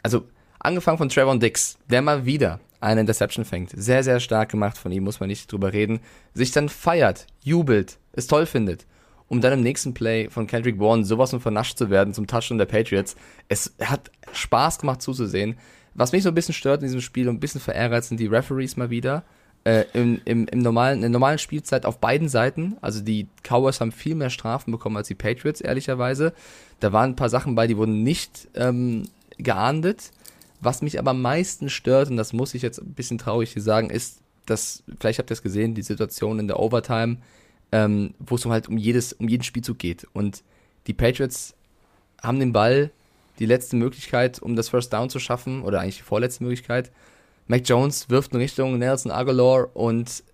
[0.02, 0.24] also
[0.58, 3.70] angefangen von Trevor Dix, der mal wieder eine Interception fängt.
[3.70, 6.00] Sehr, sehr stark gemacht von ihm, muss man nicht drüber reden.
[6.34, 8.86] Sich dann feiert, jubelt, es toll findet,
[9.26, 12.58] um dann im nächsten Play von Kendrick Bourne sowas von vernascht zu werden zum Touchdown
[12.58, 13.16] der Patriots.
[13.48, 15.56] Es hat Spaß gemacht zuzusehen.
[15.94, 18.26] Was mich so ein bisschen stört in diesem Spiel und ein bisschen verärgert, sind die
[18.26, 19.24] Referees mal wieder.
[19.64, 22.76] Äh, im, im, im normalen, in der normalen Spielzeit auf beiden Seiten.
[22.80, 26.32] Also die Cowboys haben viel mehr Strafen bekommen als die Patriots, ehrlicherweise.
[26.78, 30.12] Da waren ein paar Sachen bei, die wurden nicht ähm, geahndet.
[30.60, 33.62] Was mich aber am meisten stört, und das muss ich jetzt ein bisschen traurig hier
[33.62, 37.18] sagen, ist, dass, vielleicht habt ihr es gesehen, die Situation in der Overtime,
[37.70, 40.06] ähm, wo es halt um jedes, um jeden Spielzug geht.
[40.12, 40.42] Und
[40.86, 41.54] die Patriots
[42.22, 42.90] haben den Ball,
[43.38, 46.90] die letzte Möglichkeit, um das First Down zu schaffen, oder eigentlich die vorletzte Möglichkeit.
[47.46, 50.24] Mac Jones wirft in Richtung Nelson Aguilar und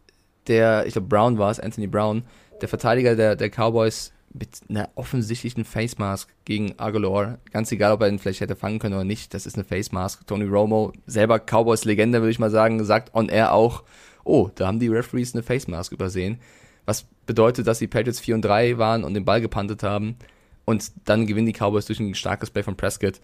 [0.47, 2.25] der, ich glaube Brown war es, Anthony Brown,
[2.61, 7.39] der Verteidiger der, der Cowboys mit einer offensichtlichen Face Mask gegen Aguilar.
[7.53, 9.93] Ganz egal, ob er ihn vielleicht hätte fangen können oder nicht, das ist eine Face
[9.93, 10.27] Mask.
[10.27, 13.85] Tony Romo, selber Cowboys-Legende, würde ich mal sagen, sagt on air auch,
[14.25, 16.41] oh, da haben die Referees eine Face Mask übersehen.
[16.85, 20.17] Was bedeutet, dass die Patriots 4 und 3 waren und den Ball gepantet haben.
[20.65, 23.21] Und dann gewinnen die Cowboys durch ein starkes Play von Prescott.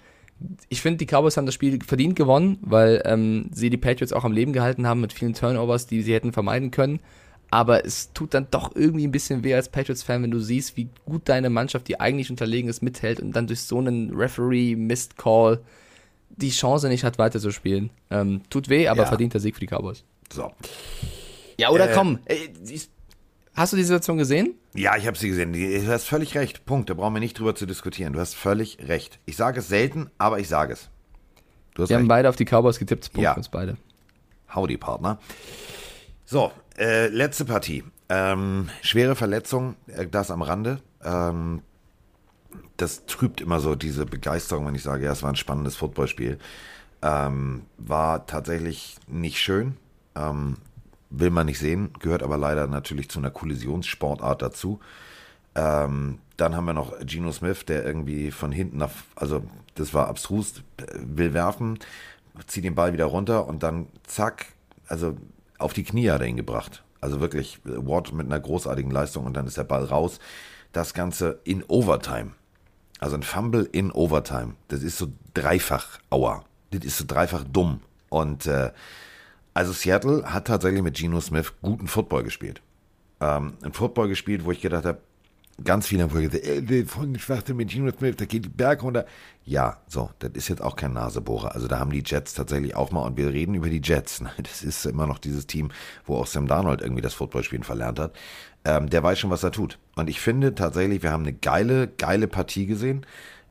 [0.68, 4.24] Ich finde, die Cowboys haben das Spiel verdient gewonnen, weil ähm, sie die Patriots auch
[4.24, 7.00] am Leben gehalten haben mit vielen Turnovers, die sie hätten vermeiden können.
[7.52, 10.88] Aber es tut dann doch irgendwie ein bisschen weh als Patriots-Fan, wenn du siehst, wie
[11.04, 15.60] gut deine Mannschaft, die eigentlich unterlegen ist, mithält und dann durch so einen Referee-Missed-Call
[16.36, 17.90] die Chance nicht hat, weiterzuspielen.
[18.10, 19.08] Ähm, tut weh, aber Ja.
[19.08, 20.04] verdienter Sieg für die Cowboys.
[20.32, 20.52] So.
[21.58, 22.18] Ja, oder Äh, komm.
[22.26, 22.36] Äh,
[22.68, 22.88] ich-
[23.54, 24.54] hast du die Situation gesehen?
[24.74, 25.52] Ja, ich habe sie gesehen.
[25.52, 26.64] Du hast völlig recht.
[26.64, 26.88] Punkt.
[26.88, 28.12] Da brauchen wir nicht drüber zu diskutieren.
[28.12, 29.18] Du hast völlig recht.
[29.26, 30.88] Ich sage es selten, aber ich sage es.
[31.74, 32.08] Du hast Wir haben recht.
[32.08, 33.12] beide auf die Cowboys getippt.
[33.12, 33.32] Punkt Ja.
[33.34, 33.76] für uns beide.
[34.54, 35.18] Howdy, Partner.
[36.30, 37.82] So, äh, letzte Partie.
[38.08, 40.78] Ähm, schwere Verletzung, äh, das am Rande.
[41.02, 41.62] Ähm,
[42.76, 46.38] das trübt immer so diese Begeisterung, wenn ich sage, ja, es war ein spannendes Footballspiel.
[47.02, 49.76] Ähm, war tatsächlich nicht schön.
[50.14, 50.58] Ähm,
[51.10, 54.78] will man nicht sehen, gehört aber leider natürlich zu einer Kollisionssportart dazu.
[55.56, 59.42] Ähm, dann haben wir noch Geno Smith, der irgendwie von hinten nach, also
[59.74, 61.80] das war abstrus, äh, will werfen,
[62.46, 64.52] zieht den Ball wieder runter und dann zack,
[64.86, 65.16] also
[65.60, 66.82] auf die Knie hat er ihn gebracht.
[67.00, 70.18] Also wirklich äh, Watt mit einer großartigen Leistung und dann ist der Ball raus.
[70.72, 72.32] Das Ganze in Overtime.
[72.98, 74.54] Also ein Fumble in Overtime.
[74.68, 76.44] Das ist so dreifach Aua.
[76.70, 77.80] Das ist so dreifach dumm.
[78.08, 78.70] Und äh,
[79.54, 82.62] also Seattle hat tatsächlich mit Geno Smith guten Football gespielt.
[83.20, 84.98] Ähm, ein Football gespielt, wo ich gedacht habe,
[85.64, 89.06] ganz viele haben gesagt, ey, von Geno Smith, da geht die Berg runter.
[89.44, 91.54] Ja, so, das ist jetzt auch kein Nasebohrer.
[91.54, 94.22] Also da haben die Jets tatsächlich auch mal, und wir reden über die Jets.
[94.42, 95.70] Das ist immer noch dieses Team,
[96.04, 98.12] wo auch Sam Darnold irgendwie das Footballspielen verlernt hat.
[98.64, 99.78] Ähm, der weiß schon, was er tut.
[99.96, 103.06] Und ich finde tatsächlich, wir haben eine geile, geile Partie gesehen.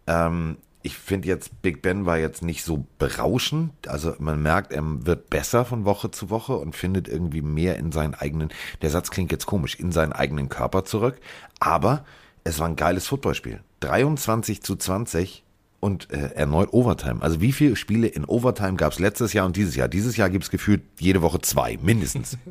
[0.08, 3.88] Ähm, ich finde jetzt, Big Ben war jetzt nicht so berauschend.
[3.88, 7.92] Also man merkt, er wird besser von Woche zu Woche und findet irgendwie mehr in
[7.92, 8.50] seinen eigenen,
[8.82, 11.20] der Satz klingt jetzt komisch, in seinen eigenen Körper zurück.
[11.60, 12.06] Aber
[12.46, 13.60] es war ein geiles Footballspiel.
[13.82, 15.44] 23 zu 20
[15.82, 17.22] und äh, erneut Overtime.
[17.22, 19.90] Also wie viele Spiele in Overtime gab es letztes Jahr und dieses Jahr?
[19.90, 22.38] Dieses Jahr gibt es gefühlt jede Woche zwei, mindestens.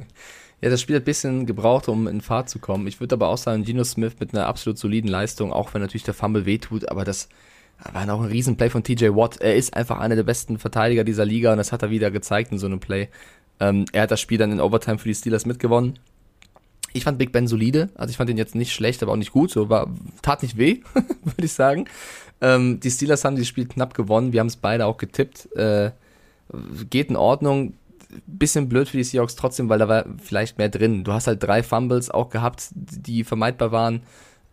[0.61, 2.89] Ja, das Spiel hat ein bisschen gebraucht, um in Fahrt zu kommen.
[2.89, 6.03] Ich würde aber auch sagen, Geno Smith mit einer absolut soliden Leistung, auch wenn natürlich
[6.03, 7.29] der Fumble wehtut, aber das
[7.93, 9.41] war noch ein Riesenplay von TJ Watt.
[9.41, 12.53] Er ist einfach einer der besten Verteidiger dieser Liga und das hat er wieder gezeigt
[12.53, 13.09] in so einem Play.
[13.61, 15.99] Ähm, er hat das Spiel dann in Overtime für die Steelers mitgewonnen.
[16.93, 19.33] Ich fand Big Ben solide, also ich fand ihn jetzt nicht schlecht, aber auch nicht
[19.33, 19.91] gut, so war,
[20.23, 21.85] tat nicht weh, würde ich sagen.
[22.41, 25.55] Ähm, die Steelers haben dieses Spiel knapp gewonnen, wir haben es beide auch getippt.
[25.55, 25.91] Äh,
[26.89, 27.75] geht in Ordnung,
[28.27, 31.05] bisschen blöd für die Seahawks trotzdem, weil da war vielleicht mehr drin.
[31.05, 34.03] Du hast halt drei Fumbles auch gehabt, die vermeidbar waren.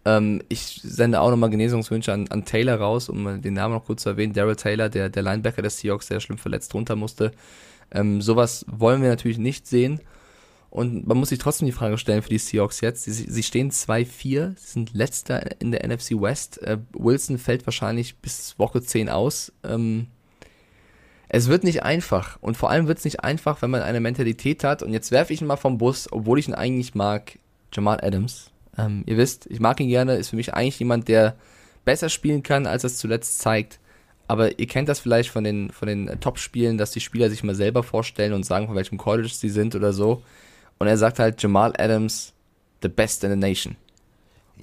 [0.05, 4.03] Ähm, ich sende auch nochmal Genesungswünsche an, an Taylor raus, um den Namen noch kurz
[4.03, 4.33] zu erwähnen.
[4.33, 7.31] Daryl Taylor, der, der Linebacker des Seahawks, der schlimm verletzt runter musste.
[7.91, 9.99] Ähm, sowas wollen wir natürlich nicht sehen.
[10.69, 13.05] Und man muss sich trotzdem die Frage stellen für die Seahawks jetzt.
[13.05, 16.61] Sie, sie stehen 2-4, sind letzter in der NFC West.
[16.61, 19.53] Äh, Wilson fällt wahrscheinlich bis Woche 10 aus.
[19.63, 20.07] Ähm,
[21.29, 22.37] es wird nicht einfach.
[22.41, 24.83] Und vor allem wird es nicht einfach, wenn man eine Mentalität hat.
[24.83, 27.39] Und jetzt werfe ich ihn mal vom Bus, obwohl ich ihn eigentlich mag.
[27.71, 28.51] Jamal Adams.
[28.77, 31.35] Ähm, ihr wisst, ich mag ihn gerne, ist für mich eigentlich jemand, der
[31.85, 33.79] besser spielen kann, als er es zuletzt zeigt.
[34.27, 37.55] Aber ihr kennt das vielleicht von den, von den Top-Spielen, dass die Spieler sich mal
[37.55, 40.23] selber vorstellen und sagen, von welchem College sie sind oder so.
[40.79, 42.33] Und er sagt halt, Jamal Adams,
[42.81, 43.75] the best in the nation.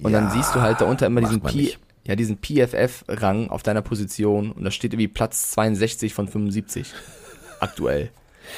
[0.01, 1.73] Und ja, dann siehst du halt darunter immer diesen, P
[2.05, 6.87] ja, diesen PFF-Rang auf deiner Position und da steht irgendwie Platz 62 von 75
[7.59, 8.09] aktuell.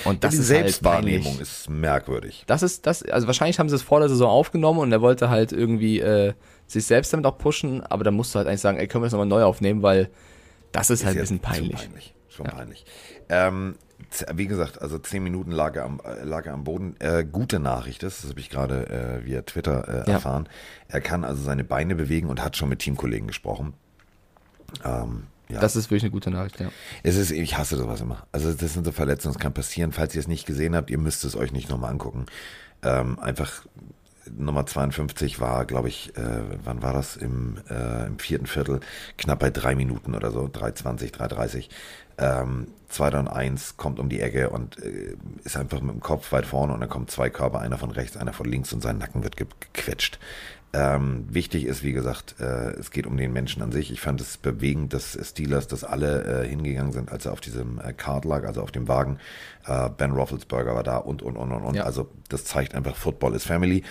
[0.03, 2.43] Und das die ist Selbstwahrnehmung halt ist merkwürdig.
[2.47, 5.29] Das ist das, also wahrscheinlich haben sie es vor der Saison aufgenommen und er wollte
[5.29, 6.33] halt irgendwie äh,
[6.67, 9.07] sich selbst damit auch pushen, aber dann musst du halt eigentlich sagen, ey, können wir
[9.07, 10.09] das nochmal neu aufnehmen, weil
[10.71, 11.79] das ist, ist halt ein bisschen peinlich.
[11.79, 12.15] Schon peinlich.
[12.27, 12.51] Schon ja.
[12.51, 12.85] peinlich.
[13.29, 13.75] Ähm,
[14.33, 16.95] wie gesagt, also zehn Minuten lag er am, äh, lag er am Boden.
[16.99, 20.15] Äh, gute Nachricht ist, das habe ich gerade äh, via Twitter äh, ja.
[20.15, 20.49] erfahren.
[20.87, 23.73] Er kann also seine Beine bewegen und hat schon mit Teamkollegen gesprochen.
[24.83, 25.59] Ähm, ja.
[25.59, 26.71] Das ist wirklich eine gute Nachricht, ja.
[27.03, 28.25] Es ist, ich hasse sowas immer.
[28.31, 29.91] Also das sind so Verletzungen, das kann passieren.
[29.91, 32.25] Falls ihr es nicht gesehen habt, ihr müsst es euch nicht nochmal angucken.
[32.83, 33.65] Ähm, einfach
[34.35, 37.15] Nummer 52 war, glaube ich, äh, wann war das?
[37.15, 38.79] Im, äh, Im vierten Viertel,
[39.17, 41.69] knapp bei drei Minuten oder so, 3,20, 3,30.
[42.17, 46.31] Ähm, 2 und 1 kommt um die Ecke und äh, ist einfach mit dem Kopf
[46.31, 48.97] weit vorne und dann kommen zwei Körper, einer von rechts, einer von links und sein
[48.97, 50.19] Nacken wird gequetscht.
[50.77, 53.91] Ähm, wichtig ist, wie gesagt, äh, es geht um den Menschen an sich.
[53.93, 57.79] Ich fand es bewegend, dass Steelers, dass alle äh, hingegangen sind, als er auf diesem
[57.79, 59.17] äh, Card lag, also auf dem Wagen.
[59.65, 61.75] Äh, ben Roethlisberger war da und, und, und, und, und.
[61.75, 61.83] Ja.
[61.83, 63.83] Also das zeigt einfach, Football ist Family.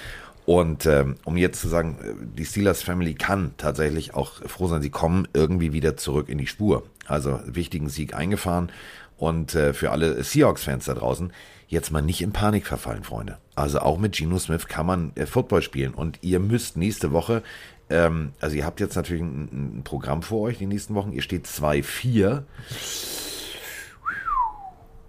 [0.47, 4.83] Und ähm, um jetzt zu sagen, äh, die Steelers Family kann tatsächlich auch froh sein,
[4.83, 6.85] sie kommen irgendwie wieder zurück in die Spur.
[7.07, 8.71] Also wichtigen Sieg eingefahren.
[9.17, 11.33] Und äh, für alle Seahawks-Fans da draußen,
[11.69, 13.39] jetzt mal nicht in Panik verfallen, Freunde.
[13.55, 17.43] Also auch mit Geno Smith kann man äh, Football spielen und ihr müsst nächste Woche,
[17.91, 21.23] ähm, also ihr habt jetzt natürlich ein, ein, Programm vor euch die nächsten Wochen, ihr
[21.23, 22.43] steht 2-4.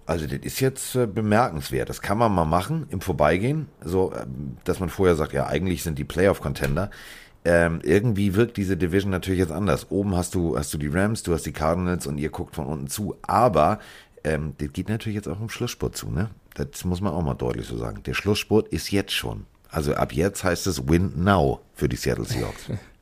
[0.06, 1.88] Also das ist jetzt äh, bemerkenswert.
[1.88, 4.24] Das kann man mal machen im Vorbeigehen, so äh,
[4.64, 6.90] dass man vorher sagt, ja eigentlich sind die Playoff-Contender.
[7.44, 9.90] Ähm, irgendwie wirkt diese Division natürlich jetzt anders.
[9.90, 12.66] Oben hast du hast du die Rams, du hast die Cardinals und ihr guckt von
[12.66, 13.16] unten zu.
[13.22, 13.80] Aber
[14.24, 16.30] ähm, das geht natürlich jetzt auch im Schlussspurt zu, ne?
[16.54, 18.02] Das muss man auch mal deutlich so sagen.
[18.04, 19.44] Der Schlussspurt ist jetzt schon.
[19.68, 22.70] Also ab jetzt heißt es Win Now für die Seattle Seahawks.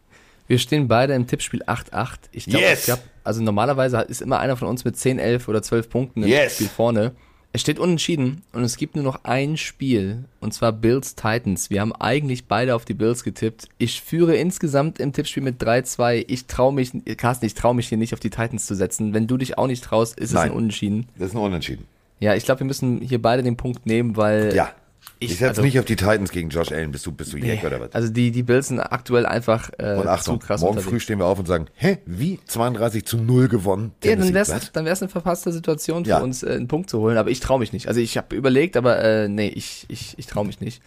[0.46, 2.16] Wir stehen beide im Tippspiel 8-8.
[2.32, 2.86] Ich glaube, yes.
[2.86, 6.28] glaub, also normalerweise ist immer einer von uns mit 10, 11 oder 12 Punkten im
[6.28, 6.56] yes.
[6.56, 7.12] Spiel vorne.
[7.52, 11.70] Es steht unentschieden und es gibt nur noch ein Spiel und zwar Bills Titans.
[11.70, 13.68] Wir haben eigentlich beide auf die Bills getippt.
[13.78, 16.24] Ich führe insgesamt im Tippspiel mit 3-2.
[16.26, 19.14] Ich traue mich, Carsten, ich traue mich hier nicht auf die Titans zu setzen.
[19.14, 21.06] Wenn du dich auch nicht traust, ist Nein, es ein Unentschieden.
[21.16, 21.86] Das ist ein Unentschieden.
[22.18, 24.72] Ja, ich glaube, wir müssen hier beide den Punkt nehmen, weil ja.
[25.20, 26.90] Ich, ich setze nicht auf die Titans gegen Josh Allen.
[26.90, 27.92] Bist du, bist du Jack oder was?
[27.92, 30.90] Also die, die Bills sind aktuell einfach äh, und Achtung, zu krass morgen unterwegs.
[30.90, 32.40] früh stehen wir auf und sagen, hä, wie?
[32.44, 33.92] 32 zu 0 gewonnen?
[34.02, 34.32] Ja, dann
[34.72, 36.18] dann wär's eine verpasste Situation für Ja.
[36.20, 37.16] uns, äh, einen Punkt zu holen.
[37.16, 37.88] Aber ich traue mich nicht.
[37.88, 40.82] Also ich habe überlegt, aber äh, nee, ich, ich, ich traue mich nicht.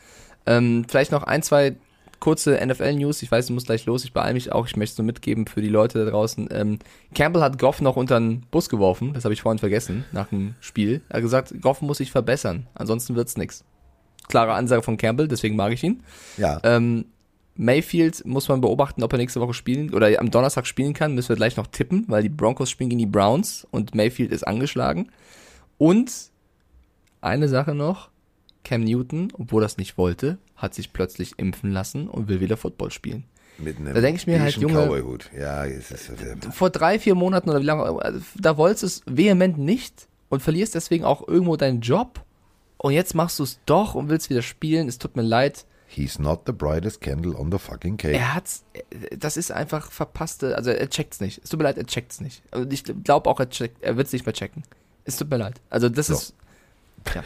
[0.45, 1.75] Ähm, vielleicht noch ein, zwei
[2.19, 3.21] kurze NFL-News.
[3.21, 4.03] Ich weiß, du musst gleich los.
[4.03, 4.65] Ich beeile mich auch.
[4.67, 6.49] Ich möchte es nur mitgeben für die Leute da draußen.
[6.51, 6.80] Ähm,
[7.13, 9.13] Campbell hat Goff noch unter den Bus geworfen.
[9.13, 11.01] Das habe ich vorhin vergessen, nach dem Spiel.
[11.09, 12.67] Er hat gesagt, Goff muss sich verbessern.
[12.73, 13.63] Ansonsten wird's nix.
[14.28, 16.03] Klare Ansage von Campbell, deswegen mag ich ihn.
[16.38, 17.05] Ja, Ähm,
[17.55, 21.15] Mayfield muss man beobachten, ob er nächste Woche spielen oder am Donnerstag spielen kann.
[21.15, 24.47] Müssen wir gleich noch tippen, weil die Broncos spielen gegen die Browns und Mayfield ist
[24.47, 25.09] angeschlagen.
[25.80, 26.11] Und
[27.22, 28.09] eine Sache noch:
[28.63, 32.57] Cam Newton, obwohl er es nicht wollte, hat sich plötzlich impfen lassen und will wieder
[32.57, 33.24] Football spielen.
[33.57, 34.74] mit einem da denk ich mir halt, Junge-.
[35.38, 35.65] Ja,
[36.51, 40.41] Vor drei, vier Monaten oder wie lange, also da wolltest du es vehement nicht und
[40.43, 42.24] verlierst deswegen auch irgendwo deinen Job.
[42.78, 44.88] Und jetzt machst du es doch und willst wieder spielen.
[44.88, 45.65] Es tut mir leid.
[45.89, 48.13] he's not the brightest candle on the fucking cake.
[48.15, 48.63] Er hat's,
[49.17, 51.39] das ist einfach verpasste, also er checkt's nicht.
[51.43, 52.41] Es tut mir leid, er checkt's nicht.
[52.51, 54.63] Also ich glaube auch, er, checkt, er wird's nicht mehr checken.
[55.05, 55.61] Es tut mir leid.
[55.69, 56.13] Also das So.
[56.15, 56.34] ist,
[57.15, 57.23] ja.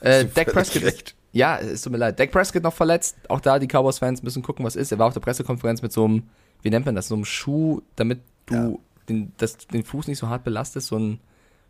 [0.00, 2.18] äh, Dak Prescott ist, ja, es tut mir leid.
[2.18, 3.16] Dak Prescott noch verletzt.
[3.28, 4.90] Auch da die Cowboys-Fans müssen gucken, was ist.
[4.90, 6.22] Er war auf der Pressekonferenz mit so einem,
[6.62, 8.80] wie nennt man das, so einem Schuh, damit du
[9.10, 11.20] den, das, den Fuß nicht so hart belastest, so ein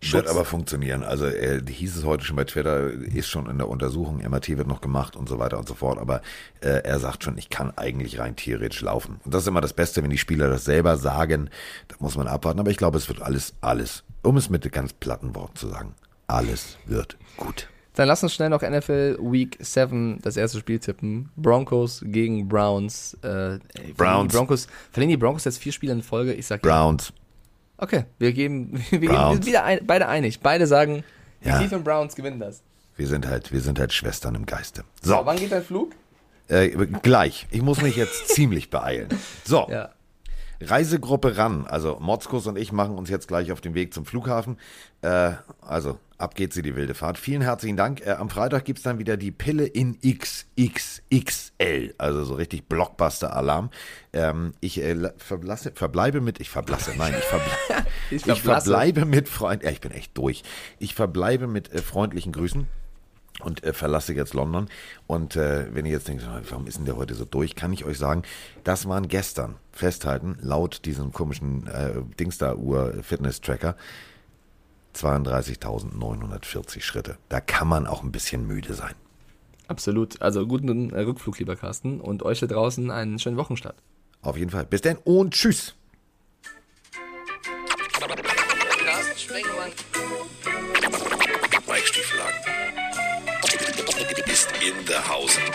[0.01, 0.15] Schutz.
[0.15, 1.03] Wird aber funktionieren.
[1.03, 4.69] Also äh, hieß es heute schon bei Twitter, ist schon in der Untersuchung, MRT wird
[4.69, 5.99] noch gemacht und so weiter und so fort.
[5.99, 6.23] Aber
[6.61, 9.21] äh, er sagt schon, ich kann eigentlich rein theoretisch laufen.
[9.25, 11.51] Und das ist immer das Beste, wenn die Spieler das selber sagen.
[11.89, 12.61] Da muss man abwarten.
[12.61, 15.95] Aber ich glaube, es wird alles, alles, um es mit ganz platten Worten zu sagen,
[16.29, 17.69] alles wird gut.
[17.95, 21.31] Dann lass uns schnell noch NFL Week 7 das erste Spiel tippen.
[21.35, 23.19] Broncos gegen Browns.
[23.25, 24.31] Äh, ey, verlieren Browns.
[24.31, 24.67] Die Broncos.
[24.93, 26.33] Verlieren die Broncos jetzt vier Spiele in Folge?
[26.35, 26.97] Ich sag ja.
[27.79, 29.35] Okay, wir geben, wir geben wir Browns.
[29.37, 30.41] sind wieder ein, beide einig.
[30.41, 31.05] Beide sagen,
[31.45, 31.59] die Ja.
[31.59, 32.63] Cleveland Browns gewinnen das.
[32.97, 34.83] Wir sind halt, wir sind halt Schwestern im Geiste.
[35.03, 35.93] So, So, wann geht dein Flug?
[36.49, 36.69] äh,
[37.03, 37.47] gleich.
[37.51, 39.09] Ich muss mich jetzt ziemlich beeilen.
[39.45, 39.91] So, Ja.
[40.61, 41.67] Reisegruppe ran.
[41.67, 44.59] Also Motzkus und ich machen uns jetzt gleich auf den Weg zum Flughafen.
[45.03, 47.17] Äh, also ab geht sie die wilde Fahrt.
[47.19, 48.05] Vielen herzlichen Dank.
[48.05, 51.95] Äh, am Freitag gibt's dann wieder die Pille in XXXL.
[51.99, 53.71] Also so richtig Blockbuster-Alarm.
[54.13, 57.57] Ähm, ich äh, la- verblasse, verbleibe mit, ich verblasse, nein, ich, verbleibe,
[58.11, 58.71] Ich ich verblasse.
[58.71, 60.43] verbleibe mit Freund, ja, ich bin echt durch.
[60.79, 62.67] Ich verbleibe mit äh, freundlichen Grüßen
[63.43, 64.69] und äh, verlasse jetzt London.
[65.07, 67.85] Und äh, wenn ihr jetzt denkt, warum ist denn der heute so durch, kann ich
[67.85, 68.23] euch sagen,
[68.65, 73.77] das waren gestern, festhalten, laut diesem komischen äh, Dings da Uhr Fitness-Tracker,
[74.95, 77.19] 32.940 Schritte.
[77.29, 78.95] Da kann man auch ein bisschen müde sein.
[79.69, 80.21] Absolut.
[80.23, 82.01] Also guten äh, Rückflug, lieber Carsten.
[82.01, 83.77] Und euch da draußen einen schönen Wochenstart.
[84.23, 84.67] Auf jeden Fall.
[84.67, 85.75] Bis dann und tschüss.
[89.69, 90.38] Mike
[94.39, 95.37] Ist in der Haus.
[95.37, 95.51] In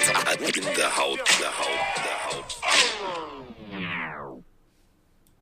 [0.97, 1.21] Haut.
[1.39, 2.12] Der Haut.